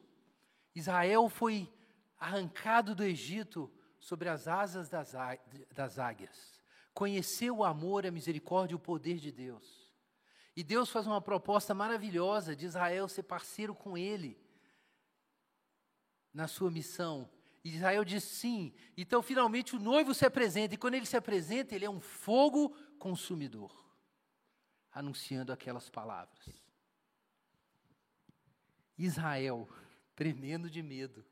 Israel 0.76 1.30
foi 1.30 1.72
arrancado 2.20 2.94
do 2.94 3.04
Egito 3.04 3.72
sobre 4.00 4.30
as 4.30 4.48
asas 4.48 4.90
das, 4.90 5.16
águias. 6.00 6.60
Conheceu 6.94 7.58
o 7.58 7.64
amor, 7.64 8.06
a 8.06 8.12
misericórdia 8.12 8.74
e 8.74 8.76
o 8.76 8.80
poder 8.80 9.18
de 9.18 9.32
Deus. 9.32 9.77
E 10.58 10.64
Deus 10.64 10.90
faz 10.90 11.06
uma 11.06 11.22
proposta 11.22 11.76
maravilhosa 11.76 12.56
de 12.56 12.66
Israel 12.66 13.08
ser 13.08 13.22
parceiro 13.22 13.76
com 13.76 13.96
ele 13.96 14.36
na 16.34 16.48
sua 16.48 16.72
missão. 16.72 17.30
E 17.64 17.76
Israel 17.76 18.04
diz 18.04 18.24
sim. 18.24 18.74
Então, 18.98 19.22
finalmente, 19.22 19.76
o 19.76 19.80
noivo 19.80 20.16
se 20.16 20.26
apresenta. 20.26 20.74
E 20.74 20.78
quando 20.78 20.96
ele 20.96 21.06
se 21.06 21.16
apresenta, 21.16 21.76
ele 21.76 21.86
é 21.86 21.90
um 21.90 22.00
fogo 22.00 22.70
consumidor 22.98 23.72
anunciando 24.92 25.54
aquelas 25.54 25.92
palavras. 25.92 26.50
Israel, 28.98 29.70
tremendo 30.16 30.72
de 30.72 30.82
medo. 30.82 31.24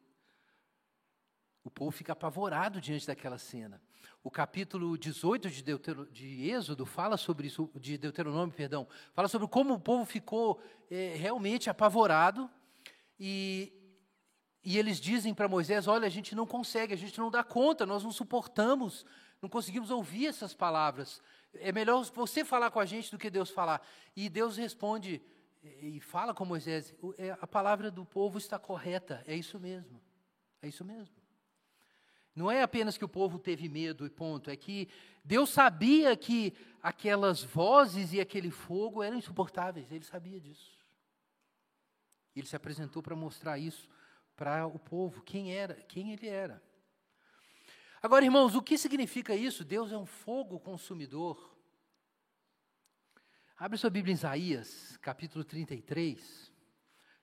O 1.63 1.71
povo 1.71 1.89
fica 1.89 2.13
apavorado 2.13 2.79
diante 2.79 3.07
daquela 3.07 3.39
cena. 3.39 3.81
O 4.23 4.31
capítulo 4.31 4.97
18 4.97 5.49
de, 5.49 5.63
Deutero, 5.63 6.05
de 6.07 6.49
Êxodo 6.49 6.85
fala 6.85 7.17
sobre 7.17 7.47
isso, 7.47 7.69
de 7.75 7.97
Deuteronômio, 7.97 8.55
perdão, 8.55 8.87
fala 9.13 9.27
sobre 9.27 9.47
como 9.47 9.73
o 9.73 9.79
povo 9.79 10.05
ficou 10.05 10.61
é, 10.89 11.15
realmente 11.15 11.69
apavorado 11.69 12.49
e, 13.19 13.71
e 14.63 14.77
eles 14.77 14.99
dizem 14.99 15.33
para 15.33 15.47
Moisés: 15.47 15.87
Olha, 15.87 16.07
a 16.07 16.09
gente 16.09 16.35
não 16.35 16.45
consegue, 16.45 16.93
a 16.93 16.97
gente 16.97 17.17
não 17.17 17.31
dá 17.31 17.43
conta, 17.43 17.85
nós 17.85 18.03
não 18.03 18.11
suportamos, 18.11 19.05
não 19.41 19.49
conseguimos 19.49 19.91
ouvir 19.91 20.27
essas 20.27 20.53
palavras. 20.53 21.21
É 21.53 21.71
melhor 21.71 22.03
você 22.05 22.43
falar 22.43 22.71
com 22.71 22.79
a 22.79 22.85
gente 22.85 23.11
do 23.11 23.17
que 23.17 23.29
Deus 23.29 23.49
falar. 23.49 23.81
E 24.15 24.29
Deus 24.29 24.57
responde 24.57 25.21
e 25.63 25.99
fala 25.99 26.33
com 26.33 26.45
Moisés: 26.45 26.93
é, 27.17 27.31
A 27.41 27.47
palavra 27.47 27.89
do 27.89 28.05
povo 28.05 28.37
está 28.37 28.59
correta, 28.59 29.23
é 29.25 29.35
isso 29.35 29.59
mesmo, 29.59 30.01
é 30.61 30.67
isso 30.67 30.83
mesmo. 30.83 31.15
Não 32.35 32.51
é 32.51 32.61
apenas 32.61 32.97
que 32.97 33.05
o 33.05 33.09
povo 33.09 33.39
teve 33.39 33.69
medo 33.69 34.05
e 34.05 34.09
ponto, 34.09 34.49
é 34.49 34.57
que 34.57 34.89
Deus 35.23 35.49
sabia 35.49 36.17
que 36.17 36.53
aquelas 36.83 37.41
vozes 37.41 38.11
e 38.11 38.19
aquele 38.19 38.51
fogo 38.51 39.01
eram 39.01 39.17
insuportáveis, 39.17 39.89
ele 39.89 40.03
sabia 40.03 40.39
disso. 40.39 40.77
Ele 42.35 42.45
se 42.45 42.55
apresentou 42.55 43.01
para 43.01 43.15
mostrar 43.15 43.57
isso 43.57 43.87
para 44.35 44.67
o 44.67 44.77
povo, 44.77 45.23
quem 45.23 45.53
era, 45.53 45.75
quem 45.83 46.11
ele 46.11 46.27
era. 46.27 46.61
Agora, 48.03 48.25
irmãos, 48.25 48.53
o 48.53 48.61
que 48.61 48.77
significa 48.77 49.33
isso? 49.33 49.63
Deus 49.63 49.91
é 49.93 49.97
um 49.97 50.05
fogo 50.05 50.59
consumidor. 50.59 51.57
Abre 53.57 53.77
sua 53.77 53.89
Bíblia 53.89 54.11
em 54.11 54.15
Isaías, 54.15 54.97
capítulo 54.97 55.45
33. 55.45 56.51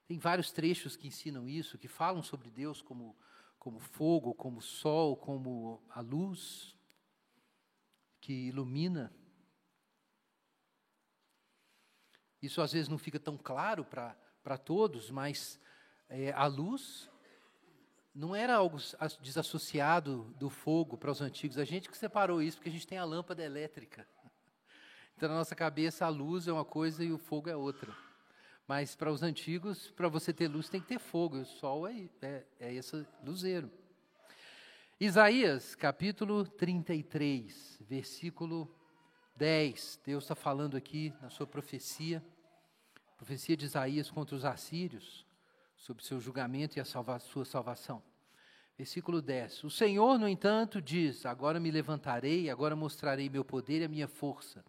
Tem 0.06 0.18
vários 0.18 0.50
trechos 0.50 0.96
que 0.96 1.06
ensinam 1.06 1.46
isso, 1.46 1.78
que 1.78 1.86
falam 1.86 2.22
sobre 2.22 2.50
Deus 2.50 2.80
como 2.80 3.14
como 3.62 3.78
fogo, 3.78 4.34
como 4.34 4.60
sol, 4.60 5.16
como 5.16 5.80
a 5.88 6.00
luz 6.00 6.76
que 8.20 8.48
ilumina. 8.48 9.14
Isso 12.42 12.60
às 12.60 12.72
vezes 12.72 12.88
não 12.88 12.98
fica 12.98 13.20
tão 13.20 13.38
claro 13.38 13.84
para 13.84 14.58
todos, 14.58 15.12
mas 15.12 15.60
é, 16.08 16.32
a 16.32 16.44
luz 16.46 17.08
não 18.12 18.34
era 18.34 18.56
algo 18.56 18.78
desassociado 19.20 20.24
do 20.40 20.50
fogo 20.50 20.98
para 20.98 21.12
os 21.12 21.20
antigos. 21.20 21.56
A 21.56 21.64
gente 21.64 21.88
que 21.88 21.96
separou 21.96 22.42
isso, 22.42 22.56
porque 22.56 22.68
a 22.68 22.72
gente 22.72 22.88
tem 22.88 22.98
a 22.98 23.04
lâmpada 23.04 23.44
elétrica. 23.44 24.08
Então, 25.14 25.28
na 25.28 25.36
nossa 25.36 25.54
cabeça, 25.54 26.04
a 26.04 26.08
luz 26.08 26.48
é 26.48 26.52
uma 26.52 26.64
coisa 26.64 27.04
e 27.04 27.12
o 27.12 27.18
fogo 27.18 27.48
é 27.48 27.54
outra. 27.54 27.94
Mas 28.66 28.94
para 28.94 29.10
os 29.10 29.22
antigos, 29.22 29.90
para 29.90 30.08
você 30.08 30.32
ter 30.32 30.48
luz, 30.48 30.68
tem 30.68 30.80
que 30.80 30.86
ter 30.86 30.98
fogo. 30.98 31.38
O 31.38 31.44
sol 31.44 31.86
é, 31.86 32.08
é, 32.22 32.44
é 32.60 32.74
esse 32.74 33.06
luzeiro. 33.24 33.70
Isaías, 35.00 35.74
capítulo 35.74 36.44
33, 36.44 37.78
versículo 37.80 38.72
10. 39.36 40.00
Deus 40.04 40.24
está 40.24 40.34
falando 40.36 40.76
aqui 40.76 41.12
na 41.20 41.28
sua 41.28 41.46
profecia, 41.46 42.22
profecia 43.16 43.56
de 43.56 43.64
Isaías 43.64 44.10
contra 44.10 44.36
os 44.36 44.44
assírios, 44.44 45.26
sobre 45.76 46.04
seu 46.04 46.20
julgamento 46.20 46.78
e 46.78 46.80
a 46.80 46.84
salva 46.84 47.18
sua 47.18 47.44
salvação. 47.44 48.00
Versículo 48.78 49.20
10. 49.20 49.64
O 49.64 49.70
Senhor, 49.70 50.18
no 50.18 50.28
entanto, 50.28 50.80
diz: 50.80 51.26
Agora 51.26 51.58
me 51.58 51.70
levantarei, 51.70 52.48
agora 52.48 52.76
mostrarei 52.76 53.28
meu 53.28 53.44
poder 53.44 53.80
e 53.80 53.84
a 53.84 53.88
minha 53.88 54.06
força. 54.06 54.64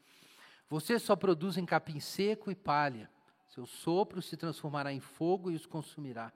Vocês 0.68 1.04
só 1.04 1.16
produzem 1.16 1.66
capim 1.66 2.00
seco 2.00 2.50
e 2.50 2.56
palha. 2.56 3.10
Seu 3.54 3.68
sopro 3.68 4.20
se 4.20 4.36
transformará 4.36 4.91
em 4.91 4.99
fogo 4.99 5.51
e 5.51 5.56
os 5.56 5.68
consumirá. 5.68 6.34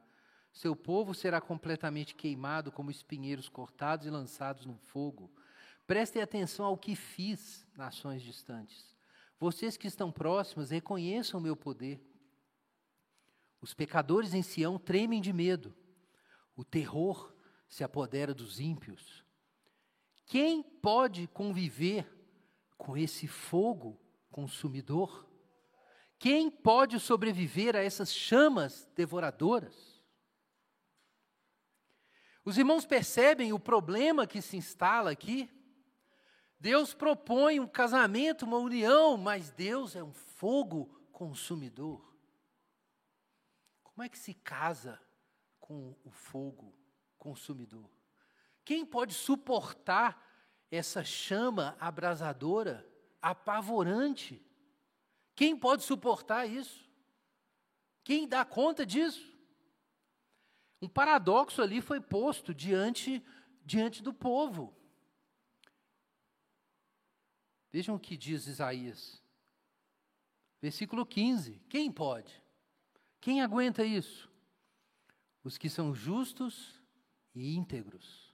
Seu 0.51 0.76
povo 0.76 1.15
será 1.15 1.41
completamente 1.41 2.13
queimado 2.13 2.72
como 2.72 2.91
espinheiros 2.91 3.49
cortados 3.49 4.05
e 4.05 4.11
lançados 4.11 4.68
no 4.68 4.78
fogo. 4.78 5.32
Prestem 5.88 6.22
atenção 6.22 6.68
ao 6.68 6.78
que 6.78 6.95
fiz, 6.95 7.68
nações 7.76 8.22
distantes. 8.22 8.95
Vocês 9.39 9.76
que 9.76 9.88
estão 9.88 10.11
próximos, 10.11 10.70
reconheçam 10.70 11.39
o 11.39 11.43
meu 11.43 11.55
poder. 11.55 11.99
Os 13.59 13.74
pecadores 13.74 14.36
em 14.36 14.43
Sião 14.43 14.78
tremem 14.78 15.20
de 15.20 15.34
medo. 15.34 15.76
O 16.55 16.63
terror 16.63 17.34
se 17.68 17.84
apodera 17.84 18.32
dos 18.32 18.59
ímpios. 18.59 19.24
Quem 20.28 20.61
pode 20.61 21.26
conviver 21.30 22.07
com 22.78 22.95
esse 22.95 23.28
fogo 23.28 23.99
consumidor? 24.30 25.26
Quem 26.20 26.49
pode 26.49 26.99
sobreviver 26.99 27.76
a 27.76 27.84
essas 27.84 28.13
chamas 28.13 28.89
devoradoras? 28.95 30.01
Os 32.43 32.57
irmãos 32.57 32.86
percebem 32.86 33.53
o 33.53 33.59
problema 33.59 34.26
que 34.26 34.41
se 34.41 34.57
instala 34.57 35.11
aqui? 35.11 35.49
Deus 36.59 36.93
propõe 36.93 37.59
um 37.59 37.68
casamento, 37.68 38.45
uma 38.45 38.57
união, 38.57 39.15
mas 39.18 39.51
Deus 39.51 39.95
é 39.95 40.03
um 40.03 40.13
fogo 40.13 40.86
consumidor. 41.11 42.01
Como 43.84 44.01
é 44.01 44.09
que 44.09 44.18
se 44.18 44.34
casa 44.34 44.99
com 45.59 45.95
o 46.03 46.09
fogo 46.09 46.74
consumidor? 47.18 47.89
Quem 48.63 48.86
pode 48.86 49.13
suportar 49.13 50.24
essa 50.72 51.03
chama 51.03 51.76
abrasadora, 51.80 52.88
apavorante? 53.22 54.47
Quem 55.38 55.56
pode 55.56 55.84
suportar 55.84 56.48
isso? 56.48 56.84
Quem 58.04 58.28
dá 58.28 58.44
conta 58.44 58.84
disso? 58.84 59.38
Um 60.82 60.90
paradoxo 60.90 61.62
ali 61.62 61.80
foi 61.80 62.02
posto 62.02 62.56
diante, 62.56 63.24
diante 63.64 64.02
do 64.02 64.12
povo. 64.12 64.76
Vejam 67.72 67.94
o 67.94 68.00
que 68.00 68.18
diz 68.18 68.48
Isaías. 68.48 69.22
Versículo 70.60 71.06
15. 71.06 71.62
Quem 71.70 71.92
pode? 71.92 72.42
Quem 73.22 73.44
aguenta 73.44 73.86
isso? 73.86 74.28
Os 75.44 75.56
que 75.56 75.70
são 75.70 75.94
justos 75.94 76.82
e 77.36 77.56
íntegros, 77.56 78.26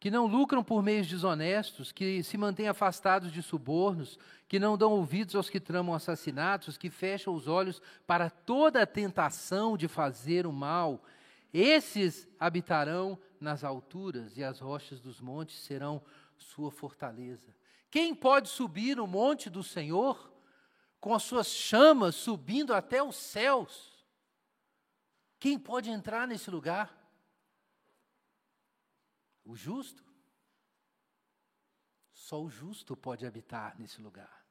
que 0.00 0.10
não 0.10 0.26
lucram 0.26 0.62
por 0.62 0.82
meios 0.82 1.08
desonestos, 1.08 1.90
que 1.90 2.22
se 2.22 2.38
mantêm 2.38 2.68
afastados 2.68 3.32
de 3.32 3.42
subornos, 3.42 4.18
que 4.46 4.58
não 4.58 4.78
dão 4.78 4.92
ouvidos 4.92 5.34
aos 5.34 5.50
que 5.50 5.58
tramam 5.58 5.94
assassinatos, 5.94 6.78
que 6.78 6.88
fecham 6.88 7.34
os 7.34 7.48
olhos 7.48 7.82
para 8.06 8.30
toda 8.30 8.82
a 8.82 8.86
tentação 8.86 9.76
de 9.76 9.88
fazer 9.88 10.46
o 10.46 10.52
mal. 10.52 11.02
Esses 11.52 12.28
habitarão 12.38 13.18
nas 13.40 13.64
alturas 13.64 14.36
e 14.36 14.44
as 14.44 14.60
rochas 14.60 15.00
dos 15.00 15.20
montes 15.20 15.58
serão 15.60 16.00
sua 16.36 16.70
fortaleza. 16.70 17.54
Quem 17.90 18.14
pode 18.14 18.48
subir 18.48 18.96
no 18.96 19.06
monte 19.06 19.50
do 19.50 19.62
Senhor 19.64 20.32
com 21.00 21.14
as 21.14 21.22
suas 21.24 21.48
chamas 21.48 22.14
subindo 22.14 22.72
até 22.72 23.02
os 23.02 23.16
céus? 23.16 24.06
Quem 25.40 25.58
pode 25.58 25.90
entrar 25.90 26.26
nesse 26.26 26.50
lugar? 26.50 26.97
O 29.48 29.56
justo. 29.56 30.04
Só 32.12 32.42
o 32.42 32.50
justo 32.50 32.94
pode 32.94 33.24
habitar 33.26 33.74
nesse 33.78 33.98
lugar. 33.98 34.44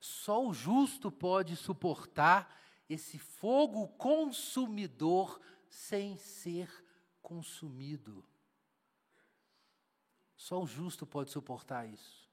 Só 0.00 0.46
o 0.46 0.54
justo 0.54 1.12
pode 1.12 1.54
suportar 1.54 2.58
esse 2.88 3.18
fogo 3.18 3.86
consumidor 3.88 5.38
sem 5.68 6.16
ser 6.16 6.70
consumido. 7.20 8.24
Só 10.34 10.62
o 10.62 10.66
justo 10.66 11.06
pode 11.06 11.30
suportar 11.30 11.86
isso. 11.86 12.26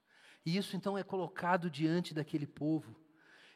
E 0.46 0.56
isso 0.56 0.74
então 0.74 0.96
é 0.96 1.02
colocado 1.02 1.70
diante 1.70 2.14
daquele 2.14 2.46
povo. 2.46 2.98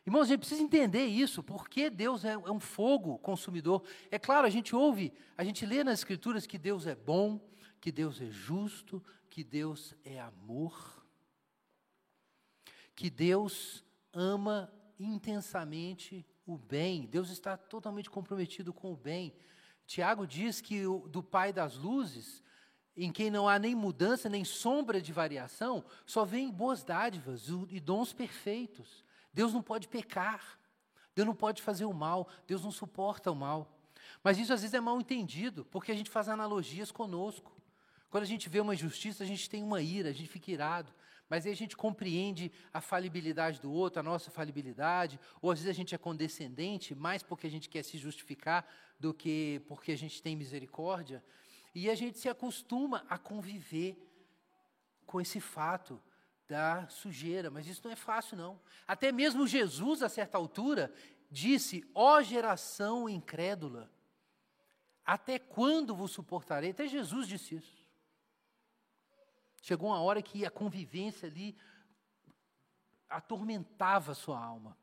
Irmãos, 0.05 0.25
a 0.25 0.27
gente 0.27 0.41
precisa 0.41 0.63
entender 0.63 1.07
isso, 1.07 1.43
porque 1.43 1.89
Deus 1.89 2.27
é, 2.27 2.33
é, 2.33 2.37
um 2.37 2.61
fogo 2.61 3.19
consumidor. 3.21 3.83
É 4.11 4.19
claro, 4.19 4.47
a 4.47 4.51
gente 4.51 4.77
ouve, 4.77 5.15
a 5.35 5.45
gente 5.45 5.65
lê 5.65 5.83
nas 5.83 6.01
Escrituras 6.01 6.47
que 6.47 6.59
Deus 6.59 6.87
é 6.87 6.95
bom, 6.95 7.41
que 7.83 7.91
Deus 7.91 8.21
é 8.21 8.31
justo, 8.31 9.03
que 9.29 9.43
Deus 9.43 9.93
é 10.05 10.21
amor, 10.21 11.05
que 12.95 13.11
Deus 13.11 13.85
ama 14.13 14.73
intensamente 15.01 16.25
o 16.47 16.57
bem. 16.57 17.07
Deus 17.07 17.29
está 17.29 17.57
totalmente 17.57 18.09
comprometido 18.09 18.73
com 18.73 18.93
o 18.93 18.97
bem. 18.97 19.35
Tiago 19.85 20.29
diz 20.29 20.61
que 20.61 20.87
o, 20.87 21.09
do 21.09 21.25
Pai 21.25 21.53
das 21.53 21.75
luzes, 21.75 22.41
em 22.97 23.11
quem 23.11 23.33
não 23.33 23.49
há 23.49 23.59
nem 23.59 23.75
mudança, 23.75 24.29
nem 24.29 24.45
sombra 24.45 25.03
de 25.03 25.13
variação, 25.13 25.85
só 26.07 26.25
vem 26.25 26.53
boas 26.53 26.85
dádivas 26.85 27.49
e 27.69 27.81
dons 27.81 28.13
perfeitos. 28.13 29.05
Deus 29.35 29.53
não 29.53 29.61
pode 29.61 29.89
pecar, 29.89 30.57
Deus 31.17 31.27
não 31.27 31.35
pode 31.35 31.61
fazer 31.61 31.87
o 31.87 31.93
mal, 31.93 32.29
Deus 32.47 32.63
não 32.63 32.71
suporta 32.71 33.33
o 33.33 33.35
mal. 33.35 33.77
Mas 34.23 34.39
isso 34.39 34.53
às 34.53 34.61
vezes 34.61 34.75
é 34.75 34.81
mal 34.81 35.01
entendido, 35.01 35.65
porque 35.65 35.91
a 35.91 35.97
gente 35.97 36.11
faz 36.11 36.29
analogias 36.29 36.93
conosco. 36.93 37.61
Quando 38.13 38.25
a 38.25 38.27
gente 38.27 38.47
vê 38.51 38.61
uma 38.61 38.75
injustiça, 38.75 39.25
a 39.25 39.27
gente 39.27 39.49
tem 39.49 39.63
uma 39.63 39.81
ira, 39.81 40.11
a 40.11 40.13
gente 40.13 40.29
fica 40.29 40.51
irado. 40.51 40.93
Mas 41.31 41.47
aí 41.47 41.53
a 41.53 41.57
gente 41.57 41.75
compreende 41.75 42.53
a 42.71 42.79
falibilidade 42.79 43.59
do 43.59 43.73
outro, 43.73 44.01
a 44.01 44.03
nossa 44.03 44.31
falibilidade, 44.31 45.19
ou 45.41 45.51
às 45.51 45.61
vezes 45.61 45.71
a 45.71 45.73
gente 45.75 45.95
é 45.95 45.99
condescendente, 45.99 46.95
mais 46.95 47.23
porque 47.23 47.47
a 47.47 47.51
gente 47.51 47.71
quer 47.71 47.83
se 47.83 47.97
justificar 47.97 48.71
do 49.01 49.15
que 49.15 49.63
porque 49.67 49.93
a 49.93 49.97
gente 49.97 50.21
tem 50.21 50.37
misericórdia. 50.37 51.25
E 51.75 51.89
a 51.89 51.95
gente 51.95 52.19
se 52.19 52.29
acostuma 52.29 53.03
a 53.09 53.17
conviver 53.17 53.97
com 55.07 55.19
esse 55.19 55.41
fato 55.41 55.99
da 56.47 56.87
sujeira, 56.89 57.51
mas 57.51 57.67
isso 57.67 57.81
não 57.83 57.93
é 57.93 57.97
fácil, 57.97 58.37
não. 58.37 58.61
Até 58.87 59.11
mesmo 59.11 59.47
Jesus, 59.47 60.03
a 60.03 60.11
certa 60.11 60.37
altura, 60.37 60.93
disse: 61.31 61.83
Ó 61.95 62.21
geração 62.21 63.09
incrédula, 63.09 63.91
até 65.03 65.39
quando 65.39 65.97
vos 65.97 66.11
suportarei? 66.11 66.73
Até 66.73 66.87
Jesus 66.87 67.27
disse 67.27 67.55
isso. 67.55 67.82
Chegou 69.63 69.91
uma 69.91 70.01
hora 70.01 70.21
que 70.21 70.45
a 70.45 70.51
convivência 70.51 71.29
ali 71.29 71.57
atormentava 73.09 74.11
a 74.11 74.15
sua 74.15 74.39
alma. 74.39 74.77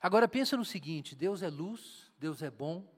Agora 0.00 0.28
pensa 0.28 0.56
no 0.56 0.64
seguinte: 0.64 1.16
Deus 1.16 1.42
é 1.42 1.50
luz, 1.50 2.12
Deus 2.16 2.40
é 2.40 2.48
bom, 2.48 2.88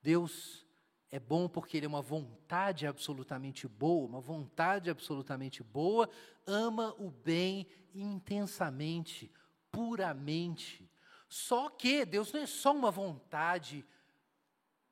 Deus 0.00 0.64
é 1.10 1.18
bom 1.18 1.48
porque 1.48 1.76
Ele 1.76 1.86
é 1.86 1.88
uma 1.88 2.00
vontade 2.00 2.86
absolutamente 2.86 3.66
boa, 3.66 4.06
uma 4.06 4.20
vontade 4.20 4.88
absolutamente 4.88 5.64
boa, 5.64 6.08
ama 6.46 6.94
o 6.96 7.10
bem 7.10 7.66
intensamente, 7.92 9.32
puramente. 9.72 10.88
Só 11.28 11.68
que 11.68 12.04
Deus 12.04 12.32
não 12.32 12.40
é 12.40 12.46
só 12.46 12.72
uma 12.72 12.90
vontade 12.90 13.84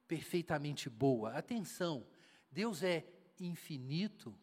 perfeitamente 0.08 0.90
boa. 0.90 1.32
Atenção, 1.32 2.04
Deus 2.50 2.82
é 2.82 3.06
infinito, 3.38 4.36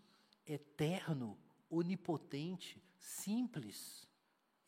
eterno, 0.46 1.38
onipotente, 1.70 2.84
simples. 2.98 4.08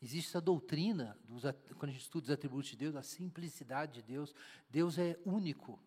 Existe 0.00 0.28
essa 0.28 0.40
doutrina, 0.40 1.18
dos, 1.24 1.42
quando 1.76 1.90
a 1.90 1.92
gente 1.92 2.02
estuda 2.02 2.24
os 2.24 2.30
atributos 2.30 2.70
de 2.70 2.76
Deus, 2.76 2.96
a 2.96 3.02
simplicidade 3.02 3.94
de 3.94 4.02
Deus. 4.02 4.34
Deus 4.68 4.98
é 4.98 5.18
único, 5.24 5.80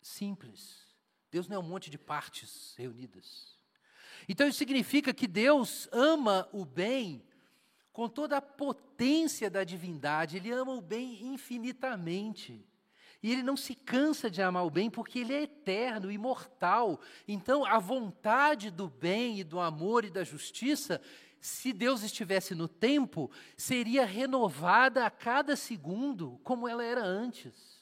simples. 0.00 0.86
Deus 1.30 1.48
não 1.48 1.56
é 1.56 1.58
um 1.58 1.68
monte 1.68 1.90
de 1.90 1.98
partes 1.98 2.74
reunidas. 2.76 3.58
Então 4.28 4.46
isso 4.46 4.58
significa 4.58 5.12
que 5.12 5.26
Deus 5.26 5.88
ama 5.92 6.48
o 6.52 6.64
bem 6.64 7.26
com 7.92 8.08
toda 8.08 8.36
a 8.36 8.42
potência 8.42 9.50
da 9.50 9.64
divindade, 9.64 10.36
Ele 10.36 10.50
ama 10.50 10.72
o 10.72 10.80
bem 10.80 11.26
infinitamente. 11.26 12.66
E 13.24 13.32
ele 13.32 13.42
não 13.42 13.56
se 13.56 13.74
cansa 13.74 14.30
de 14.30 14.42
amar 14.42 14.66
o 14.66 14.70
bem 14.70 14.90
porque 14.90 15.20
ele 15.20 15.32
é 15.32 15.44
eterno, 15.44 16.12
imortal. 16.12 17.00
Então, 17.26 17.64
a 17.64 17.78
vontade 17.78 18.70
do 18.70 18.86
bem 18.86 19.40
e 19.40 19.42
do 19.42 19.58
amor 19.58 20.04
e 20.04 20.10
da 20.10 20.22
justiça 20.22 21.00
se 21.40 21.72
Deus 21.72 22.02
estivesse 22.02 22.54
no 22.54 22.68
tempo, 22.68 23.30
seria 23.56 24.04
renovada 24.04 25.06
a 25.06 25.10
cada 25.10 25.56
segundo, 25.56 26.38
como 26.44 26.68
ela 26.68 26.84
era 26.84 27.02
antes. 27.02 27.73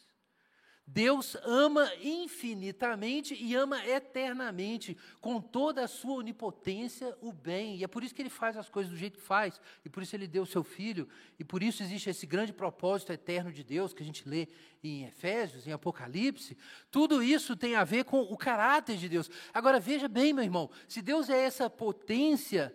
Deus 0.93 1.38
ama 1.43 1.90
infinitamente 2.03 3.34
e 3.34 3.55
ama 3.55 3.82
eternamente, 3.86 4.95
com 5.22 5.40
toda 5.40 5.82
a 5.82 5.88
sua 5.88 6.16
onipotência, 6.16 7.16
o 7.22 7.32
bem. 7.32 7.76
E 7.76 7.84
é 7.84 7.88
por 7.88 8.05
isso 8.05 8.14
que 8.14 8.20
ele 8.20 8.28
faz 8.28 8.59
as 8.59 8.68
coisas 8.68 8.93
do 8.93 8.99
jeito 8.99 9.18
que 9.18 9.24
faz, 9.24 9.59
e 9.86 9.88
por 9.88 10.03
isso 10.03 10.14
ele 10.14 10.26
deu 10.26 10.43
o 10.43 10.47
seu 10.47 10.62
filho, 10.62 11.09
e 11.38 11.45
por 11.45 11.62
isso 11.62 11.82
existe 11.82 12.11
esse 12.11 12.26
grande 12.26 12.53
propósito 12.53 13.11
eterno 13.11 13.51
de 13.51 13.64
Deus 13.64 13.95
que 13.95 14.03
a 14.03 14.07
gente 14.07 14.28
lê 14.28 14.49
em 14.84 15.05
Efésios, 15.05 15.66
em 15.66 15.72
Apocalipse. 15.72 16.59
Tudo 16.90 17.22
isso 17.22 17.57
tem 17.57 17.74
a 17.74 17.84
ver 17.84 18.05
com 18.05 18.20
o 18.20 18.36
caráter 18.36 18.99
de 18.99 19.09
Deus. 19.09 19.30
Agora 19.55 19.80
veja 19.80 20.09
bem, 20.09 20.34
meu 20.34 20.45
irmão, 20.45 20.70
se 20.86 21.01
Deus 21.01 21.30
é 21.30 21.38
essa 21.43 21.70
potência 21.70 22.70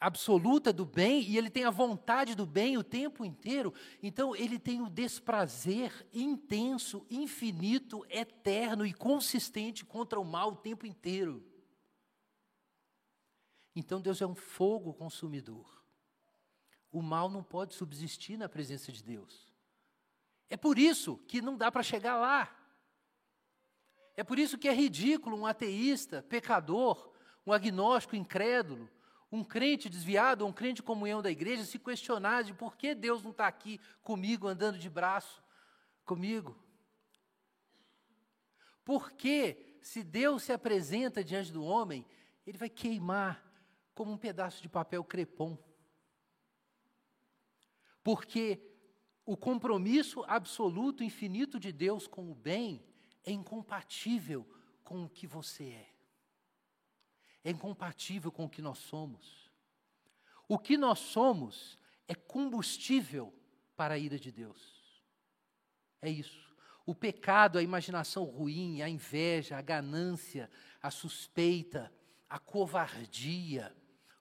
absoluta 0.00 0.72
do 0.72 0.84
bem 0.84 1.22
e 1.22 1.36
ele 1.36 1.50
tem 1.50 1.64
a 1.64 1.70
vontade 1.70 2.34
do 2.34 2.46
bem 2.46 2.76
o 2.76 2.84
tempo 2.84 3.24
inteiro, 3.24 3.74
então 4.02 4.34
ele 4.34 4.58
tem 4.58 4.80
o 4.80 4.88
desprazer 4.88 6.06
intenso, 6.12 7.04
infinito, 7.10 8.06
eterno 8.08 8.86
e 8.86 8.92
consistente 8.92 9.84
contra 9.84 10.20
o 10.20 10.24
mal 10.24 10.52
o 10.52 10.56
tempo 10.56 10.86
inteiro. 10.86 11.44
Então 13.74 14.00
Deus 14.00 14.20
é 14.20 14.26
um 14.26 14.34
fogo 14.34 14.92
consumidor. 14.92 15.82
O 16.90 17.02
mal 17.02 17.28
não 17.28 17.42
pode 17.42 17.74
subsistir 17.74 18.36
na 18.36 18.48
presença 18.48 18.90
de 18.90 19.02
Deus. 19.02 19.52
É 20.48 20.56
por 20.56 20.78
isso 20.78 21.18
que 21.28 21.42
não 21.42 21.56
dá 21.56 21.70
para 21.70 21.82
chegar 21.82 22.16
lá. 22.16 22.54
É 24.16 24.24
por 24.24 24.38
isso 24.38 24.58
que 24.58 24.68
é 24.68 24.74
ridículo 24.74 25.36
um 25.36 25.46
ateísta, 25.46 26.22
pecador, 26.22 27.12
um 27.46 27.52
agnóstico 27.52 28.16
incrédulo, 28.16 28.90
um 29.30 29.44
crente 29.44 29.88
desviado, 29.88 30.46
um 30.46 30.52
crente 30.52 30.76
de 30.76 30.82
comunhão 30.82 31.20
da 31.20 31.30
igreja, 31.30 31.64
se 31.64 31.78
questionar 31.78 32.42
de 32.42 32.54
por 32.54 32.76
que 32.76 32.94
Deus 32.94 33.22
não 33.22 33.30
está 33.30 33.46
aqui 33.46 33.78
comigo, 34.02 34.48
andando 34.48 34.78
de 34.78 34.88
braço 34.88 35.42
comigo. 36.04 36.56
Porque, 38.84 39.78
se 39.82 40.02
Deus 40.02 40.44
se 40.44 40.52
apresenta 40.52 41.22
diante 41.22 41.52
do 41.52 41.62
homem, 41.62 42.06
ele 42.46 42.56
vai 42.56 42.70
queimar 42.70 43.44
como 43.94 44.12
um 44.12 44.18
pedaço 44.18 44.62
de 44.62 44.68
papel 44.68 45.04
crepom. 45.04 45.58
Porque 48.02 48.62
o 49.26 49.36
compromisso 49.36 50.24
absoluto, 50.26 51.04
infinito 51.04 51.60
de 51.60 51.70
Deus 51.70 52.06
com 52.06 52.30
o 52.30 52.34
bem 52.34 52.82
é 53.24 53.30
incompatível 53.30 54.48
com 54.82 55.04
o 55.04 55.10
que 55.10 55.26
você 55.26 55.64
é 55.64 55.97
é 57.48 57.50
incompatível 57.50 58.30
com 58.30 58.44
o 58.44 58.48
que 58.48 58.60
nós 58.60 58.76
somos. 58.76 59.50
O 60.46 60.58
que 60.58 60.76
nós 60.76 60.98
somos 60.98 61.78
é 62.06 62.14
combustível 62.14 63.32
para 63.74 63.94
a 63.94 63.98
ira 63.98 64.18
de 64.18 64.30
Deus. 64.30 65.02
É 66.02 66.10
isso. 66.10 66.54
O 66.84 66.94
pecado, 66.94 67.58
a 67.58 67.62
imaginação 67.62 68.24
ruim, 68.24 68.82
a 68.82 68.88
inveja, 68.88 69.56
a 69.56 69.62
ganância, 69.62 70.50
a 70.82 70.90
suspeita, 70.90 71.90
a 72.28 72.38
covardia, 72.38 73.74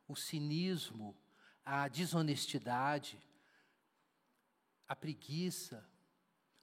o 0.08 0.16
cinismo, 0.16 1.14
a 1.66 1.90
desonestidade, 1.90 3.20
a 4.88 4.96
preguiça, 4.96 5.86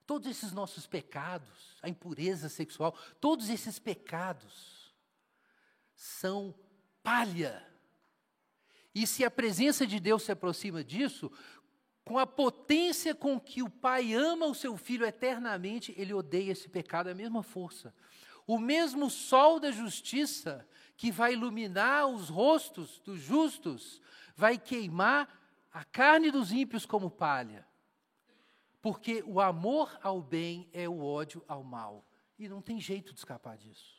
todos 0.07 0.31
esses 0.31 0.51
nossos 0.51 0.87
pecados, 0.87 1.77
a 1.83 1.91
impureza 1.91 2.49
sexual, 2.49 2.97
todos 3.21 3.51
esses 3.51 3.79
pecados 3.79 4.84
são 5.95 6.55
palha. 7.03 7.65
E 8.95 9.07
se 9.07 9.25
a 9.25 9.31
presença 9.31 9.87
de 9.87 9.99
Deus 9.99 10.23
se 10.23 10.33
aproxima 10.33 10.85
disso, 10.85 11.31
com 12.05 12.19
a 12.19 12.27
potência 12.27 13.15
com 13.15 13.41
que 13.41 13.63
o 13.63 13.71
pai 13.71 14.13
ama 14.13 14.47
o 14.47 14.55
seu 14.55 14.77
filho 14.77 15.07
eternamente, 15.07 15.95
ele 15.97 16.13
odeia 16.13 16.53
esse 16.53 16.69
pecado, 16.69 17.09
a 17.09 17.15
mesma 17.15 17.43
força. 17.43 17.95
O 18.47 18.59
mesmo 18.59 19.09
sol 19.09 19.59
da 19.59 19.71
justiça 19.71 20.69
que 20.97 21.11
vai 21.11 21.33
iluminar 21.33 22.07
os 22.07 22.29
rostos 22.29 23.01
dos 23.01 23.21
justos, 23.21 24.01
vai 24.37 24.59
queimar 24.59 25.29
a 25.73 25.85
carne 25.85 26.31
dos 26.31 26.53
ímpios 26.53 26.87
como 26.87 27.11
palha. 27.11 27.67
Porque 28.81 29.25
o 29.27 29.41
amor 29.41 29.99
ao 30.03 30.21
bem 30.21 30.69
é 30.73 30.89
o 30.89 31.03
ódio 31.03 31.43
ao 31.49 31.65
mal. 31.65 32.07
E 32.39 32.49
não 32.49 32.61
tem 32.61 32.79
jeito 32.79 33.13
de 33.13 33.19
escapar 33.19 33.57
disso. 33.57 33.94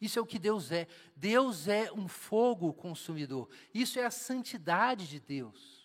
Isso 0.00 0.18
é 0.18 0.22
o 0.22 0.26
que 0.26 0.38
Deus 0.38 0.72
é. 0.72 0.86
Deus 1.14 1.68
é 1.68 1.92
um 1.92 2.08
fogo 2.08 2.72
consumidor. 2.72 3.48
Isso 3.74 3.98
é 3.98 4.04
a 4.04 4.10
santidade 4.10 5.06
de 5.06 5.20
Deus. 5.20 5.80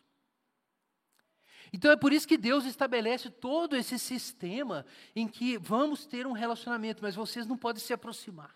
Então 1.74 1.92
é 1.92 1.98
por 1.98 2.14
isso 2.14 2.28
que 2.28 2.38
Deus 2.38 2.64
estabelece 2.64 3.30
todo 3.30 3.76
esse 3.76 4.00
sistema 4.00 4.86
em 5.14 5.28
que 5.28 5.58
vamos 5.58 6.06
ter 6.06 6.26
um 6.26 6.32
relacionamento, 6.32 7.02
mas 7.02 7.16
vocês 7.16 7.46
não 7.46 7.58
podem 7.58 7.82
se 7.82 7.92
aproximar. 7.92 8.56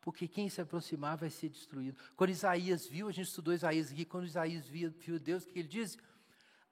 Porque 0.00 0.28
quem 0.28 0.48
se 0.48 0.60
aproximar 0.60 1.16
vai 1.16 1.30
ser 1.30 1.48
destruído. 1.48 1.98
Quando 2.14 2.30
Isaías 2.30 2.86
viu, 2.86 3.08
a 3.08 3.12
gente 3.12 3.26
estudou 3.26 3.52
Isaías 3.52 3.90
aqui, 3.90 4.04
quando 4.04 4.24
Isaías 4.24 4.68
viu, 4.68 4.92
viu 4.92 5.18
Deus, 5.18 5.42
o 5.42 5.48
que 5.48 5.58
ele 5.58 5.66
diz? 5.66 5.98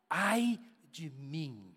Ai 0.09 0.61
de 0.93 1.11
mim, 1.11 1.74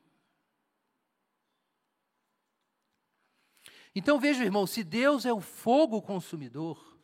Então 3.98 4.20
veja, 4.20 4.44
irmão, 4.44 4.68
se 4.68 4.84
Deus 4.84 5.26
é 5.26 5.34
o 5.34 5.42
fogo 5.42 6.00
consumidor, 6.04 6.96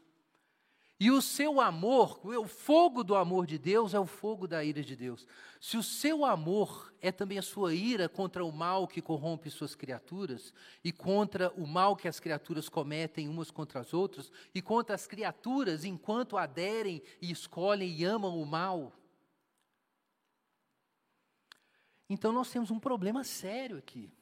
e 1.00 1.10
o 1.10 1.24
seu 1.24 1.60
amor, 1.60 2.22
o 2.24 2.48
fogo 2.48 3.04
do 3.04 3.16
amor 3.16 3.48
de 3.48 3.58
Deus 3.58 3.96
é 3.96 4.00
o 4.00 4.06
fogo 4.06 4.48
da 4.48 4.64
ira 4.64 4.84
de 4.84 4.96
Deus. 4.96 5.26
Se 5.60 5.76
o 5.76 5.82
seu 5.82 6.24
amor 6.24 6.94
é 7.02 7.12
também 7.12 7.40
a 7.40 7.42
sua 7.42 7.74
ira 7.74 8.08
contra 8.08 8.46
o 8.46 8.52
mal 8.52 8.88
que 8.88 9.02
corrompe 9.02 9.50
suas 9.50 9.74
criaturas, 9.74 10.54
e 10.84 10.92
contra 10.92 11.52
o 11.58 11.66
mal 11.66 11.96
que 11.96 12.08
as 12.08 12.20
criaturas 12.20 12.70
cometem 12.70 13.28
umas 13.28 13.50
contra 13.50 13.80
as 13.80 13.92
outras, 13.92 14.32
e 14.54 14.62
contra 14.62 14.94
as 14.94 15.08
criaturas 15.08 15.84
enquanto 15.84 16.38
aderem 16.38 17.02
e 17.20 17.32
escolhem 17.32 17.90
e 17.90 18.06
amam 18.06 18.40
o 18.40 18.46
mal, 18.46 18.94
então 22.08 22.32
nós 22.32 22.52
temos 22.52 22.70
um 22.70 22.80
problema 22.80 23.24
sério 23.24 23.80
aqui. 23.80 24.14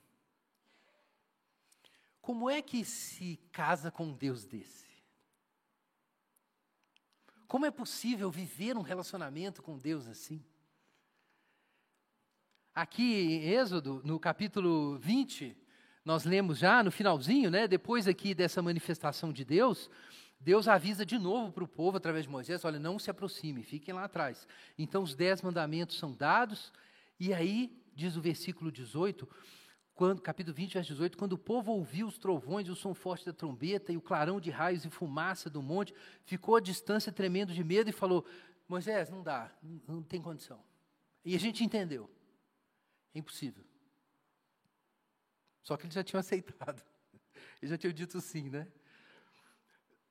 Como 2.31 2.49
é 2.49 2.61
que 2.61 2.85
se 2.85 3.37
casa 3.51 3.91
com 3.91 4.05
um 4.05 4.13
Deus 4.13 4.45
desse? 4.45 4.87
Como 7.45 7.65
é 7.65 7.69
possível 7.69 8.31
viver 8.31 8.77
um 8.77 8.81
relacionamento 8.81 9.61
com 9.61 9.77
Deus 9.77 10.07
assim? 10.07 10.41
Aqui 12.73 13.03
em 13.03 13.49
Êxodo, 13.49 14.01
no 14.05 14.17
capítulo 14.17 14.97
20, 14.99 15.57
nós 16.05 16.23
lemos 16.23 16.57
já 16.57 16.81
no 16.81 16.89
finalzinho, 16.89 17.51
né, 17.51 17.67
depois 17.67 18.07
aqui 18.07 18.33
dessa 18.33 18.61
manifestação 18.61 19.33
de 19.33 19.43
Deus, 19.43 19.89
Deus 20.39 20.69
avisa 20.69 21.05
de 21.05 21.19
novo 21.19 21.51
para 21.51 21.65
o 21.65 21.67
povo 21.67 21.97
através 21.97 22.23
de 22.23 22.31
Moisés: 22.31 22.63
olha, 22.63 22.79
não 22.79 22.97
se 22.97 23.11
aproxime, 23.11 23.61
fiquem 23.61 23.93
lá 23.93 24.05
atrás. 24.05 24.47
Então 24.77 25.03
os 25.03 25.15
dez 25.15 25.41
mandamentos 25.41 25.99
são 25.99 26.13
dados, 26.13 26.71
e 27.19 27.33
aí, 27.33 27.77
diz 27.93 28.15
o 28.15 28.21
versículo 28.21 28.71
18: 28.71 29.27
quando, 30.01 30.19
capítulo 30.19 30.55
20, 30.55 30.73
verso 30.73 30.93
18, 30.93 31.15
quando 31.15 31.33
o 31.33 31.37
povo 31.37 31.73
ouviu 31.73 32.07
os 32.07 32.17
trovões, 32.17 32.67
o 32.67 32.75
som 32.75 32.91
forte 32.91 33.23
da 33.23 33.31
trombeta 33.31 33.93
e 33.93 33.97
o 33.97 34.01
clarão 34.01 34.41
de 34.41 34.49
raios 34.49 34.83
e 34.83 34.89
fumaça 34.89 35.47
do 35.47 35.61
monte, 35.61 35.93
ficou 36.23 36.55
à 36.55 36.59
distância 36.59 37.11
tremendo 37.11 37.53
de 37.53 37.63
medo 37.63 37.87
e 37.87 37.93
falou: 37.93 38.25
Moisés, 38.67 39.11
não 39.11 39.21
dá, 39.21 39.55
não, 39.61 39.79
não 39.87 40.01
tem 40.01 40.19
condição. 40.19 40.59
E 41.23 41.35
a 41.35 41.39
gente 41.39 41.63
entendeu. 41.63 42.09
É 43.13 43.19
impossível. 43.19 43.63
Só 45.61 45.77
que 45.77 45.85
eles 45.85 45.93
já 45.93 46.03
tinham 46.03 46.19
aceitado. 46.19 46.81
Eles 47.61 47.69
já 47.69 47.77
tinham 47.77 47.93
dito 47.93 48.19
sim, 48.21 48.49
né? 48.49 48.67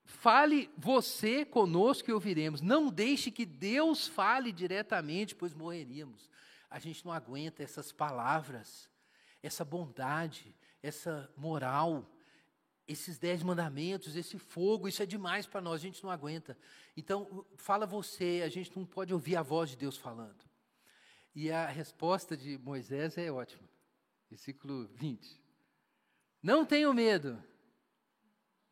Fale 0.04 0.70
você 0.78 1.44
conosco 1.44 2.08
e 2.08 2.14
ouviremos. 2.14 2.60
Não 2.60 2.90
deixe 2.92 3.28
que 3.28 3.44
Deus 3.44 4.06
fale 4.06 4.52
diretamente, 4.52 5.34
pois 5.34 5.52
morreríamos. 5.52 6.30
A 6.70 6.78
gente 6.78 7.04
não 7.04 7.10
aguenta 7.10 7.60
essas 7.60 7.90
palavras 7.90 8.88
essa 9.42 9.64
bondade, 9.64 10.54
essa 10.82 11.32
moral, 11.36 12.10
esses 12.86 13.18
dez 13.18 13.42
mandamentos, 13.42 14.16
esse 14.16 14.38
fogo, 14.38 14.88
isso 14.88 15.02
é 15.02 15.06
demais 15.06 15.46
para 15.46 15.60
nós, 15.60 15.80
a 15.80 15.84
gente 15.84 16.02
não 16.02 16.10
aguenta. 16.10 16.58
Então, 16.96 17.46
fala 17.56 17.86
você, 17.86 18.42
a 18.44 18.48
gente 18.48 18.76
não 18.76 18.84
pode 18.84 19.14
ouvir 19.14 19.36
a 19.36 19.42
voz 19.42 19.70
de 19.70 19.76
Deus 19.76 19.96
falando. 19.96 20.44
E 21.34 21.50
a 21.50 21.68
resposta 21.68 22.36
de 22.36 22.58
Moisés 22.58 23.16
é 23.16 23.30
ótima. 23.30 23.68
Versículo 24.28 24.88
20. 24.94 25.40
Não 26.42 26.64
tenho 26.64 26.92
medo. 26.92 27.42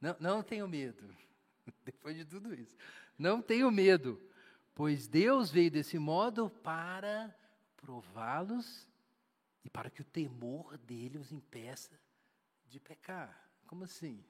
Não, 0.01 0.16
não 0.19 0.43
tenho 0.43 0.66
medo. 0.66 1.14
Depois 1.85 2.16
de 2.16 2.25
tudo 2.25 2.55
isso. 2.55 2.77
Não 3.16 3.43
tenho 3.43 3.71
medo, 3.71 4.21
pois 4.75 5.09
Deus 5.09 5.51
veio 5.51 5.71
desse 5.71 5.99
modo 5.99 6.49
para 6.49 7.35
prová-los 7.77 8.87
e 9.69 9.71
para 9.71 9.91
que 9.91 10.01
o 10.01 10.05
temor 10.05 10.79
dele 10.79 11.19
os 11.19 11.31
impeça 11.31 12.01
de 12.66 12.81
pecar. 12.81 13.51
Como 13.66 13.85
assim? 13.85 14.25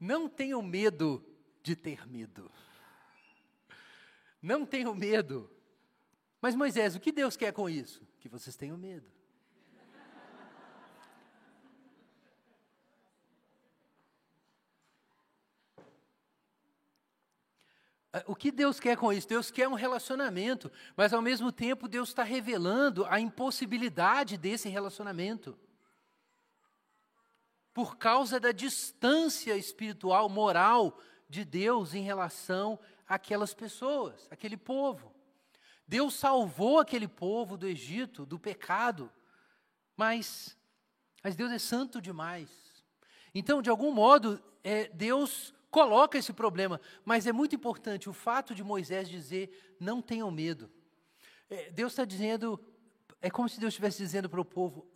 Não 0.00 0.28
tenham 0.28 0.60
medo 0.60 1.24
de 1.62 1.76
ter 1.76 2.04
medo. 2.08 2.50
Não 4.42 4.66
tenham 4.66 4.96
medo. 4.96 5.48
Mas 6.40 6.56
Moisés, 6.56 6.96
o 6.96 7.00
que 7.00 7.12
Deus 7.12 7.36
quer 7.36 7.52
com 7.52 7.70
isso? 7.70 8.04
Que 8.18 8.28
vocês 8.28 8.56
tenham 8.56 8.76
medo. 8.76 9.08
O 18.26 18.36
que 18.36 18.52
Deus 18.52 18.78
quer 18.78 18.96
com 18.96 19.12
isso? 19.12 19.28
Deus 19.28 19.50
quer 19.50 19.68
um 19.68 19.74
relacionamento, 19.74 20.70
mas 20.96 21.12
ao 21.12 21.20
mesmo 21.20 21.50
tempo 21.50 21.88
Deus 21.88 22.08
está 22.10 22.22
revelando 22.22 23.04
a 23.06 23.18
impossibilidade 23.18 24.36
desse 24.36 24.68
relacionamento. 24.68 25.58
Por 27.74 27.96
causa 27.96 28.38
da 28.38 28.52
distância 28.52 29.56
espiritual, 29.56 30.28
moral 30.28 30.98
de 31.28 31.44
Deus 31.44 31.94
em 31.94 32.02
relação 32.02 32.78
àquelas 33.06 33.52
pessoas, 33.52 34.26
aquele 34.30 34.56
povo. 34.56 35.12
Deus 35.86 36.14
salvou 36.14 36.78
aquele 36.78 37.06
povo 37.06 37.56
do 37.56 37.66
Egito, 37.66 38.24
do 38.24 38.38
pecado, 38.38 39.12
mas, 39.96 40.56
mas 41.22 41.36
Deus 41.36 41.52
é 41.52 41.58
santo 41.58 42.00
demais. 42.00 42.48
Então, 43.34 43.60
de 43.60 43.70
algum 43.70 43.92
modo, 43.92 44.42
é, 44.64 44.88
Deus 44.88 45.54
coloca 45.70 46.18
esse 46.18 46.32
problema, 46.32 46.80
mas 47.04 47.26
é 47.26 47.32
muito 47.32 47.54
importante 47.54 48.08
o 48.08 48.12
fato 48.12 48.54
de 48.54 48.64
Moisés 48.64 49.08
dizer: 49.08 49.76
não 49.80 50.00
tenham 50.00 50.30
medo. 50.30 50.70
É, 51.48 51.70
Deus 51.70 51.92
está 51.92 52.04
dizendo, 52.04 52.60
é 53.20 53.30
como 53.30 53.48
se 53.48 53.60
Deus 53.60 53.72
estivesse 53.72 53.98
dizendo 53.98 54.28
para 54.28 54.40
o 54.40 54.44
povo: 54.44 54.90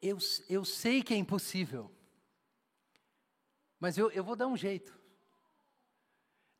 eu, 0.00 0.18
eu 0.48 0.64
sei 0.64 1.02
que 1.02 1.14
é 1.14 1.16
impossível, 1.16 1.90
mas 3.78 3.98
eu, 3.98 4.10
eu 4.10 4.24
vou 4.24 4.36
dar 4.36 4.46
um 4.46 4.56
jeito. 4.56 4.98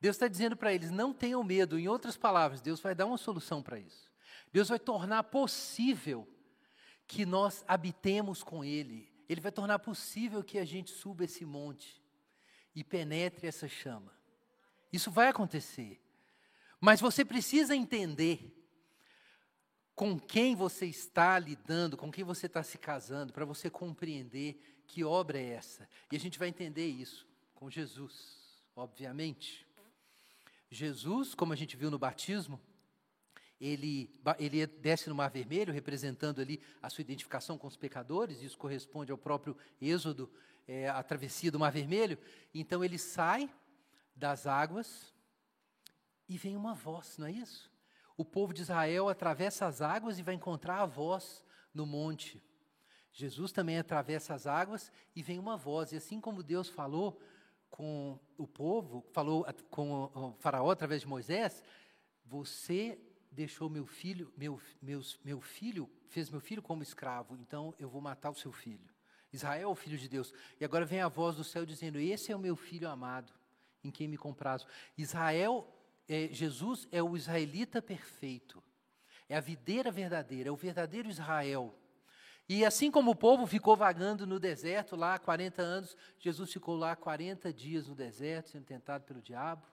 Deus 0.01 0.17
está 0.17 0.29
dizendo 0.29 0.57
para 0.57 0.73
eles: 0.73 0.91
não 0.91 1.13
tenham 1.13 1.43
medo. 1.43 1.79
Em 1.79 1.89
outras 1.89 2.17
palavras, 2.17 2.61
Deus 2.61 2.81
vai 2.81 2.95
dar 2.95 3.07
uma 3.07 3.19
solução 3.19 3.63
para 3.63 3.79
isso. 3.79 4.13
Deus 4.53 4.69
vai 4.69 4.79
tornar 4.79 5.25
possível 5.25 6.29
que 7.07 7.27
nós 7.27 7.65
habitemos 7.67 8.43
com 8.43 8.65
Ele. 8.65 9.13
Ele 9.29 9.41
vai 9.41 9.51
tornar 9.51 9.79
possível 9.79 10.45
que 10.45 10.59
a 10.59 10.65
gente 10.65 10.91
suba 10.91 11.25
esse 11.25 11.45
monte 11.45 12.04
e 12.75 12.83
penetre 12.83 13.47
essa 13.47 13.69
chama. 13.69 14.13
Isso 14.93 15.11
vai 15.11 15.29
acontecer. 15.29 16.01
Mas 16.81 17.01
você 17.01 17.25
precisa 17.25 17.75
entender 17.75 18.53
com 19.95 20.19
quem 20.19 20.55
você 20.55 20.87
está 20.87 21.39
lidando, 21.39 21.97
com 21.97 22.11
quem 22.11 22.25
você 22.25 22.47
está 22.47 22.63
se 22.63 22.79
casando, 22.79 23.33
para 23.33 23.45
você 23.45 23.71
compreender 23.71 24.83
que 24.87 25.05
obra 25.05 25.39
é 25.39 25.51
essa. 25.51 25.89
E 26.11 26.17
a 26.17 26.21
gente 26.21 26.39
vai 26.39 26.49
entender 26.49 26.87
isso 26.87 27.27
com 27.55 27.71
Jesus, 27.71 28.63
obviamente. 28.75 29.67
Jesus, 30.71 31.35
como 31.35 31.53
a 31.53 31.57
gente 31.57 31.77
viu 31.77 31.91
no 31.91 31.99
batismo, 31.99 32.61
ele, 33.61 34.11
ele 34.39 34.67
desce 34.67 35.09
no 35.09 35.15
Mar 35.15 35.31
Vermelho, 35.31 35.73
representando 35.73 36.41
ali 36.41 36.61
a 36.83 36.91
sua 36.91 37.03
identificação 37.03 37.57
com 37.57 37.67
os 37.67 37.77
pecadores, 37.77 38.43
isso 38.43 38.59
corresponde 38.59 39.13
ao 39.13 39.19
próprio 39.19 39.57
Êxodo 39.81 40.31
é, 40.67 40.89
a 40.89 41.03
travessia 41.03 41.51
do 41.51 41.59
Mar 41.59 41.71
Vermelho. 41.71 42.19
Então 42.53 42.85
ele 42.85 42.99
sai 42.99 43.51
das 44.15 44.47
águas 44.47 45.13
e 46.29 46.39
vem 46.39 46.57
uma 46.57 46.75
voz, 46.75 47.19
não 47.19 47.27
é 47.27 47.33
isso? 47.33 47.71
O 48.17 48.25
povo 48.25 48.55
de 48.55 48.63
Israel 48.63 49.09
atravessa 49.09 49.67
as 49.67 49.83
águas 49.83 50.19
e 50.19 50.23
vai 50.23 50.35
encontrar 50.35 50.81
a 50.81 50.87
voz 50.87 51.45
no 51.73 51.85
monte. 51.85 52.43
Jesus 53.13 53.53
também 53.53 53.79
atravessa 53.79 54.35
as 54.35 54.47
águas 54.47 54.91
e 55.15 55.23
vem 55.23 55.39
uma 55.39 55.57
voz. 55.57 55.93
E 55.93 55.97
assim 55.97 56.21
como 56.21 56.43
Deus 56.43 56.69
falou 56.69 57.21
com 57.71 58.19
o 58.39 58.47
povo, 58.47 59.05
falou 59.13 59.45
com 59.69 60.05
o 60.05 60.37
faraó 60.39 60.71
através 60.71 61.01
de 61.01 61.09
Moisés, 61.09 61.63
você 62.25 63.01
deixou 63.33 63.69
meu 63.69 63.85
filho, 63.85 64.33
meu, 64.37 64.61
meus, 64.81 65.19
meu 65.25 65.41
filho, 65.41 65.91
fez 66.09 66.31
meu 66.31 66.41
filho 66.41 66.63
como 66.63 66.85
escravo, 66.85 67.37
então 67.37 67.75
eu 67.77 67.89
vou 67.89 68.01
matar 68.01 68.31
o 68.31 68.35
seu 68.35 68.53
filho. 68.53 68.94
Israel 69.35 69.69
é 69.69 69.73
o 69.73 69.75
filho 69.75 69.99
de 69.99 70.09
Deus. 70.09 70.33
E 70.61 70.65
agora 70.65 70.85
vem 70.85 71.01
a 71.01 71.09
voz 71.09 71.37
do 71.37 71.45
céu 71.45 71.67
dizendo: 71.67 71.99
Esse 71.99 72.31
é 72.31 72.37
o 72.37 72.39
meu 72.39 72.55
filho 72.55 72.89
amado, 72.89 73.33
em 73.83 73.91
quem 73.91 74.07
me 74.07 74.17
comprazo. 74.17 74.67
Israel, 74.97 75.69
é, 76.09 76.29
Jesus 76.31 76.87
é 76.93 77.03
o 77.03 77.17
israelita 77.17 77.83
perfeito. 77.83 78.63
É 79.29 79.37
a 79.37 79.41
videira 79.41 79.91
verdadeira, 79.91 80.51
é 80.51 80.53
o 80.53 80.57
verdadeiro 80.57 81.09
Israel. 81.09 81.75
E 82.49 82.65
assim 82.65 82.91
como 82.91 83.11
o 83.11 83.17
povo 83.17 83.47
ficou 83.47 83.75
vagando 83.75 84.27
no 84.27 84.39
deserto 84.39 84.95
lá 84.95 85.19
40 85.19 85.63
anos, 85.63 85.97
Jesus 86.19 86.53
ficou 86.53 86.77
lá 86.77 86.95
40 86.95 87.53
dias 87.53 87.89
no 87.89 87.95
deserto, 87.95 88.51
sendo 88.51 88.65
tentado 88.65 89.05
pelo 89.05 89.23
diabo. 89.23 89.67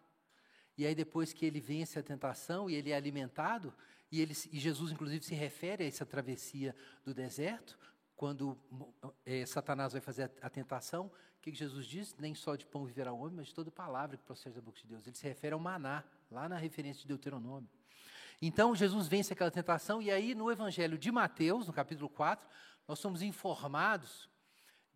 E 0.78 0.86
aí, 0.86 0.96
depois 0.96 1.34
que 1.34 1.46
ele 1.46 1.60
vence 1.60 2.00
a 2.00 2.04
tentação 2.04 2.70
e 2.70 2.76
ele 2.76 2.92
é 2.92 2.96
alimentado, 2.96 3.74
e, 4.10 4.22
ele, 4.22 4.34
e 4.52 4.60
Jesus, 4.60 4.92
inclusive, 4.92 5.24
se 5.24 5.36
refere 5.36 5.84
a 5.84 5.88
essa 5.88 6.06
travessia 6.06 6.74
do 7.04 7.14
deserto, 7.14 7.78
quando 8.22 8.56
é, 9.26 9.44
Satanás 9.48 9.94
vai 9.94 10.00
fazer 10.00 10.26
a, 10.26 10.46
a 10.46 10.50
tentação, 10.52 11.08
o 11.08 11.42
que, 11.42 11.52
que, 11.52 11.58
Jesus 11.58 11.88
diz? 11.88 12.16
Nem 12.20 12.36
só 12.36 12.56
de 12.56 12.68
pão 12.68 12.86
viverá 12.86 13.12
o 13.12 13.20
homem, 13.20 13.38
mas 13.38 13.48
de 13.48 13.56
toda 13.56 13.72
palavra 13.72 14.16
que 14.16 14.24
procede 14.24 14.54
da 14.54 14.62
boca 14.62 14.80
de 14.80 14.86
Deus. 14.86 15.08
Ele 15.08 15.16
se 15.16 15.28
refere 15.28 15.56
ao 15.56 15.60
maná, 15.60 16.04
lá 16.30 16.48
na 16.48 16.56
referência 16.56 17.02
de 17.02 17.08
Deuteronômio. 17.08 17.68
Então, 18.40 18.76
Jesus 18.76 19.08
vence 19.08 19.34
aquela 19.34 19.50
tentação, 19.50 20.04
e 20.04 20.12
aí 20.12 20.36
no 20.36 20.52
Evangelho 20.52 21.00
de 21.00 21.12
Mateus, 21.12 21.66
no 21.66 21.74
capítulo 21.74 22.08
4, 22.10 22.48
nós 22.88 23.00
somos 23.00 23.24
informados 23.24 24.30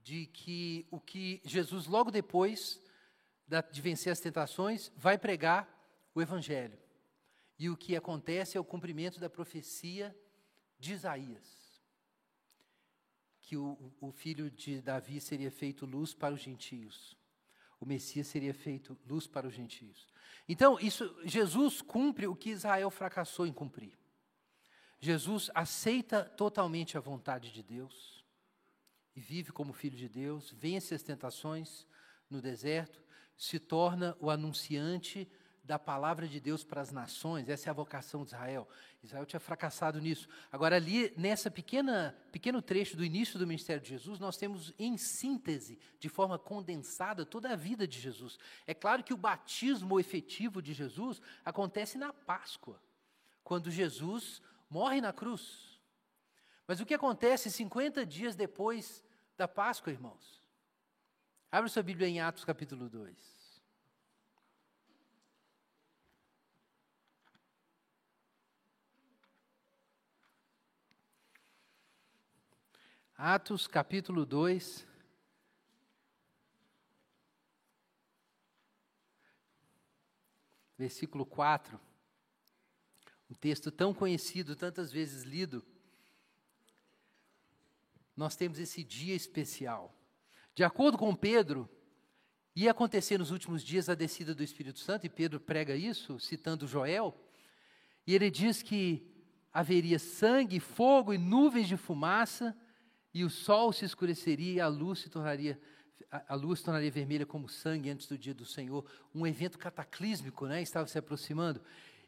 de 0.03 0.27
que 0.27 0.87
o 0.91 0.99
que 0.99 1.41
Jesus, 1.43 1.87
logo 1.87 2.11
depois 2.11 2.79
de 3.71 3.81
vencer 3.81 4.13
as 4.13 4.19
tentações, 4.19 4.91
vai 4.95 5.17
pregar 5.17 5.67
o 6.13 6.21
Evangelho. 6.21 6.77
E 7.57 7.71
o 7.71 7.75
que 7.75 7.95
acontece 7.95 8.55
é 8.55 8.61
o 8.61 8.63
cumprimento 8.63 9.19
da 9.19 9.31
profecia 9.31 10.15
de 10.77 10.93
Isaías 10.93 11.64
que 13.45 13.55
o, 13.55 13.77
o 14.01 14.11
filho 14.11 14.49
de 14.49 14.81
Davi 14.81 15.21
seria 15.21 15.51
feito 15.51 15.85
luz 15.85 16.15
para 16.15 16.33
os 16.33 16.41
gentios. 16.41 17.15
O 17.79 17.85
Messias 17.85 18.25
seria 18.25 18.55
feito 18.55 18.97
luz 19.07 19.27
para 19.27 19.47
os 19.47 19.53
gentios. 19.53 20.07
Então, 20.49 20.79
isso, 20.79 21.15
Jesus 21.23 21.79
cumpre 21.79 22.25
o 22.25 22.35
que 22.35 22.49
Israel 22.49 22.89
fracassou 22.89 23.45
em 23.45 23.53
cumprir. 23.53 23.95
Jesus 24.99 25.51
aceita 25.53 26.25
totalmente 26.25 26.97
a 26.97 27.01
vontade 27.01 27.51
de 27.51 27.61
Deus 27.61 28.25
e 29.15 29.21
vive 29.21 29.51
como 29.51 29.73
filho 29.73 29.95
de 29.95 30.09
Deus, 30.09 30.51
vence 30.51 30.95
as 30.95 31.03
tentações 31.03 31.85
no 32.27 32.41
deserto, 32.41 33.03
se 33.37 33.59
torna 33.59 34.17
o 34.19 34.31
anunciante 34.31 35.29
da 35.65 35.79
palavra 35.79 36.27
de 36.27 36.39
Deus 36.39 36.63
para 36.63 36.79
as 36.79 36.91
nações, 36.91 37.49
essa 37.49 37.69
é 37.69 37.71
a 37.71 37.73
vocação 37.73 38.23
de 38.23 38.27
Israel. 38.27 38.67
Israel 39.03 39.25
tinha 39.25 39.39
fracassado 39.39 39.99
nisso. 39.99 40.27
Agora, 40.51 40.75
ali, 40.75 41.11
nessa 41.17 41.49
pequena, 41.49 42.15
pequeno 42.31 42.61
trecho 42.61 42.95
do 42.95 43.03
início 43.03 43.39
do 43.39 43.47
ministério 43.47 43.81
de 43.81 43.89
Jesus, 43.89 44.19
nós 44.19 44.37
temos 44.37 44.73
em 44.77 44.95
síntese, 44.95 45.79
de 45.99 46.07
forma 46.07 46.37
condensada, 46.37 47.25
toda 47.25 47.51
a 47.51 47.55
vida 47.55 47.87
de 47.87 47.99
Jesus. 47.99 48.37
É 48.67 48.73
claro 48.73 49.03
que 49.03 49.13
o 49.13 49.17
batismo 49.17 49.99
efetivo 49.99 50.61
de 50.61 50.73
Jesus 50.73 51.19
acontece 51.43 51.97
na 51.97 52.13
Páscoa, 52.13 52.79
quando 53.43 53.71
Jesus 53.71 54.41
morre 54.69 55.01
na 55.01 55.11
cruz. 55.11 55.79
Mas 56.67 56.79
o 56.79 56.85
que 56.85 56.93
acontece 56.93 57.49
50 57.49 58.05
dias 58.05 58.35
depois 58.35 59.03
da 59.35 59.47
Páscoa, 59.47 59.91
irmãos? 59.91 60.43
Abra 61.51 61.69
sua 61.69 61.83
Bíblia 61.83 62.07
em 62.07 62.19
Atos 62.19 62.45
capítulo 62.45 62.87
2. 62.87 63.34
Atos 73.17 73.65
capítulo 73.65 74.25
2. 74.25 74.85
Versículo 80.77 81.25
4. 81.25 81.79
Um 83.29 83.33
texto 83.33 83.71
tão 83.71 83.93
conhecido, 83.93 84.53
tantas 84.53 84.91
vezes 84.91 85.23
lido. 85.23 85.65
Nós 88.17 88.35
temos 88.35 88.59
esse 88.59 88.83
dia 88.83 89.15
especial. 89.15 89.95
De 90.53 90.65
acordo 90.65 90.97
com 90.97 91.15
Pedro, 91.15 91.69
ia 92.53 92.71
acontecer 92.71 93.17
nos 93.17 93.31
últimos 93.31 93.63
dias 93.63 93.87
a 93.87 93.95
descida 93.95 94.35
do 94.35 94.43
Espírito 94.43 94.79
Santo, 94.79 95.05
e 95.05 95.09
Pedro 95.09 95.39
prega 95.39 95.73
isso, 95.73 96.19
citando 96.19 96.67
Joel, 96.67 97.17
e 98.05 98.13
ele 98.13 98.29
diz 98.29 98.61
que 98.61 99.09
haveria 99.53 99.99
sangue, 99.99 100.59
fogo 100.59 101.13
e 101.13 101.17
nuvens 101.17 101.69
de 101.69 101.77
fumaça, 101.77 102.55
e 103.15 103.23
o 103.23 103.29
sol 103.29 103.71
se 103.71 103.85
escureceria 103.85 104.53
e 104.55 104.59
a 104.59 104.67
luz 104.67 104.99
se 104.99 105.09
tornaria 105.09 105.57
a 106.27 106.35
luz 106.35 106.61
tornaria 106.61 106.91
vermelha 106.91 107.25
como 107.25 107.47
sangue 107.47 107.89
antes 107.89 108.07
do 108.07 108.17
dia 108.17 108.33
do 108.33 108.45
Senhor. 108.45 108.85
Um 109.13 109.25
evento 109.25 109.57
cataclísmico, 109.57 110.45
né, 110.45 110.61
estava 110.61 110.85
se 110.87 110.97
aproximando. 110.97 111.61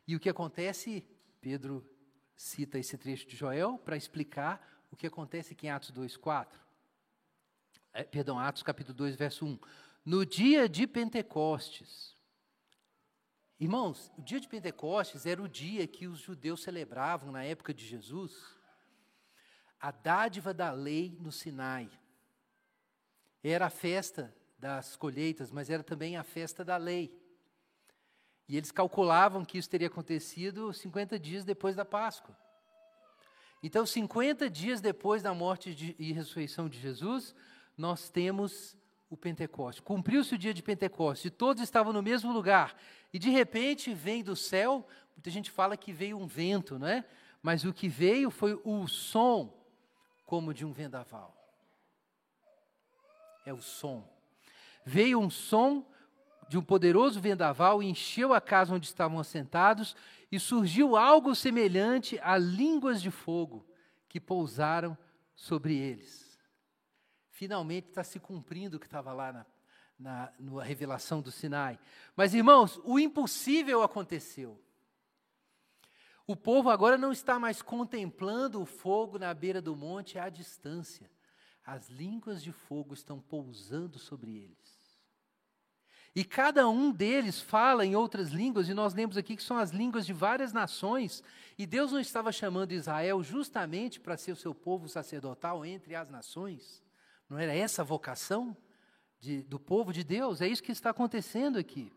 E 0.06 0.16
o 0.16 0.20
que 0.20 0.30
acontece? 0.30 1.06
Pedro 1.40 1.86
cita 2.36 2.78
esse 2.78 2.98
trecho 2.98 3.26
de 3.26 3.38
Joel 3.38 3.78
para 3.78 3.96
explicar 3.96 4.86
o 4.92 4.98
que 4.98 5.08
acontece 5.08 5.54
aqui 5.54 5.68
em 5.68 5.70
Atos 5.70 5.92
2:4. 5.92 6.60
É, 7.94 8.04
perdão, 8.04 8.38
Atos 8.38 8.62
capítulo 8.62 8.94
2, 8.94 9.16
verso 9.16 9.46
1. 9.46 9.60
No 10.04 10.26
dia 10.26 10.68
de 10.68 10.86
Pentecostes, 10.86 12.18
Irmãos, 13.60 14.12
o 14.18 14.22
dia 14.22 14.40
de 14.40 14.48
Pentecostes 14.48 15.26
era 15.26 15.42
o 15.42 15.48
dia 15.48 15.88
que 15.88 16.06
os 16.06 16.20
judeus 16.20 16.62
celebravam 16.62 17.32
na 17.32 17.44
época 17.44 17.74
de 17.74 17.84
Jesus 17.84 18.57
a 19.80 19.92
dádiva 19.92 20.54
da 20.54 20.72
lei 20.72 21.18
no 21.20 21.32
Sinai. 21.32 21.90
Era 23.44 23.68
a 23.68 23.70
festa 23.70 24.36
das 24.58 24.96
colheitas, 24.96 25.52
mas 25.52 25.70
era 25.70 25.84
também 25.84 26.18
a 26.18 26.24
festa 26.24 26.66
da 26.66 26.78
lei. 26.78 27.16
E 28.48 28.58
eles 28.58 28.72
calculavam 28.72 29.46
que 29.46 29.58
isso 29.58 29.70
teria 29.70 29.88
acontecido 29.88 30.74
50 30.74 31.20
dias 31.20 31.44
depois 31.44 31.76
da 31.76 31.86
Páscoa. 31.86 32.36
Então, 33.62 33.86
50 33.86 34.50
dias 34.50 34.82
depois 34.82 35.22
da 35.22 35.34
morte 35.34 35.74
de, 35.74 35.96
e 36.00 36.14
ressurreição 36.14 36.70
de 36.70 36.80
Jesus, 36.80 37.36
nós 37.78 38.10
temos 38.10 38.78
o 39.10 39.18
Pentecostes. 39.18 39.84
Cumpriu-se 39.84 40.36
o 40.36 40.38
dia 40.38 40.54
de 40.54 40.62
Pentecostes 40.62 41.26
e 41.26 41.30
todos 41.30 41.62
estavam 41.64 41.92
no 41.92 42.02
mesmo 42.02 42.32
lugar. 42.32 42.76
E 43.12 43.20
de 43.20 43.30
repente 43.30 43.94
vem 43.94 44.24
do 44.24 44.36
céu, 44.36 44.88
muita 45.16 45.30
gente 45.30 45.50
fala 45.50 45.78
que 45.78 45.92
veio 45.92 46.18
um 46.18 46.28
vento, 46.28 46.78
não 46.78 46.88
é? 46.88 47.06
Mas 47.42 47.64
o 47.64 47.74
que 47.74 47.88
veio 47.88 48.30
foi 48.30 48.60
o 48.64 48.88
som 48.88 49.57
como 50.28 50.54
de 50.54 50.66
um 50.66 50.74
vendaval. 50.74 51.34
É 53.46 53.54
o 53.54 53.62
som. 53.62 54.08
Veio 54.86 55.20
um 55.20 55.30
som 55.30 55.86
de 56.50 56.58
um 56.58 56.62
poderoso 56.62 57.20
vendaval 57.20 57.82
e 57.82 57.88
encheu 57.88 58.34
a 58.34 58.42
casa 58.42 58.76
onde 58.76 58.86
estavam 58.86 59.20
assentados, 59.20 59.96
e 60.30 60.40
surgiu 60.40 60.98
algo 60.98 61.34
semelhante 61.34 62.20
a 62.22 62.38
línguas 62.38 63.02
de 63.02 63.10
fogo 63.10 63.66
que 64.10 64.20
pousaram 64.20 64.98
sobre 65.34 65.76
eles. 65.78 66.38
Finalmente 67.32 67.88
está 67.88 68.04
se 68.04 68.20
cumprindo 68.20 68.76
o 68.76 68.80
que 68.80 68.86
estava 68.86 69.14
lá 69.14 69.32
na, 69.32 69.46
na, 69.98 70.34
na 70.38 70.64
revelação 70.64 71.22
do 71.22 71.32
Sinai. 71.32 71.80
Mas, 72.16 72.34
irmãos, 72.34 72.80
o 72.84 73.00
impossível 73.00 73.82
aconteceu. 73.82 74.62
O 76.28 76.36
povo 76.36 76.70
agora 76.70 76.98
não 76.98 77.14
está 77.14 77.40
mais 77.40 77.62
contemplando 77.62 78.62
o 78.62 78.66
fogo 78.66 79.18
na 79.18 79.34
beira 79.34 79.62
do 79.62 79.74
monte 79.78 80.20
à 80.20 80.28
distância. 80.28 81.10
As 81.66 81.90
línguas 81.90 82.44
de 82.44 82.52
fogo 82.52 82.94
estão 82.94 83.22
pousando 83.22 83.98
sobre 83.98 84.36
eles. 84.36 84.78
E 86.14 86.26
cada 86.26 86.68
um 86.68 86.92
deles 86.92 87.40
fala 87.40 87.86
em 87.86 87.96
outras 87.96 88.30
línguas, 88.30 88.68
e 88.68 88.74
nós 88.74 88.94
lemos 88.94 89.16
aqui 89.16 89.36
que 89.36 89.44
são 89.44 89.58
as 89.58 89.70
línguas 89.72 90.06
de 90.06 90.14
várias 90.14 90.52
nações, 90.52 91.24
e 91.58 91.66
Deus 91.66 91.92
não 91.92 92.00
estava 92.00 92.32
chamando 92.32 92.72
Israel 92.72 93.24
justamente 93.24 94.00
para 94.00 94.18
ser 94.18 94.32
o 94.32 94.36
seu 94.36 94.54
povo 94.54 94.90
sacerdotal 94.90 95.64
entre 95.64 95.96
as 95.96 96.10
nações? 96.10 96.84
Não 97.30 97.38
era 97.38 97.54
essa 97.54 97.84
a 97.84 97.86
vocação 97.86 98.58
de, 99.20 99.44
do 99.44 99.60
povo 99.60 99.94
de 99.94 100.04
Deus? 100.04 100.42
É 100.42 100.48
isso 100.48 100.64
que 100.64 100.72
está 100.72 100.90
acontecendo 100.90 101.58
aqui. 101.58 101.94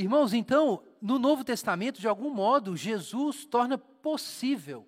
Irmãos, 0.00 0.32
então, 0.32 0.84
no 1.02 1.18
Novo 1.18 1.42
Testamento, 1.42 2.00
de 2.00 2.06
algum 2.06 2.30
modo, 2.30 2.76
Jesus 2.76 3.44
torna 3.44 3.76
possível 3.76 4.86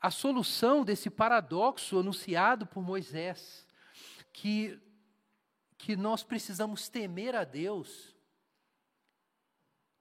a 0.00 0.08
solução 0.08 0.84
desse 0.84 1.10
paradoxo 1.10 1.98
anunciado 1.98 2.64
por 2.64 2.80
Moisés, 2.80 3.66
que 4.32 4.80
que 5.76 5.96
nós 5.96 6.22
precisamos 6.22 6.88
temer 6.88 7.34
a 7.34 7.42
Deus, 7.42 8.14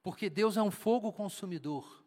porque 0.04 0.30
Deus 0.30 0.58
é 0.58 0.62
um 0.62 0.70
fogo 0.70 1.12
consumidor, 1.12 2.06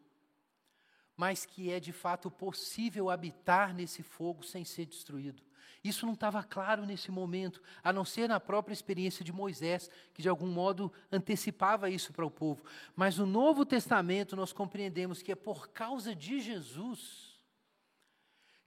mas 1.17 1.45
que 1.45 1.71
é 1.71 1.79
de 1.79 1.91
fato 1.91 2.31
possível 2.31 3.09
habitar 3.09 3.73
nesse 3.73 4.01
fogo 4.01 4.43
sem 4.43 4.63
ser 4.63 4.85
destruído. 4.85 5.43
Isso 5.83 6.05
não 6.05 6.13
estava 6.13 6.41
claro 6.41 6.85
nesse 6.85 7.11
momento, 7.11 7.61
a 7.83 7.91
não 7.91 8.05
ser 8.05 8.29
na 8.29 8.39
própria 8.39 8.73
experiência 8.73 9.23
de 9.25 9.33
Moisés, 9.33 9.91
que 10.13 10.21
de 10.21 10.29
algum 10.29 10.47
modo 10.47 10.91
antecipava 11.11 11.89
isso 11.89 12.13
para 12.13 12.25
o 12.25 12.31
povo. 12.31 12.63
Mas 12.95 13.17
no 13.17 13.25
Novo 13.25 13.65
Testamento 13.65 14.35
nós 14.35 14.53
compreendemos 14.53 15.21
que 15.21 15.33
é 15.33 15.35
por 15.35 15.69
causa 15.69 16.15
de 16.15 16.39
Jesus 16.39 17.33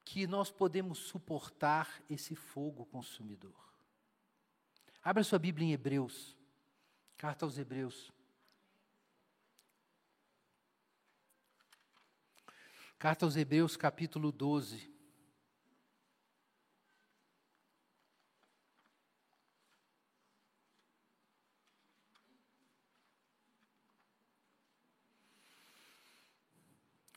que 0.05 0.27
nós 0.27 0.51
podemos 0.51 0.99
suportar 0.99 2.03
esse 2.09 2.35
fogo 2.37 2.85
consumidor. 2.85 3.67
Abra 5.03 5.25
sua 5.25 5.39
Bíblia 5.39 5.69
em 5.69 5.73
Hebreus, 5.73 6.37
carta 7.17 7.47
aos 7.47 7.57
Hebreus. 7.57 8.13
Carta 12.99 13.25
aos 13.25 13.37
Hebreus, 13.37 13.77
capítulo 13.77 14.31
12. 14.31 14.96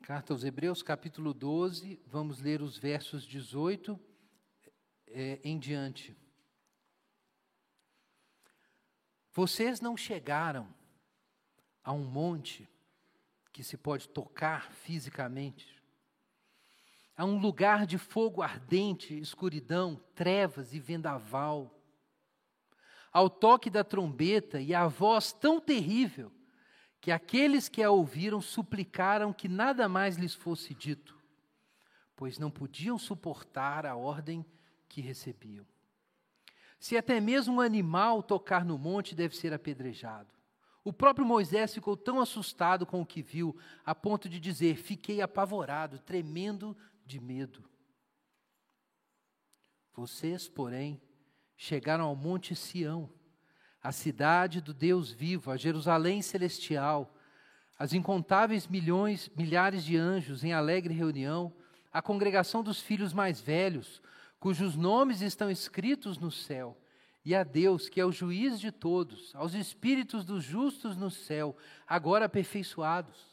Carta 0.10 0.34
aos 0.34 0.43
Hebreus, 0.43 0.82
capítulo 0.82 1.36
12, 1.36 2.01
vamos 2.07 2.41
ler 2.41 2.64
os 2.64 2.80
versos 2.80 3.24
18 3.28 3.99
é, 5.05 5.39
em 5.43 5.60
diante. 5.60 6.18
Vocês 9.32 9.80
não 9.80 9.95
chegaram 9.95 10.68
a 11.84 11.93
um 11.93 12.03
monte 12.03 12.68
que 13.53 13.64
se 13.64 13.78
pode 13.78 14.10
tocar 14.10 14.72
fisicamente, 14.72 15.80
a 17.16 17.24
um 17.24 17.38
lugar 17.39 17.86
de 17.86 17.99
fogo 17.99 18.41
ardente, 18.41 19.16
escuridão, 19.16 20.03
trevas 20.16 20.74
e 20.74 20.80
vendaval, 20.80 21.80
ao 23.14 23.30
toque 23.30 23.70
da 23.70 23.84
trombeta 23.84 24.60
e 24.60 24.74
à 24.74 24.88
voz 24.88 25.32
tão 25.32 25.62
terrível 25.62 26.32
que 27.02 27.12
aqueles 27.12 27.70
que 27.70 27.82
a 27.82 27.91
ouviram 27.91 28.41
suplicaram 28.41 29.32
que 29.32 29.47
nada 29.47 29.88
mais 29.88 30.18
lhes 30.18 30.34
fosse 30.34 30.74
dito, 30.74 31.18
pois 32.16 32.38
não 32.38 32.52
podiam 32.52 32.97
suportar 32.97 33.86
a 33.86 33.95
ordem 33.95 34.45
que 34.88 35.02
recebiam. 35.02 35.66
Se 36.80 36.97
até 36.97 37.20
mesmo 37.20 37.56
um 37.56 37.62
animal 37.62 38.24
tocar 38.24 38.64
no 38.64 38.78
monte, 38.78 39.16
deve 39.16 39.36
ser 39.36 39.54
apedrejado. 39.54 40.34
O 40.84 40.93
próprio 40.93 41.26
Moisés 41.26 41.74
ficou 41.74 41.95
tão 41.95 42.20
assustado 42.22 42.86
com 42.86 43.02
o 43.02 43.06
que 43.06 43.22
viu, 43.22 43.56
a 43.86 43.93
ponto 43.93 44.30
de 44.30 44.39
dizer: 44.39 44.78
Fiquei 44.78 45.22
apavorado, 45.22 46.00
tremendo 46.00 46.76
de 47.06 47.20
medo. 47.20 47.70
Vocês, 49.93 50.47
porém, 50.47 51.02
chegaram 51.58 52.06
ao 52.06 52.16
Monte 52.16 52.56
Sião, 52.56 53.10
a 53.82 53.92
cidade 53.92 54.60
do 54.60 54.74
Deus 54.74 55.12
vivo, 55.12 55.52
a 55.52 55.58
Jerusalém 55.58 56.22
celestial, 56.22 57.16
as 57.78 57.94
incontáveis 57.94 58.68
milhões, 58.68 59.32
milhares 59.38 59.86
de 59.86 59.96
anjos 59.96 60.44
em 60.44 60.52
alegre 60.52 60.94
reunião, 60.94 61.54
a 61.92 62.02
congregação 62.02 62.62
dos 62.62 62.82
filhos 62.82 63.14
mais 63.14 63.40
velhos, 63.40 64.02
cujos 64.38 64.76
nomes 64.76 65.22
estão 65.22 65.50
escritos 65.50 66.18
no 66.18 66.30
céu, 66.30 66.78
e 67.24 67.34
a 67.34 67.44
Deus, 67.44 67.88
que 67.88 68.02
é 68.02 68.06
o 68.06 68.12
juiz 68.12 68.60
de 68.60 68.72
todos, 68.72 69.34
aos 69.34 69.54
espíritos 69.54 70.26
dos 70.26 70.44
justos 70.44 70.98
no 70.98 71.10
céu, 71.10 71.56
agora 71.88 72.26
aperfeiçoados, 72.26 73.30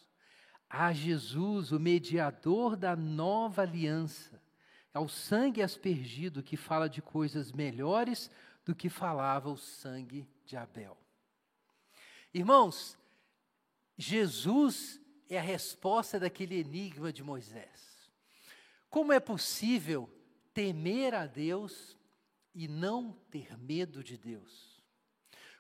a 0.71 0.93
Jesus, 0.93 1.73
o 1.73 1.81
mediador 1.81 2.77
da 2.77 2.95
nova 2.95 3.63
aliança, 3.63 4.41
ao 4.95 5.09
sangue 5.09 5.61
aspergido 5.61 6.43
que 6.43 6.57
fala 6.57 6.89
de 6.89 7.03
coisas 7.03 7.53
melhores 7.53 8.31
do 8.65 8.75
que 8.75 8.89
falava 8.89 9.49
o 9.49 9.57
sangue 9.57 10.27
de 10.47 10.57
Abel. 10.57 10.97
Irmãos, 12.33 12.97
Jesus 13.99 15.01
é 15.29 15.39
a 15.39 15.43
resposta 15.43 16.21
daquele 16.21 16.57
enigma 16.57 17.13
de 17.13 17.23
Moisés. 17.23 18.11
Como 18.89 19.13
é 19.13 19.21
possível 19.21 20.09
temer 20.55 21.15
a 21.15 21.27
Deus 21.27 21.99
e 22.55 22.69
não 22.69 23.13
ter 23.31 23.59
medo 23.59 24.03
de 24.03 24.17
Deus? 24.17 24.83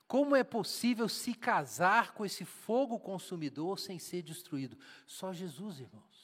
Como 0.06 0.36
é 0.36 0.44
possível 0.44 1.08
se 1.08 1.34
casar 1.34 2.14
com 2.14 2.24
esse 2.24 2.44
fogo 2.44 2.98
consumidor 2.98 3.78
sem 3.78 3.98
ser 3.98 4.22
destruído? 4.22 4.78
Só 5.04 5.32
Jesus, 5.32 5.80
irmãos. 5.80 6.15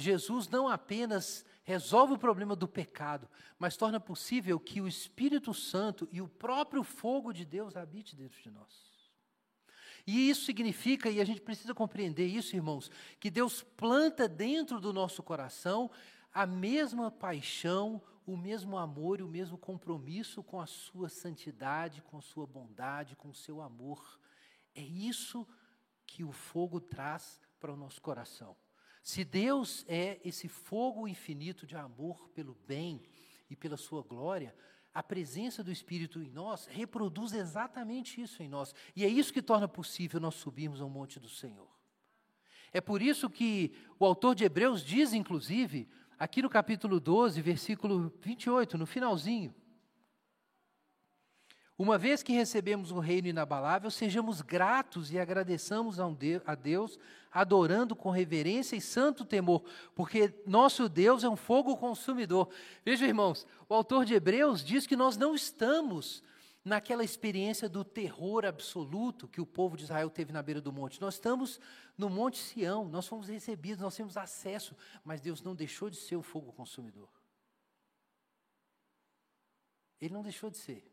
Jesus 0.00 0.48
não 0.48 0.68
apenas 0.68 1.44
resolve 1.62 2.14
o 2.14 2.18
problema 2.18 2.56
do 2.56 2.66
pecado, 2.66 3.28
mas 3.58 3.76
torna 3.76 4.00
possível 4.00 4.58
que 4.58 4.80
o 4.80 4.88
Espírito 4.88 5.52
Santo 5.52 6.08
e 6.10 6.20
o 6.20 6.28
próprio 6.28 6.82
fogo 6.82 7.32
de 7.32 7.44
Deus 7.44 7.76
habite 7.76 8.16
dentro 8.16 8.40
de 8.40 8.50
nós. 8.50 8.90
E 10.06 10.30
isso 10.30 10.44
significa, 10.44 11.10
e 11.10 11.20
a 11.20 11.24
gente 11.24 11.40
precisa 11.40 11.74
compreender 11.74 12.26
isso, 12.26 12.56
irmãos, 12.56 12.90
que 13.18 13.30
Deus 13.30 13.62
planta 13.62 14.26
dentro 14.28 14.80
do 14.80 14.92
nosso 14.92 15.22
coração 15.22 15.90
a 16.32 16.46
mesma 16.46 17.10
paixão, 17.10 18.02
o 18.26 18.36
mesmo 18.36 18.78
amor 18.78 19.20
e 19.20 19.22
o 19.22 19.28
mesmo 19.28 19.58
compromisso 19.58 20.42
com 20.42 20.60
a 20.60 20.66
sua 20.66 21.08
santidade, 21.08 22.02
com 22.02 22.18
a 22.18 22.22
sua 22.22 22.46
bondade, 22.46 23.16
com 23.16 23.28
o 23.28 23.34
seu 23.34 23.60
amor. 23.60 24.18
É 24.74 24.82
isso 24.82 25.46
que 26.06 26.24
o 26.24 26.32
fogo 26.32 26.80
traz 26.80 27.40
para 27.58 27.72
o 27.72 27.76
nosso 27.76 28.00
coração. 28.00 28.56
Se 29.02 29.24
Deus 29.24 29.84
é 29.88 30.20
esse 30.24 30.48
fogo 30.48 31.08
infinito 31.08 31.66
de 31.66 31.76
amor 31.76 32.28
pelo 32.30 32.56
bem 32.66 33.02
e 33.48 33.56
pela 33.56 33.76
sua 33.76 34.02
glória, 34.02 34.54
a 34.92 35.02
presença 35.02 35.62
do 35.62 35.70
Espírito 35.70 36.22
em 36.22 36.30
nós 36.30 36.66
reproduz 36.66 37.32
exatamente 37.32 38.20
isso 38.20 38.42
em 38.42 38.48
nós. 38.48 38.74
E 38.94 39.04
é 39.04 39.08
isso 39.08 39.32
que 39.32 39.40
torna 39.40 39.68
possível 39.68 40.20
nós 40.20 40.34
subirmos 40.34 40.80
ao 40.80 40.90
monte 40.90 41.20
do 41.20 41.28
Senhor. 41.28 41.68
É 42.72 42.80
por 42.80 43.00
isso 43.00 43.28
que 43.30 43.72
o 43.98 44.04
autor 44.04 44.34
de 44.34 44.44
Hebreus 44.44 44.84
diz, 44.84 45.12
inclusive, 45.12 45.88
aqui 46.18 46.42
no 46.42 46.50
capítulo 46.50 47.00
12, 47.00 47.40
versículo 47.40 48.12
28, 48.20 48.76
no 48.76 48.86
finalzinho: 48.86 49.54
uma 51.82 51.96
vez 51.96 52.22
que 52.22 52.34
recebemos 52.34 52.90
o 52.90 52.98
reino 52.98 53.28
inabalável, 53.28 53.90
sejamos 53.90 54.42
gratos 54.42 55.10
e 55.10 55.18
agradeçamos 55.18 55.98
a 55.98 56.54
Deus, 56.54 56.98
adorando 57.32 57.96
com 57.96 58.10
reverência 58.10 58.76
e 58.76 58.82
santo 58.82 59.24
temor, 59.24 59.64
porque 59.94 60.30
nosso 60.46 60.90
Deus 60.90 61.24
é 61.24 61.28
um 61.30 61.36
fogo 61.36 61.74
consumidor. 61.78 62.50
Veja, 62.84 63.06
irmãos, 63.06 63.46
o 63.66 63.72
autor 63.72 64.04
de 64.04 64.12
Hebreus 64.12 64.62
diz 64.62 64.86
que 64.86 64.94
nós 64.94 65.16
não 65.16 65.34
estamos 65.34 66.22
naquela 66.62 67.02
experiência 67.02 67.66
do 67.66 67.82
terror 67.82 68.44
absoluto 68.44 69.26
que 69.26 69.40
o 69.40 69.46
povo 69.46 69.74
de 69.74 69.84
Israel 69.84 70.10
teve 70.10 70.34
na 70.34 70.42
beira 70.42 70.60
do 70.60 70.70
monte. 70.70 71.00
Nós 71.00 71.14
estamos 71.14 71.58
no 71.96 72.10
Monte 72.10 72.36
Sião, 72.36 72.90
nós 72.90 73.06
fomos 73.06 73.26
recebidos, 73.26 73.80
nós 73.80 73.96
temos 73.96 74.18
acesso, 74.18 74.76
mas 75.02 75.22
Deus 75.22 75.40
não 75.40 75.54
deixou 75.54 75.88
de 75.88 75.96
ser 75.96 76.16
o 76.16 76.22
fogo 76.22 76.52
consumidor. 76.52 77.08
Ele 79.98 80.12
não 80.12 80.22
deixou 80.22 80.50
de 80.50 80.58
ser. 80.58 80.90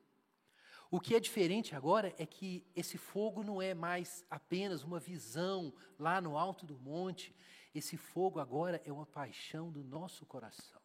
O 0.90 1.00
que 1.00 1.16
é 1.16 1.20
diferente 1.20 1.76
agora 1.76 2.14
é 2.18 2.26
que 2.26 2.66
esse 2.76 2.98
fogo 2.98 3.44
não 3.44 3.62
é 3.62 3.74
mais 3.74 4.26
apenas 4.30 4.84
uma 4.84 5.00
visão 5.00 5.74
lá 6.00 6.22
no 6.22 6.38
alto 6.38 6.66
do 6.66 6.78
monte, 6.78 7.36
esse 7.76 7.98
fogo 7.98 8.40
agora 8.40 8.82
é 8.86 8.92
uma 8.92 9.06
paixão 9.06 9.72
do 9.72 9.84
nosso 9.84 10.26
coração. 10.26 10.82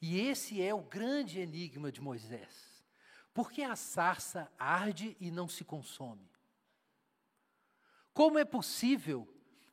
E 0.00 0.20
esse 0.20 0.62
é 0.62 0.72
o 0.72 0.82
grande 0.82 1.40
enigma 1.40 1.92
de 1.92 2.00
Moisés. 2.00 2.84
Por 3.34 3.50
que 3.52 3.62
a 3.62 3.76
sarça 3.76 4.50
arde 4.58 5.16
e 5.20 5.30
não 5.30 5.48
se 5.48 5.64
consome? 5.64 6.30
Como 8.14 8.38
é 8.38 8.44
possível 8.44 9.28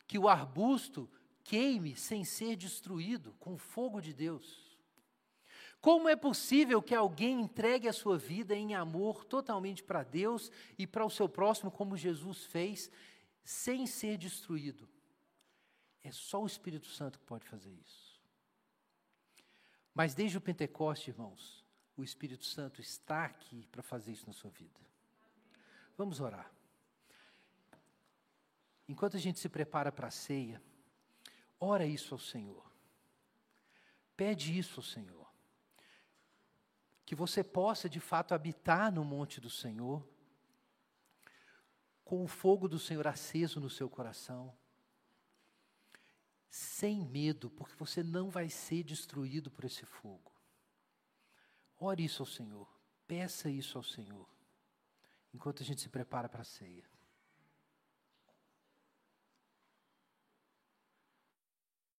que 0.08 0.20
o 0.20 0.28
arbusto 0.28 1.10
queime 1.44 1.96
sem 1.96 2.24
ser 2.24 2.56
destruído 2.56 3.34
com 3.40 3.54
o 3.54 3.58
fogo 3.58 4.02
de 4.02 4.14
Deus? 4.14 4.65
Como 5.86 6.10
é 6.10 6.16
possível 6.16 6.82
que 6.82 6.96
alguém 6.96 7.42
entregue 7.42 7.88
a 7.88 7.94
sua 7.94 8.18
vida 8.18 8.56
em 8.56 8.74
amor 8.74 9.24
totalmente 9.24 9.84
para 9.84 10.02
Deus 10.02 10.52
e 10.80 10.88
para 10.88 11.06
o 11.06 11.12
seu 11.12 11.30
próximo, 11.30 11.70
como 11.70 11.96
Jesus 11.96 12.44
fez, 12.46 12.90
sem 13.44 13.86
ser 13.86 14.18
destruído? 14.18 14.90
É 16.02 16.12
só 16.12 16.42
o 16.42 16.48
Espírito 16.48 16.88
Santo 16.88 17.20
que 17.20 17.26
pode 17.26 17.46
fazer 17.46 17.70
isso. 17.72 18.20
Mas 19.94 20.16
desde 20.16 20.40
o 20.40 20.42
Pentecoste, 20.42 21.12
irmãos, 21.12 21.64
o 21.96 22.04
Espírito 22.04 22.46
Santo 22.46 22.82
está 22.82 23.24
aqui 23.24 23.68
para 23.68 23.84
fazer 23.84 24.12
isso 24.12 24.26
na 24.26 24.34
sua 24.34 24.50
vida. 24.50 24.80
Vamos 25.96 26.20
orar. 26.20 26.52
Enquanto 28.90 29.18
a 29.18 29.20
gente 29.20 29.40
se 29.40 29.50
prepara 29.50 29.92
para 29.92 30.08
a 30.08 30.12
ceia, 30.12 30.60
ora 31.60 31.86
isso 31.86 32.16
ao 32.16 32.20
Senhor. 32.20 32.66
Pede 34.18 34.58
isso 34.58 34.80
ao 34.80 34.84
Senhor 34.84 35.25
que 37.06 37.16
você 37.16 37.44
possa 37.44 37.88
de 37.88 38.00
fato 38.00 38.34
habitar 38.34 38.92
no 38.92 39.06
monte 39.06 39.40
do 39.40 39.50
Senhor, 39.50 40.06
com 42.04 42.24
o 42.24 42.28
fogo 42.28 42.68
do 42.68 42.80
Senhor 42.80 43.08
aceso 43.08 43.60
no 43.60 43.70
seu 43.70 43.90
coração, 43.90 44.56
sem 46.50 47.04
medo, 47.04 47.50
porque 47.50 47.76
você 47.76 48.02
não 48.02 48.30
vai 48.30 48.50
ser 48.50 48.84
destruído 48.84 49.52
por 49.52 49.66
esse 49.66 49.86
fogo. 49.86 50.32
Ore 51.78 52.06
isso 52.06 52.24
ao 52.24 52.28
Senhor, 52.28 52.68
peça 53.06 53.50
isso 53.50 53.78
ao 53.78 53.84
Senhor, 53.84 54.28
enquanto 55.34 55.62
a 55.62 55.66
gente 55.66 55.82
se 55.82 55.90
prepara 55.90 56.30
para 56.30 56.42
a 56.42 56.46
ceia. 56.46 56.95